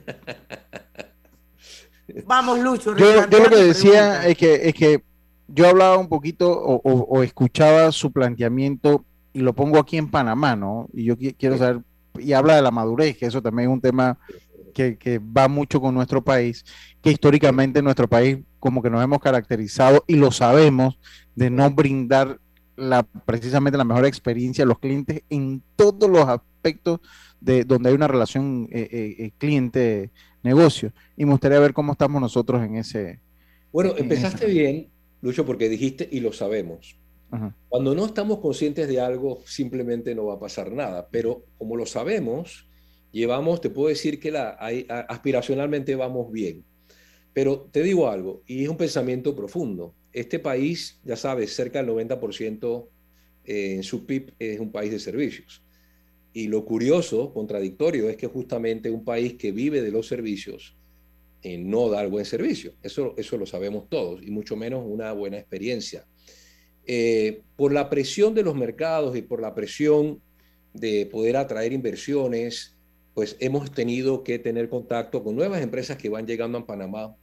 Vamos, 2.26 2.59
Lucho. 2.59 2.95
Yo, 2.97 3.30
yo 3.30 3.39
lo 3.39 3.49
que 3.49 3.55
decía 3.63 4.28
es 4.28 4.38
que, 4.38 4.67
es 4.69 4.74
que 4.74 5.03
yo 5.47 5.67
hablaba 5.69 5.97
un 5.97 6.09
poquito 6.09 6.51
o, 6.51 6.76
o- 6.84 7.05
o 7.17 7.24
escuchaba 7.24 7.91
su 7.91 8.11
planteamiento 8.11 9.05
y 9.34 9.39
lo 9.41 9.53
pongo 9.53 9.79
aquí 9.79 9.97
en 9.97 10.09
Panamá, 10.09 10.55
¿no? 10.55 10.88
Y 10.93 11.05
yo 11.05 11.15
qui- 11.17 11.36
quiero 11.38 11.57
saber, 11.57 11.82
y 12.19 12.34
habla 12.34 12.55
de 12.55 12.61
la 12.61 12.71
madurez, 12.71 13.17
que 13.17 13.25
eso 13.25 13.41
también 13.41 13.69
es 13.69 13.73
un 13.73 13.82
tema 13.82 14.17
que, 14.73 14.97
que 14.97 15.19
va 15.19 15.47
mucho 15.47 15.82
con 15.82 15.93
nuestro 15.93 16.23
país, 16.23 16.63
que 17.01 17.11
históricamente 17.11 17.79
en 17.79 17.86
nuestro 17.86 18.07
país 18.07 18.38
como 18.59 18.82
que 18.82 18.89
nos 18.89 19.03
hemos 19.03 19.19
caracterizado 19.19 20.03
y 20.07 20.15
lo 20.15 20.32
sabemos 20.32 20.99
de 21.36 21.49
no 21.49 21.69
brindar 21.71 22.39
la, 22.75 23.03
precisamente 23.03 23.77
la 23.77 23.84
mejor 23.84 24.05
experiencia 24.05 24.63
a 24.63 24.67
los 24.67 24.79
clientes 24.79 25.23
en 25.29 25.61
todos 25.75 26.09
los 26.09 26.27
aspectos 26.27 26.99
de 27.39 27.63
donde 27.63 27.89
hay 27.89 27.95
una 27.95 28.07
relación 28.07 28.67
eh, 28.71 28.88
eh, 28.91 29.15
eh, 29.25 29.32
cliente-negocio. 29.38 30.93
Y 31.17 31.25
me 31.25 31.32
gustaría 31.32 31.59
ver 31.59 31.73
cómo 31.73 31.93
estamos 31.93 32.21
nosotros 32.21 32.63
en 32.63 32.75
ese... 32.75 33.19
Bueno, 33.71 33.89
en 33.91 33.95
ese- 33.95 34.03
empezaste 34.03 34.45
bien, 34.47 34.89
Lucho, 35.21 35.45
porque 35.45 35.69
dijiste 35.69 36.07
y 36.11 36.19
lo 36.19 36.34
sabemos. 36.34 36.97
Ajá. 37.32 37.55
Cuando 37.69 37.95
no 37.95 38.05
estamos 38.05 38.39
conscientes 38.39 38.88
de 38.88 38.99
algo, 38.99 39.41
simplemente 39.45 40.13
no 40.13 40.25
va 40.25 40.36
a 40.36 40.39
pasar 40.39 40.71
nada. 40.71 41.07
Pero 41.09 41.45
como 41.57 41.75
lo 41.77 41.86
sabemos, 41.86 42.67
llevamos, 43.11 43.61
te 43.61 43.69
puedo 43.69 43.88
decir 43.89 44.19
que 44.19 44.32
la, 44.32 44.57
a- 44.59 44.99
aspiracionalmente 45.09 45.95
vamos 45.95 46.32
bien. 46.32 46.65
Pero 47.34 47.69
te 47.71 47.82
digo 47.82 48.09
algo, 48.09 48.43
y 48.45 48.63
es 48.63 48.69
un 48.69 48.77
pensamiento 48.77 49.36
profundo. 49.36 49.95
Este 50.11 50.39
país, 50.39 50.99
ya 51.05 51.15
sabes, 51.15 51.55
cerca 51.55 51.79
del 51.82 51.88
90% 51.88 52.89
eh, 53.45 53.75
en 53.75 53.84
su 53.84 54.05
PIB 54.05 54.34
es 54.38 54.59
un 54.59 54.71
país 54.71 54.91
de 54.91 54.99
servicios. 54.99 55.63
Y 56.34 56.47
lo 56.47 56.65
curioso, 56.65 57.34
contradictorio, 57.34 58.09
es 58.09 58.17
que 58.17 58.27
justamente 58.27 58.89
un 58.91 59.05
país 59.05 59.36
que 59.36 59.51
vive 59.53 59.82
de 59.82 59.91
los 59.91 60.07
servicios 60.07 60.77
eh, 61.43 61.57
no 61.57 61.89
da 61.89 62.01
el 62.01 62.09
buen 62.09 62.25
servicio. 62.25 62.73
Eso, 62.84 63.13
eso 63.17 63.38
lo 63.38 63.45
sabemos 63.45 63.88
todos, 63.89 64.21
y 64.21 64.29
mucho 64.32 64.55
menos 64.57 64.84
una 64.86 65.13
buena 65.13 65.38
experiencia. 65.38 66.05
Eh, 66.86 67.43
por 67.55 67.71
la 67.71 67.89
presión 67.89 68.34
de 68.34 68.43
los 68.43 68.55
mercados 68.55 69.15
y 69.15 69.21
por 69.21 69.41
la 69.41 69.53
presión 69.53 70.21
de 70.73 71.05
poder 71.05 71.38
atraer 71.38 71.73
inversiones, 71.73 72.75
pues 73.13 73.36
hemos 73.39 73.71
tenido 73.71 74.23
que 74.23 74.39
tener 74.39 74.69
contacto 74.69 75.23
con 75.23 75.36
nuevas 75.36 75.61
empresas 75.61 75.97
que 75.97 76.09
van 76.09 76.25
llegando 76.25 76.57
a 76.57 76.65
Panamá, 76.65 77.15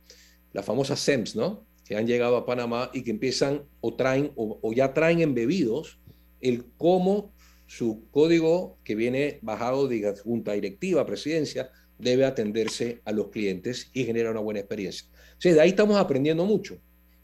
las 0.53 0.65
famosas 0.65 1.01
SEMS, 1.01 1.35
¿no? 1.35 1.67
Que 1.85 1.97
han 1.97 2.07
llegado 2.07 2.37
a 2.37 2.47
Panamá 2.47 2.91
y 2.93 3.03
que 3.03 3.11
empiezan 3.11 3.63
o 3.81 3.95
traen 3.95 4.31
o, 4.37 4.73
ya 4.73 4.93
traen 4.93 5.21
embebidos 5.21 5.99
el 6.41 6.67
cómo 6.77 7.33
su 7.67 8.09
código 8.11 8.79
que 8.85 8.95
viene 8.95 9.39
bajado 9.43 9.89
de 9.89 10.15
junta 10.23 10.53
directiva, 10.53 11.05
presidencia, 11.05 11.71
debe 11.99 12.25
atenderse 12.25 13.01
a 13.05 13.13
los 13.13 13.29
clientes 13.29 13.91
y 13.93 14.05
genera 14.05 14.31
una 14.31 14.41
buena 14.41 14.61
experiencia. 14.61 15.09
O 15.45 15.49
de 15.49 15.61
ahí 15.61 15.71
estamos 15.71 15.97
aprendiendo 15.97 16.45
mucho. 16.45 16.79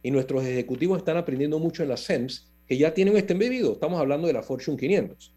Y 0.04 0.10
nuestros 0.10 0.44
ejecutivos 0.44 0.98
están 0.98 1.16
aprendiendo 1.16 1.58
mucho 1.58 1.82
en 1.82 1.88
las 1.88 2.00
SEMS, 2.00 2.52
que 2.68 2.76
ya 2.76 2.92
tienen 2.92 3.16
este 3.16 3.32
embebido. 3.32 3.72
Estamos 3.72 3.98
hablando 3.98 4.26
de 4.26 4.34
la 4.34 4.42
Fortune 4.42 4.76
500. 4.76 5.34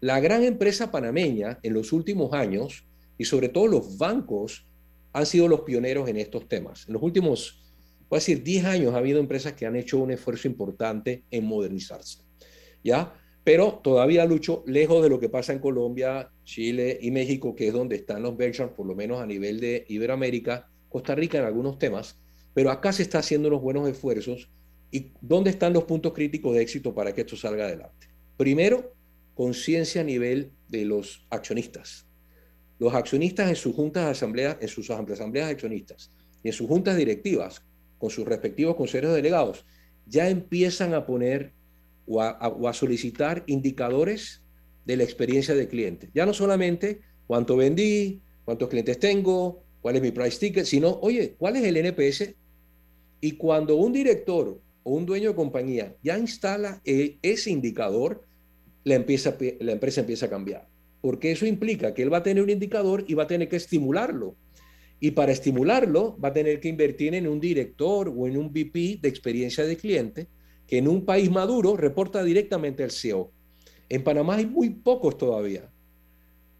La 0.00 0.18
gran 0.18 0.42
empresa 0.42 0.90
panameña 0.90 1.60
en 1.62 1.72
los 1.72 1.92
últimos 1.92 2.32
años, 2.32 2.84
y 3.16 3.24
sobre 3.24 3.48
todo 3.48 3.68
los 3.68 3.96
bancos, 3.96 4.66
han 5.12 5.24
sido 5.24 5.46
los 5.46 5.60
pioneros 5.60 6.08
en 6.08 6.16
estos 6.16 6.48
temas. 6.48 6.84
En 6.88 6.94
los 6.94 7.02
últimos, 7.04 7.62
voy 8.08 8.16
a 8.16 8.18
decir, 8.18 8.42
10 8.42 8.64
años 8.64 8.94
ha 8.94 8.98
habido 8.98 9.20
empresas 9.20 9.52
que 9.52 9.66
han 9.66 9.76
hecho 9.76 9.98
un 9.98 10.10
esfuerzo 10.10 10.48
importante 10.48 11.22
en 11.30 11.44
modernizarse. 11.44 12.18
¿Ya? 12.82 13.14
Pero 13.44 13.80
todavía 13.84 14.24
lucho 14.24 14.64
lejos 14.66 15.00
de 15.00 15.10
lo 15.10 15.20
que 15.20 15.28
pasa 15.28 15.52
en 15.52 15.60
Colombia, 15.60 16.32
Chile 16.42 16.98
y 17.00 17.12
México, 17.12 17.54
que 17.54 17.68
es 17.68 17.72
donde 17.72 17.94
están 17.94 18.24
los 18.24 18.36
benchmarks, 18.36 18.74
por 18.74 18.84
lo 18.84 18.96
menos 18.96 19.20
a 19.20 19.26
nivel 19.26 19.60
de 19.60 19.84
Iberoamérica, 19.88 20.68
Costa 20.88 21.14
Rica 21.14 21.38
en 21.38 21.44
algunos 21.44 21.78
temas, 21.78 22.18
pero 22.58 22.72
acá 22.72 22.92
se 22.92 23.04
está 23.04 23.20
haciendo 23.20 23.46
unos 23.46 23.62
buenos 23.62 23.88
esfuerzos. 23.88 24.50
¿Y 24.90 25.12
dónde 25.20 25.50
están 25.50 25.72
los 25.72 25.84
puntos 25.84 26.12
críticos 26.12 26.56
de 26.56 26.62
éxito 26.62 26.92
para 26.92 27.14
que 27.14 27.20
esto 27.20 27.36
salga 27.36 27.66
adelante? 27.66 28.08
Primero, 28.36 28.96
conciencia 29.36 30.00
a 30.00 30.04
nivel 30.04 30.50
de 30.66 30.84
los 30.84 31.24
accionistas. 31.30 32.08
Los 32.80 32.94
accionistas 32.94 33.48
en 33.48 33.54
sus 33.54 33.76
juntas 33.76 34.06
de 34.06 34.10
asambleas, 34.10 34.56
en 34.60 34.66
sus 34.66 34.90
asambleas 34.90 35.46
de 35.46 35.52
accionistas 35.52 36.10
y 36.42 36.48
en 36.48 36.52
sus 36.52 36.66
juntas 36.66 36.96
directivas, 36.96 37.62
con 37.96 38.10
sus 38.10 38.26
respectivos 38.26 38.74
consejos 38.74 39.14
delegados, 39.14 39.64
ya 40.04 40.28
empiezan 40.28 40.94
a 40.94 41.06
poner 41.06 41.52
o 42.08 42.20
a, 42.20 42.48
o 42.48 42.66
a 42.66 42.72
solicitar 42.72 43.44
indicadores 43.46 44.42
de 44.84 44.96
la 44.96 45.04
experiencia 45.04 45.54
del 45.54 45.68
cliente. 45.68 46.10
Ya 46.12 46.26
no 46.26 46.34
solamente 46.34 47.02
cuánto 47.28 47.56
vendí, 47.56 48.20
cuántos 48.44 48.68
clientes 48.68 48.98
tengo, 48.98 49.62
cuál 49.80 49.94
es 49.94 50.02
mi 50.02 50.10
price 50.10 50.40
ticket, 50.40 50.64
sino, 50.64 50.98
oye, 51.02 51.36
¿cuál 51.38 51.54
es 51.54 51.62
el 51.62 51.76
NPS? 51.76 52.34
Y 53.20 53.32
cuando 53.32 53.76
un 53.76 53.92
director 53.92 54.60
o 54.82 54.90
un 54.90 55.06
dueño 55.06 55.30
de 55.30 55.34
compañía 55.34 55.94
ya 56.02 56.18
instala 56.18 56.80
e- 56.84 57.18
ese 57.22 57.50
indicador, 57.50 58.24
la, 58.84 58.94
empresa 58.94 60.00
empieza 60.00 60.26
a 60.26 60.30
cambiar. 60.30 60.68
Porque 61.00 61.30
eso 61.30 61.46
implica 61.46 61.94
que 61.94 62.02
él 62.02 62.12
va 62.12 62.18
a 62.18 62.22
tener 62.22 62.42
un 62.42 62.50
indicador 62.50 63.04
y 63.06 63.14
va 63.14 63.24
a 63.24 63.26
tener 63.26 63.48
que 63.48 63.56
estimularlo. 63.56 64.36
Y 65.00 65.12
para 65.12 65.30
estimularlo, 65.30 66.18
va 66.18 66.28
a 66.28 66.32
tener 66.32 66.58
que 66.58 66.68
invertir 66.68 67.14
en 67.14 67.28
un 67.28 67.38
director 67.38 68.12
o 68.14 68.26
en 68.26 68.36
un 68.36 68.48
VP 68.48 68.98
de 69.00 69.08
experiencia 69.08 69.64
de 69.64 69.76
cliente, 69.76 70.28
que 70.66 70.78
en 70.78 70.88
un 70.88 71.04
país 71.04 71.30
maduro 71.30 71.76
reporta 71.76 72.24
directamente 72.24 72.82
al 72.82 72.90
CEO. 72.90 73.30
En 73.88 74.02
Panamá 74.02 74.36
hay 74.36 74.46
muy 74.46 74.70
pocos 74.70 75.16
todavía. 75.16 75.70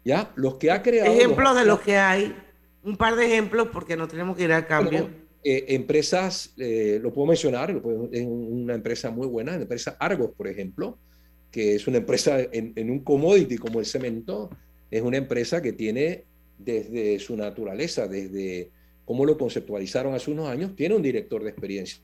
¿Ya? 0.05 0.31
Los 0.35 0.55
que 0.55 0.71
ha 0.71 0.81
creado... 0.81 1.11
Ejemplos 1.11 1.55
de 1.55 1.65
los 1.65 1.81
que 1.81 1.97
hay. 1.97 2.35
Un 2.83 2.95
par 2.95 3.15
de 3.17 3.25
ejemplos 3.25 3.67
porque 3.73 3.97
nos 3.97 4.07
tenemos 4.07 4.37
que 4.37 4.45
ir 4.45 4.53
al 4.53 4.65
cambio. 4.65 5.01
Bueno, 5.01 5.28
eh, 5.43 5.65
empresas, 5.69 6.53
eh, 6.57 6.99
lo 7.01 7.13
puedo 7.13 7.27
mencionar, 7.27 7.71
lo 7.73 7.81
puedo- 7.81 8.09
es 8.11 8.25
una 8.25 8.75
empresa 8.75 9.09
muy 9.11 9.27
buena, 9.27 9.55
la 9.55 9.63
empresa 9.63 9.95
Argos, 9.99 10.31
por 10.35 10.47
ejemplo, 10.47 10.97
que 11.51 11.75
es 11.75 11.87
una 11.87 11.97
empresa 11.97 12.39
en, 12.41 12.73
en 12.75 12.89
un 12.91 12.99
commodity 12.99 13.57
como 13.57 13.79
el 13.79 13.85
cemento, 13.85 14.49
es 14.91 15.01
una 15.01 15.17
empresa 15.17 15.61
que 15.61 15.73
tiene 15.73 16.25
desde 16.57 17.19
su 17.19 17.35
naturaleza, 17.35 18.07
desde 18.07 18.69
cómo 19.05 19.25
lo 19.25 19.37
conceptualizaron 19.37 20.13
hace 20.13 20.29
unos 20.29 20.47
años, 20.49 20.75
tiene 20.75 20.95
un 20.95 21.01
director 21.01 21.43
de 21.43 21.49
experiencia. 21.49 21.99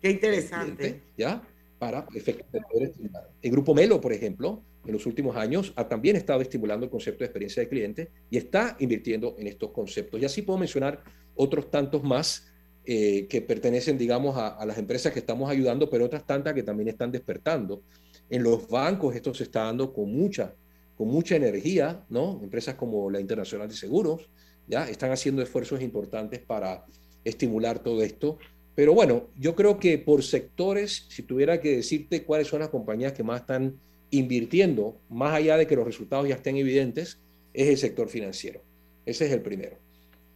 Qué 0.00 0.10
interesante. 0.10 1.00
¿Ya? 1.16 1.42
Para 1.78 2.06
efectivamente 2.14 2.60
poder 2.70 2.88
estimular. 2.88 3.30
El 3.40 3.50
grupo 3.50 3.74
Melo, 3.74 4.00
por 4.00 4.12
ejemplo, 4.12 4.62
en 4.84 4.92
los 4.92 5.06
últimos 5.06 5.36
años 5.36 5.72
ha 5.76 5.88
también 5.88 6.16
estado 6.16 6.40
estimulando 6.40 6.84
el 6.84 6.90
concepto 6.90 7.20
de 7.20 7.26
experiencia 7.26 7.62
de 7.62 7.68
cliente 7.68 8.10
y 8.30 8.36
está 8.36 8.76
invirtiendo 8.80 9.36
en 9.38 9.46
estos 9.46 9.70
conceptos. 9.70 10.20
Y 10.20 10.24
así 10.24 10.42
puedo 10.42 10.58
mencionar 10.58 11.02
otros 11.34 11.70
tantos 11.70 12.02
más 12.02 12.52
eh, 12.84 13.26
que 13.28 13.42
pertenecen, 13.42 13.96
digamos, 13.96 14.36
a, 14.36 14.48
a 14.48 14.66
las 14.66 14.78
empresas 14.78 15.12
que 15.12 15.20
estamos 15.20 15.50
ayudando, 15.50 15.88
pero 15.88 16.04
otras 16.04 16.26
tantas 16.26 16.54
que 16.54 16.62
también 16.62 16.88
están 16.88 17.12
despertando. 17.12 17.82
En 18.28 18.42
los 18.42 18.68
bancos 18.68 19.14
esto 19.14 19.32
se 19.34 19.44
está 19.44 19.64
dando 19.64 19.92
con 19.92 20.12
mucha, 20.12 20.54
con 20.96 21.08
mucha 21.08 21.36
energía, 21.36 22.04
¿no? 22.08 22.40
Empresas 22.42 22.74
como 22.74 23.10
la 23.10 23.20
Internacional 23.20 23.68
de 23.68 23.74
Seguros, 23.74 24.30
¿ya? 24.66 24.88
Están 24.88 25.12
haciendo 25.12 25.42
esfuerzos 25.42 25.80
importantes 25.80 26.40
para 26.40 26.84
estimular 27.24 27.78
todo 27.80 28.02
esto. 28.02 28.38
Pero 28.74 28.94
bueno, 28.94 29.28
yo 29.38 29.54
creo 29.54 29.78
que 29.78 29.98
por 29.98 30.22
sectores, 30.22 31.06
si 31.08 31.22
tuviera 31.22 31.60
que 31.60 31.76
decirte 31.76 32.24
cuáles 32.24 32.48
son 32.48 32.60
las 32.60 32.70
compañías 32.70 33.12
que 33.12 33.22
más 33.22 33.42
están 33.42 33.78
invirtiendo, 34.10 34.98
más 35.08 35.34
allá 35.34 35.56
de 35.56 35.66
que 35.66 35.76
los 35.76 35.84
resultados 35.84 36.28
ya 36.28 36.36
estén 36.36 36.56
evidentes, 36.56 37.18
es 37.52 37.68
el 37.68 37.76
sector 37.76 38.08
financiero. 38.08 38.62
Ese 39.04 39.26
es 39.26 39.32
el 39.32 39.42
primero. 39.42 39.76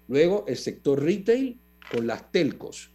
Luego, 0.09 0.45
el 0.47 0.57
sector 0.57 1.03
retail 1.03 1.59
con 1.91 2.07
las 2.07 2.31
telcos. 2.31 2.91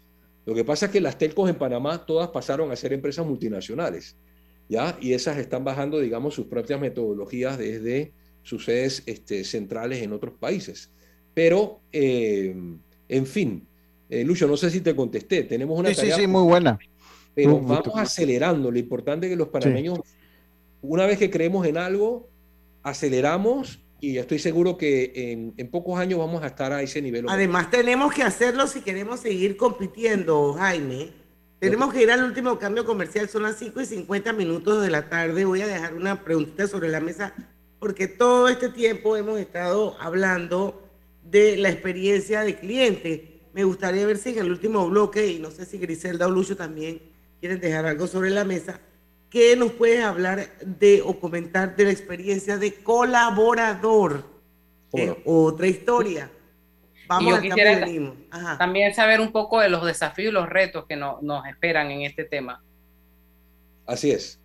Lo 0.46 0.56
que 0.56 0.64
pasa 0.64 0.88
es 0.88 0.92
que 0.92 1.02
las 1.02 1.18
telcos 1.18 1.50
en 1.50 1.56
Panamá 1.56 2.06
todas 2.06 2.30
pasaron 2.30 2.72
a 2.72 2.76
ser 2.76 2.94
empresas 2.94 3.26
multinacionales, 3.26 4.16
¿ya? 4.70 4.98
Y 5.00 5.14
esas 5.14 5.38
están 5.38 5.64
bajando, 5.64 6.00
digamos, 6.00 6.34
sus 6.34 6.48
propias 6.48 6.80
metodologías 6.80 7.58
desde 7.58 8.14
sus 8.44 8.66
sedes 8.66 9.04
este, 9.06 9.44
centrales 9.44 10.02
en 10.02 10.14
otros 10.14 10.34
países. 10.40 10.92
Pero, 11.34 11.82
eh, 11.92 12.56
en 13.08 13.26
fin, 13.26 13.68
eh, 14.10 14.24
Lucho, 14.24 14.48
no 14.48 14.58
sé 14.58 14.70
si 14.70 14.82
te 14.82 14.96
contesté. 14.96 15.44
Tenemos 15.44 15.80
una 15.80 15.94
sí, 15.94 16.08
Sí, 16.08 16.12
sí, 16.12 16.28
muy 16.28 16.44
buena. 16.44 16.78
Pero 17.34 17.60
vamos 17.62 17.94
acelerando. 17.96 18.70
Lo 18.72 18.78
importante 18.78 19.28
es 19.28 19.32
que 19.32 19.38
los 19.38 19.48
panameños, 19.48 20.00
una 20.82 21.06
vez 21.06 21.18
que 21.18 21.30
creemos 21.30 21.66
en 21.66 21.78
algo, 21.78 22.30
aceleramos 22.84 23.82
y 24.02 24.18
estoy 24.18 24.40
seguro 24.40 24.78
que 24.78 25.54
en, 25.56 25.70
pocos 25.70 26.00
años 26.00 26.18
vamos 26.18 26.42
a 26.42 26.48
estar 26.48 26.74
a 26.74 26.82
ese 26.82 27.04
nivel. 27.04 27.26
Además, 27.30 27.70
tenemos 27.70 28.12
que 28.12 28.24
hacerlo 28.24 28.66
si 28.66 28.82
queremos 28.82 29.20
seguir 29.20 29.56
compitiendo, 29.56 30.54
Jaime. 30.54 31.14
Tenemos 31.60 31.94
que 31.94 32.02
ir 32.02 32.12
al 32.12 32.24
último 32.24 32.58
cambio 32.58 32.84
comercial, 32.84 33.30
son 33.30 33.44
las 33.44 33.60
5 33.60 33.80
y 33.80 33.86
50 33.86 34.34
minutos 34.34 34.82
de 34.82 34.90
la 34.90 35.08
tarde. 35.08 35.46
Voy 35.46 35.62
a 35.62 35.68
dejar 35.68 35.94
una 35.94 36.24
preguntita 36.24 36.68
sobre 36.68 36.90
la 36.90 37.00
mesa, 37.00 37.36
porque 37.78 38.08
todo 38.08 38.50
este 38.50 38.70
tiempo 38.70 39.16
hemos 39.16 39.40
estado 39.40 39.96
hablando 40.00 40.82
de 41.24 41.58
la 41.58 41.70
experiencia 41.70 42.42
de 42.42 42.56
cliente. 42.56 43.42
Me 43.54 43.64
gustaría 43.66 44.08
ver 44.08 44.18
si 44.18 44.30
en 44.30 44.40
el 44.40 44.50
último 44.50 44.90
bloque, 44.90 45.28
y 45.28 45.38
no 45.38 45.52
sé 45.52 45.66
si 45.66 45.78
Griselda 45.78 46.26
o 46.26 46.32
Lucho 46.32 46.58
también 46.58 47.04
quieren 47.40 47.60
dejar 47.60 47.86
algo 47.86 48.08
sobre 48.08 48.32
la 48.32 48.46
mesa, 48.46 48.82
¿qué 49.32 49.56
nos 49.56 49.72
puedes 49.72 50.04
hablar 50.04 50.50
de 50.64 51.02
o 51.04 51.20
comentar 51.20 51.76
de 51.76 51.86
la 51.86 51.92
experiencia 51.92 52.58
de 52.58 52.76
colaborador? 52.76 54.30
otra 55.24 55.68
historia. 55.68 56.30
Vamos 57.08 57.34
a 57.34 57.42
quisiera 57.42 57.88
también 58.58 58.94
saber 58.94 59.22
un 59.22 59.32
poco 59.32 59.62
de 59.62 59.70
los 59.70 59.86
desafíos 59.86 60.32
y 60.32 60.34
los 60.34 60.50
retos 60.50 60.86
que 60.86 60.98
nos 60.98 61.46
esperan 61.50 61.92
en 61.92 62.02
este 62.02 62.26
tema. 62.26 62.62
Así 63.88 64.12
es. 64.12 64.38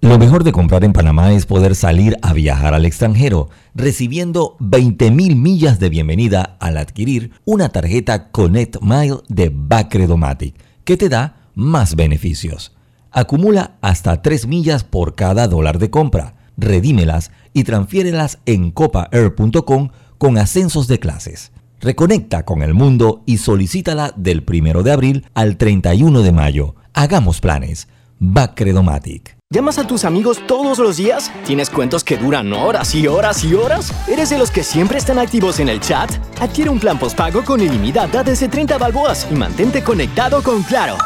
Lo 0.00 0.18
mejor 0.18 0.44
de 0.44 0.52
comprar 0.52 0.84
en 0.84 0.92
Panamá 0.92 1.32
es 1.32 1.44
poder 1.44 1.74
salir 1.74 2.16
a 2.22 2.32
viajar 2.32 2.72
al 2.72 2.84
extranjero, 2.84 3.50
recibiendo 3.74 4.56
20.000 4.58 5.34
millas 5.34 5.80
de 5.80 5.88
bienvenida 5.88 6.56
al 6.60 6.76
adquirir 6.76 7.32
una 7.44 7.68
tarjeta 7.70 8.30
Connect 8.30 8.80
Mile 8.80 9.18
de 9.28 9.50
Bacredomatic 9.52 10.54
que 10.84 10.96
te 10.96 11.08
da 11.08 11.48
más 11.54 11.96
beneficios. 11.96 12.72
Acumula 13.10 13.76
hasta 13.80 14.22
3 14.22 14.46
millas 14.46 14.84
por 14.84 15.14
cada 15.14 15.46
dólar 15.48 15.78
de 15.78 15.90
compra, 15.90 16.34
redímelas 16.56 17.30
y 17.52 17.64
transfiérelas 17.64 18.38
en 18.46 18.70
copaair.com 18.70 19.90
con 20.18 20.38
ascensos 20.38 20.88
de 20.88 20.98
clases. 20.98 21.52
Reconecta 21.80 22.44
con 22.44 22.62
el 22.62 22.74
mundo 22.74 23.22
y 23.26 23.38
solicítala 23.38 24.14
del 24.16 24.44
1 24.48 24.82
de 24.82 24.92
abril 24.92 25.26
al 25.34 25.56
31 25.56 26.22
de 26.22 26.32
mayo. 26.32 26.74
Hagamos 26.94 27.40
planes. 27.40 27.88
Bacredomatic. 28.20 29.41
¿Llamas 29.52 29.76
a 29.76 29.86
tus 29.86 30.06
amigos 30.06 30.40
todos 30.46 30.78
los 30.78 30.96
días? 30.96 31.30
¿Tienes 31.44 31.68
cuentos 31.68 32.04
que 32.04 32.16
duran 32.16 32.50
horas 32.54 32.94
y 32.94 33.06
horas 33.06 33.44
y 33.44 33.52
horas? 33.52 33.92
¿Eres 34.08 34.30
de 34.30 34.38
los 34.38 34.50
que 34.50 34.64
siempre 34.64 34.96
están 34.96 35.18
activos 35.18 35.60
en 35.60 35.68
el 35.68 35.78
chat? 35.78 36.10
Adquiere 36.40 36.70
un 36.70 36.80
plan 36.80 36.98
postpago 36.98 37.44
con 37.44 37.60
ilimitada 37.60 38.24
desde 38.24 38.48
30 38.48 38.78
balboas 38.78 39.28
y 39.30 39.34
mantente 39.34 39.84
conectado 39.84 40.42
con 40.42 40.62
Claro. 40.62 40.96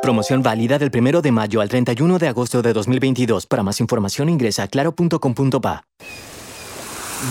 Promoción 0.00 0.42
válida 0.42 0.78
del 0.78 0.90
1 0.90 1.20
de 1.20 1.30
mayo 1.30 1.60
al 1.60 1.68
31 1.68 2.18
de 2.18 2.28
agosto 2.28 2.62
de 2.62 2.72
2022. 2.72 3.44
Para 3.44 3.62
más 3.62 3.80
información 3.80 4.30
ingresa 4.30 4.62
a 4.62 4.68
claro.com.pa. 4.68 5.82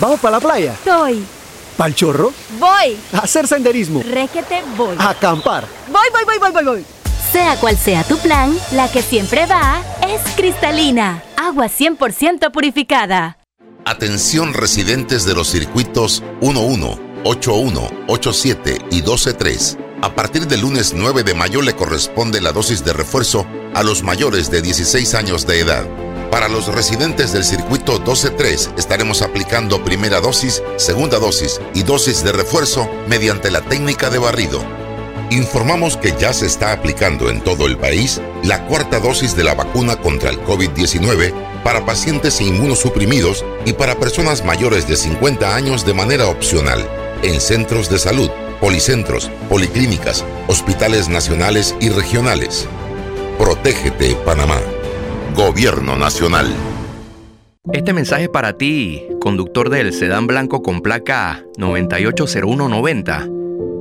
¿Vamos 0.00 0.20
para 0.20 0.36
la 0.36 0.40
playa? 0.40 0.76
Voy. 0.84 1.24
¿Pal 1.76 1.96
chorro? 1.96 2.32
Voy. 2.60 2.96
A 3.12 3.24
hacer 3.24 3.48
senderismo. 3.48 4.04
Requete, 4.08 4.62
voy. 4.76 4.94
A 5.00 5.10
acampar. 5.10 5.64
Voy, 5.88 6.06
voy, 6.12 6.22
voy, 6.24 6.38
voy, 6.38 6.52
voy, 6.52 6.64
voy. 6.64 6.95
Sea 7.36 7.60
cual 7.60 7.76
sea 7.76 8.02
tu 8.02 8.16
plan, 8.16 8.58
la 8.72 8.90
que 8.90 9.02
siempre 9.02 9.44
va 9.44 9.82
es 10.08 10.22
cristalina. 10.36 11.22
Agua 11.36 11.66
100% 11.66 12.50
purificada. 12.50 13.36
Atención 13.84 14.54
residentes 14.54 15.26
de 15.26 15.34
los 15.34 15.48
circuitos 15.48 16.22
11, 16.40 16.98
81, 17.24 17.90
87 18.08 18.78
y 18.90 19.02
123. 19.02 19.76
A 20.00 20.14
partir 20.14 20.46
del 20.46 20.62
lunes 20.62 20.94
9 20.96 21.24
de 21.24 21.34
mayo 21.34 21.60
le 21.60 21.76
corresponde 21.76 22.40
la 22.40 22.52
dosis 22.52 22.82
de 22.86 22.94
refuerzo 22.94 23.46
a 23.74 23.82
los 23.82 24.02
mayores 24.02 24.50
de 24.50 24.62
16 24.62 25.14
años 25.14 25.46
de 25.46 25.60
edad. 25.60 25.86
Para 26.30 26.48
los 26.48 26.68
residentes 26.68 27.34
del 27.34 27.44
circuito 27.44 28.02
12-3 28.02 28.78
estaremos 28.78 29.20
aplicando 29.20 29.84
primera 29.84 30.22
dosis, 30.22 30.62
segunda 30.78 31.18
dosis 31.18 31.60
y 31.74 31.82
dosis 31.82 32.24
de 32.24 32.32
refuerzo 32.32 32.88
mediante 33.08 33.50
la 33.50 33.60
técnica 33.60 34.08
de 34.08 34.20
barrido. 34.20 34.85
Informamos 35.30 35.96
que 35.96 36.14
ya 36.18 36.32
se 36.32 36.46
está 36.46 36.72
aplicando 36.72 37.30
en 37.30 37.40
todo 37.40 37.66
el 37.66 37.76
país 37.76 38.20
la 38.44 38.64
cuarta 38.66 39.00
dosis 39.00 39.34
de 39.34 39.42
la 39.42 39.54
vacuna 39.54 39.96
contra 39.96 40.30
el 40.30 40.40
COVID-19 40.44 41.32
para 41.64 41.84
pacientes 41.84 42.40
inmunosuprimidos 42.40 43.44
y 43.64 43.72
para 43.72 43.96
personas 43.96 44.44
mayores 44.44 44.86
de 44.86 44.96
50 44.96 45.56
años 45.56 45.84
de 45.84 45.94
manera 45.94 46.28
opcional 46.28 46.88
en 47.24 47.40
centros 47.40 47.90
de 47.90 47.98
salud, 47.98 48.30
policentros, 48.60 49.30
policlínicas, 49.48 50.24
hospitales 50.46 51.08
nacionales 51.08 51.74
y 51.80 51.88
regionales. 51.88 52.68
Protégete, 53.36 54.14
Panamá. 54.24 54.60
Gobierno 55.34 55.96
Nacional. 55.96 56.46
Este 57.72 57.92
mensaje 57.92 58.28
para 58.28 58.52
ti, 58.52 59.08
conductor 59.20 59.70
del 59.70 59.92
sedán 59.92 60.28
blanco 60.28 60.62
con 60.62 60.82
placa 60.82 61.44
980190 61.58 63.35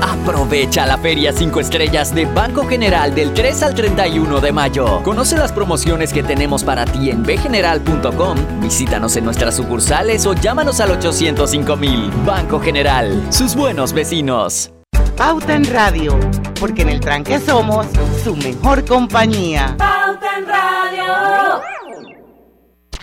Aprovecha 0.00 0.86
la 0.86 0.98
Feria 0.98 1.32
5 1.32 1.60
Estrellas 1.60 2.14
de 2.14 2.26
Banco 2.26 2.66
General 2.66 3.14
del 3.14 3.34
3 3.34 3.62
al 3.62 3.74
31 3.74 4.40
de 4.40 4.52
mayo. 4.52 5.02
Conoce 5.02 5.36
las 5.36 5.52
promociones 5.52 6.12
que 6.12 6.22
tenemos 6.22 6.64
para 6.64 6.84
ti 6.84 7.10
en 7.10 7.22
bgeneral.com. 7.22 8.60
Visítanos 8.60 9.16
en 9.16 9.24
nuestras 9.24 9.56
sucursales 9.56 10.24
o 10.26 10.34
llámanos 10.34 10.80
al 10.80 10.92
805 10.92 11.76
mil. 11.76 12.10
Banco 12.24 12.60
General, 12.60 13.20
sus 13.32 13.54
buenos 13.54 13.92
vecinos. 13.92 14.72
Pauta 15.16 15.54
en 15.54 15.64
Radio, 15.66 16.18
porque 16.58 16.82
en 16.82 16.88
el 16.88 17.00
tranque 17.00 17.38
somos 17.38 17.86
su 18.24 18.34
mejor 18.36 18.84
compañía. 18.84 19.74
Pauta 19.78 20.38
en 20.38 20.46
Radio. 20.46 21.62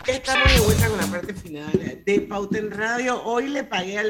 Estamos 0.06 0.54
de 0.54 0.60
vuelta 0.62 0.88
con 0.88 0.98
la 0.98 1.06
parte 1.06 1.34
final 1.34 2.04
de 2.06 2.22
Pauta 2.22 2.58
en 2.58 2.72
Radio. 2.72 3.22
Hoy 3.24 3.48
le 3.50 3.64
pagué 3.64 4.00
al, 4.00 4.10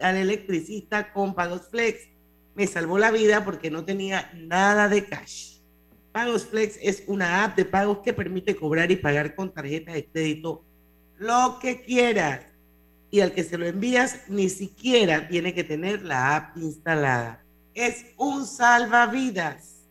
al 0.00 0.16
electricista 0.16 1.12
con 1.12 1.34
Pagos 1.34 1.68
Flex 1.70 2.08
me 2.54 2.66
salvó 2.66 2.98
la 2.98 3.10
vida 3.10 3.44
porque 3.44 3.70
no 3.70 3.84
tenía 3.84 4.30
nada 4.34 4.88
de 4.88 5.04
cash. 5.04 5.58
Pagos 6.12 6.46
Flex 6.46 6.78
es 6.82 7.04
una 7.06 7.44
app 7.44 7.56
de 7.56 7.64
pagos 7.64 7.98
que 7.98 8.12
permite 8.12 8.56
cobrar 8.56 8.90
y 8.90 8.96
pagar 8.96 9.34
con 9.34 9.52
tarjeta 9.52 9.92
de 9.92 10.06
crédito 10.06 10.64
lo 11.18 11.58
que 11.60 11.82
quieras. 11.82 12.46
Y 13.12 13.20
al 13.20 13.32
que 13.32 13.44
se 13.44 13.58
lo 13.58 13.66
envías 13.66 14.22
ni 14.28 14.48
siquiera 14.48 15.28
tiene 15.28 15.52
que 15.54 15.64
tener 15.64 16.02
la 16.02 16.36
app 16.36 16.56
instalada. 16.56 17.44
Es 17.74 18.06
un 18.16 18.46
salvavidas. 18.46 19.86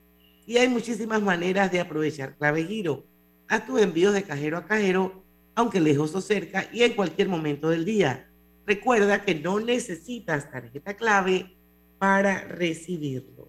Y 0.45 0.57
hay 0.57 0.67
muchísimas 0.67 1.21
maneras 1.21 1.71
de 1.71 1.79
aprovechar 1.79 2.35
clave 2.37 2.63
giro. 2.63 3.05
Haz 3.47 3.65
tus 3.65 3.81
envíos 3.81 4.13
de 4.13 4.23
cajero 4.23 4.57
a 4.57 4.65
cajero 4.65 5.23
aunque 5.59 5.81
lejos 5.81 6.15
o 6.15 6.21
cerca 6.21 6.69
y 6.71 6.83
en 6.83 6.93
cualquier 6.93 7.27
momento 7.27 7.69
del 7.69 7.83
día. 7.83 8.28
Recuerda 8.69 9.25
que 9.25 9.33
no 9.33 9.59
necesitas 9.59 10.51
tarjeta 10.51 10.95
clave 10.95 11.55
para 11.97 12.41
recibirlos. 12.43 13.47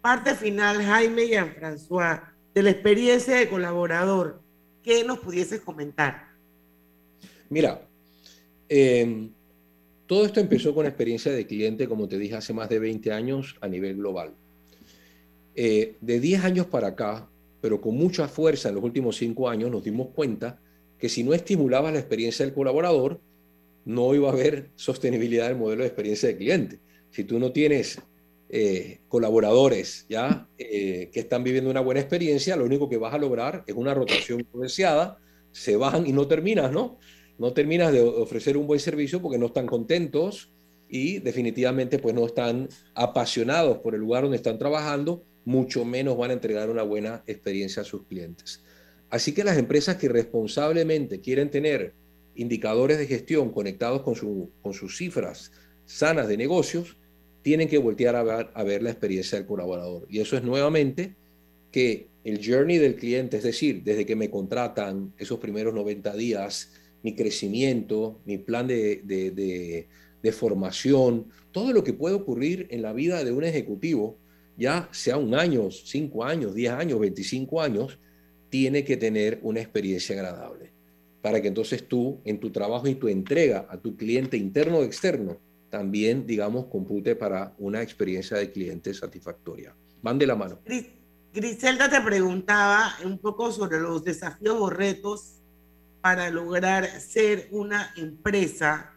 Parte 0.00 0.34
final, 0.34 0.82
Jaime 0.82 1.24
y 1.24 1.28
Jean-François, 1.28 2.22
de 2.54 2.62
la 2.62 2.70
experiencia 2.70 3.36
de 3.36 3.50
colaborador. 3.50 4.40
¿Qué 4.82 5.04
nos 5.04 5.18
pudieses 5.18 5.60
comentar? 5.60 6.28
Mira, 7.50 7.86
em, 8.66 9.30
todo 10.06 10.24
esto 10.24 10.40
empezó 10.40 10.74
con 10.74 10.86
experiencia 10.86 11.32
de 11.32 11.46
cliente, 11.46 11.86
como 11.86 12.08
te 12.08 12.16
dije, 12.16 12.36
hace 12.36 12.54
más 12.54 12.70
de 12.70 12.78
20 12.78 13.12
años 13.12 13.56
a 13.60 13.68
nivel 13.68 13.96
global. 13.96 14.32
Eh, 15.54 15.96
de 16.00 16.18
10 16.18 16.44
años 16.44 16.64
para 16.64 16.88
acá, 16.88 17.28
pero 17.60 17.78
con 17.78 17.94
mucha 17.94 18.26
fuerza 18.26 18.70
en 18.70 18.76
los 18.76 18.84
últimos 18.84 19.18
5 19.18 19.50
años, 19.50 19.70
nos 19.70 19.84
dimos 19.84 20.08
cuenta 20.14 20.58
que 20.98 21.10
si 21.10 21.22
no 21.22 21.34
estimulabas 21.34 21.92
la 21.92 21.98
experiencia 21.98 22.46
del 22.46 22.54
colaborador, 22.54 23.20
no 23.86 24.14
iba 24.14 24.28
a 24.28 24.32
haber 24.32 24.70
sostenibilidad 24.74 25.48
del 25.48 25.56
modelo 25.56 25.82
de 25.82 25.88
experiencia 25.88 26.28
de 26.28 26.36
cliente. 26.36 26.80
Si 27.10 27.24
tú 27.24 27.38
no 27.38 27.52
tienes 27.52 27.98
eh, 28.48 28.98
colaboradores 29.08 30.06
ya 30.08 30.48
eh, 30.58 31.08
que 31.12 31.20
están 31.20 31.44
viviendo 31.44 31.70
una 31.70 31.80
buena 31.80 32.00
experiencia, 32.00 32.56
lo 32.56 32.64
único 32.64 32.88
que 32.88 32.98
vas 32.98 33.14
a 33.14 33.18
lograr 33.18 33.62
es 33.66 33.74
una 33.74 33.94
rotación 33.94 34.46
deseada, 34.54 35.18
se 35.52 35.76
bajan 35.76 36.04
y 36.06 36.12
no 36.12 36.26
terminas, 36.26 36.72
¿no? 36.72 36.98
No 37.38 37.52
terminas 37.52 37.92
de 37.92 38.00
ofrecer 38.02 38.56
un 38.56 38.66
buen 38.66 38.80
servicio 38.80 39.22
porque 39.22 39.38
no 39.38 39.46
están 39.46 39.66
contentos 39.66 40.50
y 40.88 41.20
definitivamente 41.20 42.00
pues 42.00 42.14
no 42.14 42.26
están 42.26 42.68
apasionados 42.94 43.78
por 43.78 43.94
el 43.94 44.00
lugar 44.00 44.24
donde 44.24 44.36
están 44.36 44.58
trabajando, 44.58 45.24
mucho 45.44 45.84
menos 45.84 46.16
van 46.16 46.30
a 46.30 46.34
entregar 46.34 46.70
una 46.70 46.82
buena 46.82 47.22
experiencia 47.26 47.82
a 47.82 47.84
sus 47.84 48.04
clientes. 48.06 48.64
Así 49.10 49.32
que 49.32 49.44
las 49.44 49.58
empresas 49.58 49.96
que 49.96 50.08
responsablemente 50.08 51.20
quieren 51.20 51.50
tener 51.50 51.94
indicadores 52.36 52.98
de 52.98 53.06
gestión 53.06 53.50
conectados 53.50 54.02
con, 54.02 54.14
sus 54.14 54.96
cifras 54.96 55.52
sanas 55.84 56.28
de 56.28 56.36
negocios, 56.36 56.96
tienen 57.42 57.68
que 57.68 57.78
voltear 57.78 58.16
a 58.16 58.64
ver, 58.64 58.82
la 58.82 58.90
experiencia 58.90 59.38
del 59.38 59.46
colaborador. 59.46 60.06
Y 60.10 60.20
eso 60.20 60.36
es 60.36 60.42
nuevamente 60.42 61.14
que 61.70 62.08
el 62.24 62.40
journey 62.44 62.78
del 62.78 62.96
cliente, 62.96 63.36
es 63.36 63.44
decir, 63.44 63.82
desde 63.84 64.04
que 64.04 64.16
me 64.16 64.30
contratan 64.30 65.14
esos 65.16 65.38
primeros 65.38 65.72
90 65.72 66.16
días, 66.16 66.72
mi 67.02 67.14
crecimiento, 67.14 68.20
mi 68.24 68.38
plan 68.38 68.66
de, 68.66 69.02
de, 69.04 70.32
formación, 70.32 71.28
todo 71.52 71.72
lo 71.72 71.84
que 71.84 71.92
puede 71.92 72.16
ocurrir 72.16 72.66
en 72.70 72.82
la 72.82 72.92
vida 72.92 73.22
de 73.22 73.30
un 73.30 73.44
ejecutivo, 73.44 74.18
ya 74.56 74.88
sea 74.90 75.16
un 75.16 75.36
año, 75.36 75.70
cinco 75.70 76.24
años, 76.24 76.52
10 76.52 76.72
años, 76.72 76.98
25 76.98 77.62
años, 77.62 78.00
tiene 78.48 78.82
que 78.84 78.96
tener 78.96 79.38
una 79.42 79.60
experiencia 79.60 80.16
agradable. 80.16 80.75
Para 81.26 81.42
que 81.42 81.48
entonces 81.48 81.88
tú, 81.88 82.20
en 82.24 82.38
tu 82.38 82.52
trabajo 82.52 82.86
y 82.86 82.94
tu 82.94 83.08
entrega 83.08 83.66
a 83.68 83.78
tu 83.78 83.96
cliente 83.96 84.36
interno 84.36 84.78
o 84.78 84.84
externo, 84.84 85.36
también, 85.70 86.24
digamos, 86.24 86.66
compute 86.66 87.16
para 87.16 87.52
una 87.58 87.82
experiencia 87.82 88.36
de 88.36 88.52
cliente 88.52 88.94
satisfactoria. 88.94 89.74
Van 90.02 90.20
de 90.20 90.26
la 90.28 90.36
mano. 90.36 90.60
Griselda 91.34 91.90
te 91.90 92.00
preguntaba 92.00 92.92
un 93.04 93.18
poco 93.18 93.50
sobre 93.50 93.80
los 93.80 94.04
desafíos 94.04 94.56
o 94.56 94.70
retos 94.70 95.40
para 96.00 96.30
lograr 96.30 96.86
ser 97.00 97.48
una 97.50 97.92
empresa 97.96 98.92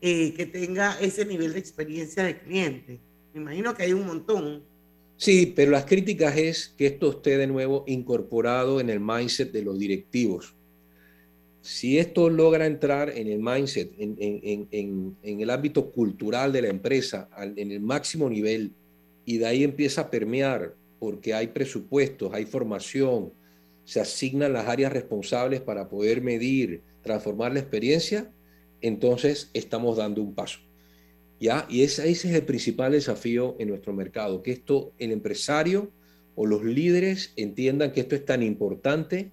eh, 0.00 0.34
que 0.34 0.46
tenga 0.46 0.96
ese 1.00 1.24
nivel 1.24 1.52
de 1.52 1.58
experiencia 1.58 2.22
de 2.22 2.38
cliente. 2.38 3.00
Me 3.34 3.40
imagino 3.40 3.74
que 3.74 3.82
hay 3.82 3.92
un 3.92 4.06
montón. 4.06 4.62
Sí, 5.16 5.52
pero 5.56 5.72
las 5.72 5.84
críticas 5.84 6.36
es 6.36 6.68
que 6.78 6.86
esto 6.86 7.10
esté 7.10 7.38
de 7.38 7.48
nuevo 7.48 7.82
incorporado 7.88 8.78
en 8.78 8.88
el 8.88 9.00
mindset 9.00 9.50
de 9.50 9.62
los 9.62 9.80
directivos 9.80 10.54
si 11.62 11.98
esto 11.98 12.28
logra 12.28 12.66
entrar 12.66 13.10
en 13.10 13.28
el 13.28 13.38
mindset, 13.38 13.92
en, 13.96 15.16
el 15.22 15.50
ámbito 15.50 15.92
cultural 15.92 16.52
de 16.52 16.62
la 16.62 16.68
empresa, 16.68 17.28
en 17.38 17.70
el 17.70 17.80
máximo 17.80 18.28
nivel, 18.28 18.72
y 19.24 19.38
de 19.38 19.46
ahí 19.46 19.62
empieza 19.62 20.02
a 20.02 20.10
permear, 20.10 20.74
porque 20.98 21.34
hay 21.34 21.46
presupuestos, 21.48 22.34
hay 22.34 22.46
formación, 22.46 23.32
se 23.84 24.00
asignan 24.00 24.52
las 24.52 24.66
áreas 24.66 24.92
responsables 24.92 25.60
para 25.60 25.88
poder 25.88 26.20
medir, 26.20 26.82
transformar 27.00 27.52
la 27.52 27.60
experiencia, 27.60 28.32
entonces 28.80 29.48
estamos 29.54 29.96
dando 29.96 30.20
un 30.20 30.34
paso. 30.34 30.58
¿Ya? 31.38 31.66
Y 31.68 31.82
ese, 31.82 32.08
ese 32.10 32.28
es 32.28 32.34
el 32.34 32.42
principal 32.42 32.92
desafío 32.92 33.56
en 33.60 33.68
nuestro 33.68 33.92
mercado, 33.92 34.42
que 34.42 34.50
esto, 34.50 34.92
el 34.98 35.12
empresario 35.12 35.92
o 36.34 36.44
los 36.46 36.64
líderes 36.64 37.32
entiendan 37.36 37.92
que 37.92 38.00
esto 38.00 38.16
es 38.16 38.24
tan 38.24 38.42
importante 38.42 39.30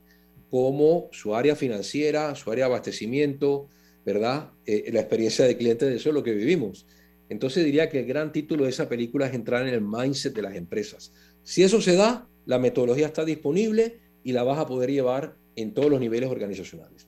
como 0.49 1.09
su 1.11 1.35
área 1.35 1.55
financiera, 1.55 2.33
su 2.35 2.51
área 2.51 2.65
de 2.65 2.71
abastecimiento, 2.71 3.67
¿verdad? 4.05 4.51
Eh, 4.65 4.89
la 4.91 5.01
experiencia 5.01 5.45
de 5.45 5.57
cliente, 5.57 5.85
de 5.85 5.97
eso 5.97 6.09
es 6.09 6.15
lo 6.15 6.23
que 6.23 6.33
vivimos. 6.33 6.85
Entonces 7.29 7.63
diría 7.63 7.89
que 7.89 7.99
el 7.99 8.05
gran 8.05 8.31
título 8.31 8.63
de 8.63 8.71
esa 8.71 8.89
película 8.89 9.27
es 9.27 9.33
entrar 9.33 9.67
en 9.67 9.73
el 9.73 9.81
mindset 9.81 10.33
de 10.33 10.41
las 10.41 10.55
empresas. 10.55 11.13
Si 11.43 11.63
eso 11.63 11.81
se 11.81 11.95
da, 11.95 12.27
la 12.45 12.57
metodología 12.57 13.05
está 13.05 13.23
disponible 13.23 13.99
y 14.23 14.31
la 14.31 14.43
vas 14.43 14.57
a 14.57 14.65
poder 14.65 14.91
llevar 14.91 15.35
en 15.55 15.73
todos 15.73 15.91
los 15.91 15.99
niveles 15.99 16.29
organizacionales. 16.29 17.07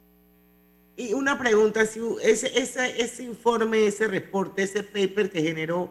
Y 0.95 1.13
una 1.13 1.39
pregunta, 1.39 1.85
si 1.85 1.99
ese, 2.21 2.59
ese, 2.59 3.01
ese 3.01 3.23
informe, 3.23 3.87
ese 3.87 4.07
reporte, 4.07 4.61
ese 4.61 4.83
paper 4.83 5.31
que 5.31 5.41
generó, 5.41 5.89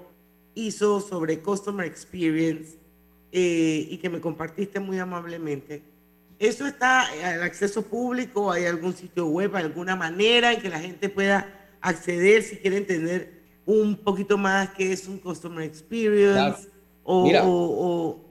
hizo 0.54 1.00
sobre 1.00 1.40
Customer 1.40 1.86
Experience 1.86 2.76
eh, 3.32 3.86
y 3.90 3.98
que 3.98 4.08
me 4.08 4.20
compartiste 4.20 4.78
muy 4.78 4.98
amablemente, 4.98 5.82
¿Eso 6.40 6.66
está 6.66 7.02
al 7.02 7.42
acceso 7.42 7.82
público? 7.82 8.50
¿Hay 8.50 8.64
algún 8.64 8.94
sitio 8.94 9.26
web, 9.26 9.54
alguna 9.54 9.94
manera 9.94 10.54
en 10.54 10.62
que 10.62 10.70
la 10.70 10.80
gente 10.80 11.10
pueda 11.10 11.46
acceder 11.82 12.42
si 12.42 12.56
quiere 12.56 12.78
entender 12.78 13.42
un 13.66 13.94
poquito 13.94 14.38
más 14.38 14.70
qué 14.70 14.90
es 14.90 15.06
un 15.06 15.18
Customer 15.18 15.62
Experience? 15.62 16.66
O, 17.04 17.24
Mira, 17.24 17.42
o, 17.44 18.24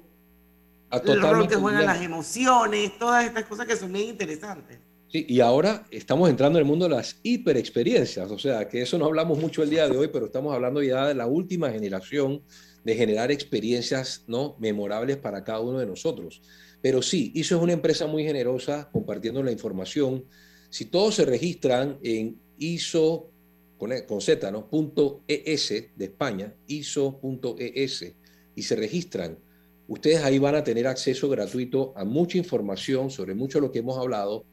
el 0.92 1.22
rol 1.22 1.48
que 1.48 1.56
juegan 1.56 1.86
las 1.86 2.02
emociones, 2.02 2.98
todas 2.98 3.26
estas 3.26 3.46
cosas 3.46 3.68
que 3.68 3.76
son 3.76 3.94
bien 3.94 4.10
interesantes. 4.10 4.80
Sí, 5.08 5.28
y 5.30 5.40
ahora 5.40 5.86
estamos 5.92 6.32
entrando 6.32 6.58
en 6.58 6.66
el 6.66 6.68
mundo 6.68 6.90
de 6.90 6.96
las 6.96 7.20
hiperexperiencias, 7.22 8.32
o 8.32 8.40
sea, 8.40 8.68
que 8.68 8.82
eso 8.82 8.98
no 8.98 9.06
hablamos 9.06 9.38
mucho 9.38 9.62
el 9.62 9.70
día 9.70 9.88
de 9.88 9.96
hoy, 9.96 10.08
pero 10.08 10.26
estamos 10.26 10.56
hablando 10.56 10.82
ya 10.82 11.08
de 11.08 11.14
la 11.14 11.28
última 11.28 11.70
generación 11.70 12.42
de 12.84 12.96
generar 12.96 13.32
experiencias 13.32 14.24
¿no? 14.26 14.56
memorables 14.60 15.18
para 15.18 15.44
cada 15.44 15.60
uno 15.60 15.78
de 15.78 15.86
nosotros. 15.86 16.42
Pero 16.82 17.02
sí, 17.02 17.32
ISO 17.36 17.58
es 17.58 17.62
una 17.62 17.74
empresa 17.74 18.08
muy 18.08 18.24
generosa 18.24 18.90
compartiendo 18.92 19.44
la 19.44 19.52
información. 19.52 20.26
Si 20.70 20.86
todos 20.86 21.16
se 21.16 21.26
registran 21.26 21.98
en 22.02 22.40
ISO 22.58 23.32
con, 23.78 23.92
e, 23.92 24.06
Z, 24.20 24.52
¿no? 24.52 24.70
Punto 24.70 25.24
.es 25.28 25.70
de 25.70 26.06
España, 26.06 26.54
ISO.es, 26.68 28.14
y 28.56 28.64
se 28.64 28.76
registran, 28.76 29.40
ustedes 29.88 30.22
ahí 30.24 30.38
van 30.38 30.56
a 30.56 30.64
tener 30.64 30.86
acceso 30.88 31.30
gratuito 31.30 31.94
a 31.96 32.04
mucha 32.04 32.38
información 32.38 33.10
sobre 33.10 33.34
mucho 33.34 33.60
de 33.60 33.68
lo 33.68 33.72
que 33.72 33.80
hemos 33.80 33.98
hablado, 33.98 34.46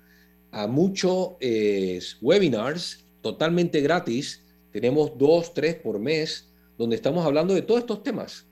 a 0.52 0.66
muchos 0.66 1.32
eh, 1.40 2.00
webinars 2.22 3.04
totalmente 3.20 3.80
gratis. 3.80 4.44
Tenemos 4.70 5.18
dos, 5.18 5.52
tres 5.52 5.74
por 5.74 5.98
mes, 5.98 6.52
donde 6.78 6.96
estamos 6.96 7.26
hablando 7.26 7.54
de 7.54 7.62
todos 7.62 7.80
estos 7.80 8.02
temas. 8.02 8.46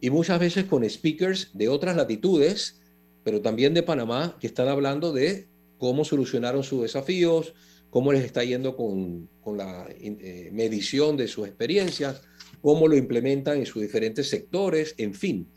Y 0.00 0.10
muchas 0.10 0.38
veces 0.38 0.64
con 0.64 0.88
speakers 0.88 1.50
de 1.52 1.68
otras 1.68 1.96
latitudes 1.96 2.79
pero 3.24 3.40
también 3.40 3.74
de 3.74 3.82
Panamá, 3.82 4.36
que 4.40 4.46
están 4.46 4.68
hablando 4.68 5.12
de 5.12 5.48
cómo 5.78 6.04
solucionaron 6.04 6.62
sus 6.62 6.82
desafíos, 6.82 7.54
cómo 7.90 8.12
les 8.12 8.24
está 8.24 8.44
yendo 8.44 8.76
con, 8.76 9.28
con 9.40 9.58
la 9.58 9.88
eh, 9.90 10.50
medición 10.52 11.16
de 11.16 11.26
sus 11.26 11.46
experiencias, 11.46 12.22
cómo 12.62 12.88
lo 12.88 12.96
implementan 12.96 13.58
en 13.58 13.66
sus 13.66 13.82
diferentes 13.82 14.28
sectores, 14.28 14.94
en 14.98 15.14
fin. 15.14 15.48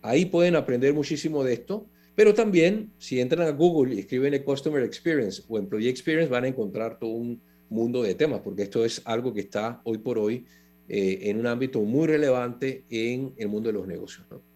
Ahí 0.00 0.24
pueden 0.24 0.56
aprender 0.56 0.94
muchísimo 0.94 1.44
de 1.44 1.54
esto, 1.54 1.86
pero 2.14 2.34
también 2.34 2.92
si 2.98 3.20
entran 3.20 3.46
a 3.46 3.50
Google 3.50 3.94
y 3.94 4.00
escriben 4.00 4.34
el 4.34 4.44
Customer 4.44 4.82
Experience 4.82 5.42
o 5.48 5.58
Employee 5.58 5.90
Experience, 5.90 6.30
van 6.30 6.44
a 6.44 6.48
encontrar 6.48 6.98
todo 6.98 7.10
un 7.10 7.40
mundo 7.68 8.02
de 8.02 8.14
temas, 8.14 8.40
porque 8.40 8.62
esto 8.62 8.84
es 8.84 9.00
algo 9.04 9.32
que 9.32 9.40
está 9.40 9.80
hoy 9.84 9.98
por 9.98 10.18
hoy 10.18 10.44
eh, 10.88 11.20
en 11.22 11.38
un 11.38 11.46
ámbito 11.46 11.80
muy 11.80 12.06
relevante 12.06 12.84
en 12.90 13.32
el 13.36 13.48
mundo 13.48 13.68
de 13.68 13.74
los 13.74 13.86
negocios. 13.86 14.26
¿no? 14.30 14.51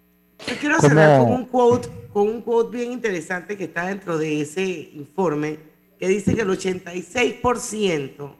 Yo 0.47 0.55
quiero 0.61 0.81
cerrar 0.81 1.21
con 1.21 1.33
un, 1.33 1.45
quote, 1.47 1.89
con 2.13 2.29
un 2.29 2.43
quote 2.43 2.77
bien 2.77 2.93
interesante 2.93 3.57
que 3.57 3.65
está 3.65 3.87
dentro 3.87 4.19
de 4.19 4.41
ese 4.41 4.91
informe, 4.95 5.59
que 5.99 6.09
dice 6.09 6.35
que 6.35 6.43
el 6.43 6.49
86% 6.49 8.35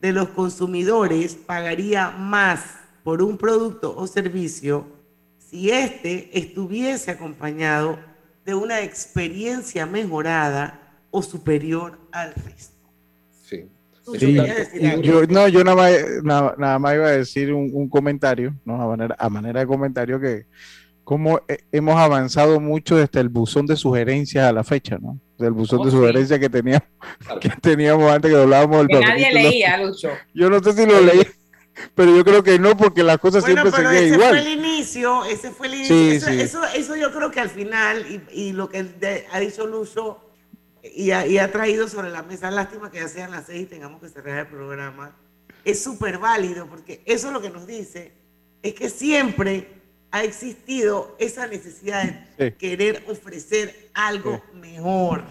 de 0.00 0.12
los 0.12 0.28
consumidores 0.30 1.34
pagaría 1.34 2.10
más 2.10 2.62
por 3.02 3.22
un 3.22 3.38
producto 3.38 3.96
o 3.96 4.06
servicio 4.06 4.86
si 5.38 5.70
éste 5.70 6.30
estuviese 6.36 7.12
acompañado 7.12 7.98
de 8.44 8.54
una 8.54 8.80
experiencia 8.80 9.86
mejorada 9.86 10.80
o 11.10 11.22
superior 11.22 11.98
al 12.12 12.34
resto. 12.34 12.76
Sí. 13.42 13.68
yo, 15.02 15.24
no, 15.26 15.48
yo 15.48 15.64
nada 15.64 15.76
más, 16.22 16.56
nada, 16.58 16.78
más 16.78 16.94
iba 16.94 17.06
a 17.06 17.12
decir 17.12 17.52
un, 17.52 17.88
comentario, 17.88 18.54
¿no? 18.64 18.80
a, 18.82 18.86
manera, 18.86 19.16
a 19.18 19.28
manera 19.28 19.60
de 19.60 19.66
comentario 19.66 20.20
que 20.20 20.46
cómo 21.06 21.40
hemos 21.70 21.96
avanzado 22.00 22.58
mucho 22.58 22.96
desde 22.96 23.20
el 23.20 23.28
buzón 23.28 23.64
de 23.64 23.76
sugerencias 23.76 24.44
a 24.44 24.52
la 24.52 24.64
fecha, 24.64 24.98
¿no? 25.00 25.20
Del 25.38 25.52
buzón 25.52 25.82
de 25.82 25.88
oh, 25.88 25.90
sugerencias 25.92 26.40
que 26.40 26.50
teníamos, 26.50 26.82
que 27.40 27.48
teníamos 27.62 28.10
antes 28.10 28.28
que 28.28 28.36
hablábamos 28.36 28.78
del 28.78 28.88
que 28.88 29.00
nadie 29.00 29.32
leía, 29.32 29.76
Lucho. 29.78 30.10
Yo 30.34 30.50
no 30.50 30.60
sé 30.60 30.72
si 30.72 30.84
lo 30.84 31.00
leí, 31.00 31.22
pero 31.94 32.16
yo 32.16 32.24
creo 32.24 32.42
que 32.42 32.58
no, 32.58 32.76
porque 32.76 33.04
las 33.04 33.18
cosas 33.18 33.44
siempre 33.44 33.70
seguían 33.70 34.14
igual. 34.14 34.34
Ese 34.34 34.42
fue 34.42 34.52
el 34.52 34.58
inicio, 34.58 35.24
ese 35.26 35.50
fue 35.52 35.66
el 35.68 35.74
inicio. 35.74 36.28
eso, 36.28 36.64
eso, 36.74 36.96
yo 36.96 37.12
creo 37.12 37.30
que 37.30 37.38
al 37.38 37.50
final, 37.50 38.24
y, 38.32 38.52
lo 38.52 38.68
que 38.68 38.84
ha 39.30 39.38
dicho 39.38 39.64
Lucho, 39.64 40.18
y 40.82 41.12
ha, 41.12 41.24
y 41.24 41.38
ha, 41.38 41.52
traído 41.52 41.86
sobre 41.86 42.10
la 42.10 42.24
mesa, 42.24 42.50
lástima 42.50 42.90
que 42.90 42.98
ya 42.98 43.08
sean 43.08 43.30
las 43.30 43.46
seis 43.46 43.62
y 43.62 43.66
tengamos 43.66 44.00
que 44.00 44.08
cerrar 44.08 44.40
el 44.40 44.46
programa, 44.48 45.14
es 45.64 45.80
súper 45.80 46.18
válido, 46.18 46.66
porque 46.66 47.02
eso 47.04 47.28
es 47.28 47.32
lo 47.32 47.40
que 47.40 47.50
nos 47.50 47.64
dice, 47.64 48.12
es 48.60 48.74
que 48.74 48.90
siempre 48.90 49.76
ha 50.10 50.24
existido 50.24 51.14
esa 51.18 51.46
necesidad 51.46 52.04
de 52.36 52.54
querer 52.54 53.04
ofrecer 53.08 53.90
algo 53.94 54.42
mejor. 54.54 55.24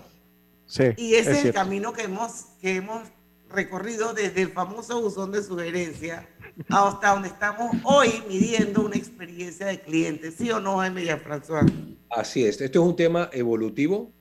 y 0.97 1.15
ese 1.15 1.31
es, 1.31 1.45
el 1.45 1.53
camino 1.53 1.93
que 1.93 2.03
hemos, 2.03 2.45
que 2.61 2.75
hemos 2.75 3.01
recorrido 3.49 4.13
desde 4.13 4.41
el 4.41 4.49
famoso 4.49 5.01
buzón 5.01 5.31
de 5.31 5.41
sugerencia 5.43 6.27
hasta 6.69 7.13
donde 7.13 7.29
estamos 7.29 7.75
hoy 7.83 8.09
midiendo 8.27 8.85
una 8.85 8.95
experiencia 8.95 9.67
de 9.67 9.79
cliente. 9.79 10.31
¿Sí 10.31 10.51
o 10.51 10.59
no, 10.59 10.77
Jaime 10.77 11.05
François? 11.17 11.65
Así 12.09 12.45
es. 12.45 12.61
Esto 12.61 12.81
es 12.81 12.87
un 12.87 12.95
tema 12.95 13.29
evolutivo. 13.33 14.11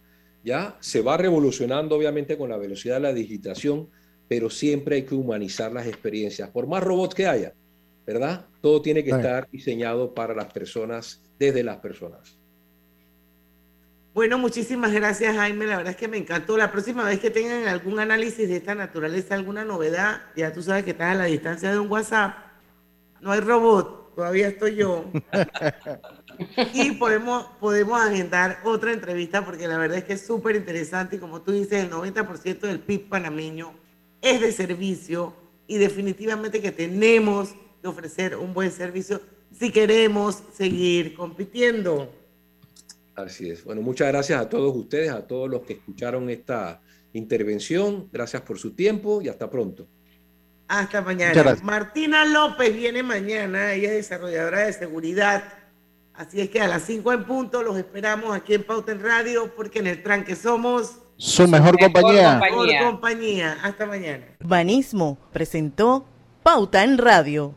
Ya 0.43 0.77
se 0.81 1.01
va 1.01 1.17
revolucionando, 1.17 1.97
obviamente, 1.97 2.37
con 2.37 2.51
la 2.51 2.57
velocidad 2.57 2.97
de 2.97 3.01
la 3.01 3.13
digitación, 3.13 3.89
pero 4.29 4.51
siempre 4.51 4.97
hay 4.97 5.03
que 5.05 5.15
humanizar 5.15 5.73
las 5.73 5.87
experiencias. 5.87 6.51
Por 6.51 6.67
más 6.67 6.83
robots 6.83 7.15
que 7.15 7.27
haya, 7.27 7.55
¿verdad? 8.07 8.47
Todo 8.65 8.81
tiene 8.81 9.05
que 9.05 9.11
estar 9.11 9.47
diseñado 9.51 10.15
para 10.15 10.35
las 10.35 10.51
personas, 10.51 11.21
desde 11.39 11.63
las 11.63 11.77
personas. 11.81 12.39
Bueno, 14.15 14.39
muchísimas 14.39 14.91
gracias 14.91 15.37
Jaime, 15.37 15.67
la 15.67 15.77
verdad 15.77 15.91
es 15.91 15.99
que 15.99 16.09
me 16.09 16.17
encantó. 16.17 16.57
La 16.57 16.73
próxima 16.73 17.05
vez 17.05 17.21
que 17.21 17.29
tengan 17.29 17.69
algún 17.69 17.99
análisis 17.99 18.49
de 18.49 18.57
esta 18.57 18.75
naturaleza, 18.75 19.35
alguna 19.35 19.67
novedad, 19.67 20.23
ya 20.35 20.51
tú 20.55 20.63
sabes 20.63 20.83
que 20.85 20.93
estás 20.93 21.15
a 21.15 21.15
la 21.15 21.27
distancia 21.27 21.71
de 21.71 21.79
un 21.79 21.91
WhatsApp, 21.91 22.39
no 23.21 23.33
hay 23.33 23.41
robot, 23.41 24.15
todavía 24.15 24.49
estoy 24.49 24.77
yo. 24.77 25.13
y 26.73 26.93
podemos, 26.93 27.45
podemos 27.61 28.01
agendar 28.01 28.61
otra 28.65 28.95
entrevista 28.95 29.45
porque 29.45 29.69
la 29.69 29.77
verdad 29.77 29.99
es 29.99 30.05
que 30.05 30.15
es 30.15 30.27
súper 30.27 30.57
interesante 30.57 31.17
y 31.17 31.19
como 31.19 31.43
tú 31.43 31.53
dices, 31.53 31.85
el 31.85 31.91
90% 31.91 32.61
del 32.61 32.81
PIB 32.81 33.11
panameño 33.11 33.75
es 34.23 34.41
de 34.41 34.53
servicio 34.53 35.37
y 35.67 35.77
definitivamente 35.77 36.63
que 36.63 36.73
tenemos 36.73 37.55
ofrecer 37.89 38.37
un 38.37 38.55
buen 38.55 38.71
servicio 38.71 39.21
si 39.53 39.71
queremos 39.71 40.43
seguir 40.53 41.15
compitiendo. 41.15 42.11
Así 43.15 43.49
es. 43.51 43.65
Bueno, 43.65 43.83
muchas 43.83 44.09
gracias 44.09 44.41
a 44.41 44.49
todos 44.49 44.75
ustedes, 44.77 45.11
a 45.11 45.27
todos 45.27 45.49
los 45.49 45.63
que 45.63 45.75
escucharon 45.75 46.29
esta 46.31 46.81
intervención. 47.13 48.09
Gracias 48.13 48.43
por 48.43 48.59
su 48.59 48.73
tiempo 48.73 49.23
y 49.23 49.29
hasta 49.29 49.49
pronto. 49.49 49.87
Hasta 50.67 51.03
mañana. 51.03 51.57
Martina 51.63 52.25
López 52.25 52.75
viene 52.75 53.03
mañana, 53.03 53.73
ella 53.75 53.91
es 53.91 54.09
desarrolladora 54.09 54.61
de 54.61 54.73
seguridad. 54.73 55.45
Así 56.15 56.41
es 56.41 56.49
que 56.49 56.61
a 56.61 56.69
las 56.69 56.83
5 56.83 57.13
en 57.13 57.25
punto 57.25 57.63
los 57.63 57.77
esperamos 57.77 58.35
aquí 58.35 58.55
en 58.55 58.65
Pauta 58.65 58.93
en 58.93 59.03
Radio 59.03 59.55
porque 59.55 59.81
en 59.81 59.89
el 59.89 60.03
tranque 60.03 60.35
somos 60.37 60.99
su 61.17 61.47
mejor, 61.47 61.79
compañía. 61.79 62.39
Mejor 62.39 62.69
compañía. 62.91 63.59
Hasta 63.63 63.87
mañana. 63.87 64.25
Banismo 64.41 65.19
presentó 65.33 66.07
Pauta 66.43 66.83
en 66.83 66.99
Radio. 66.99 67.55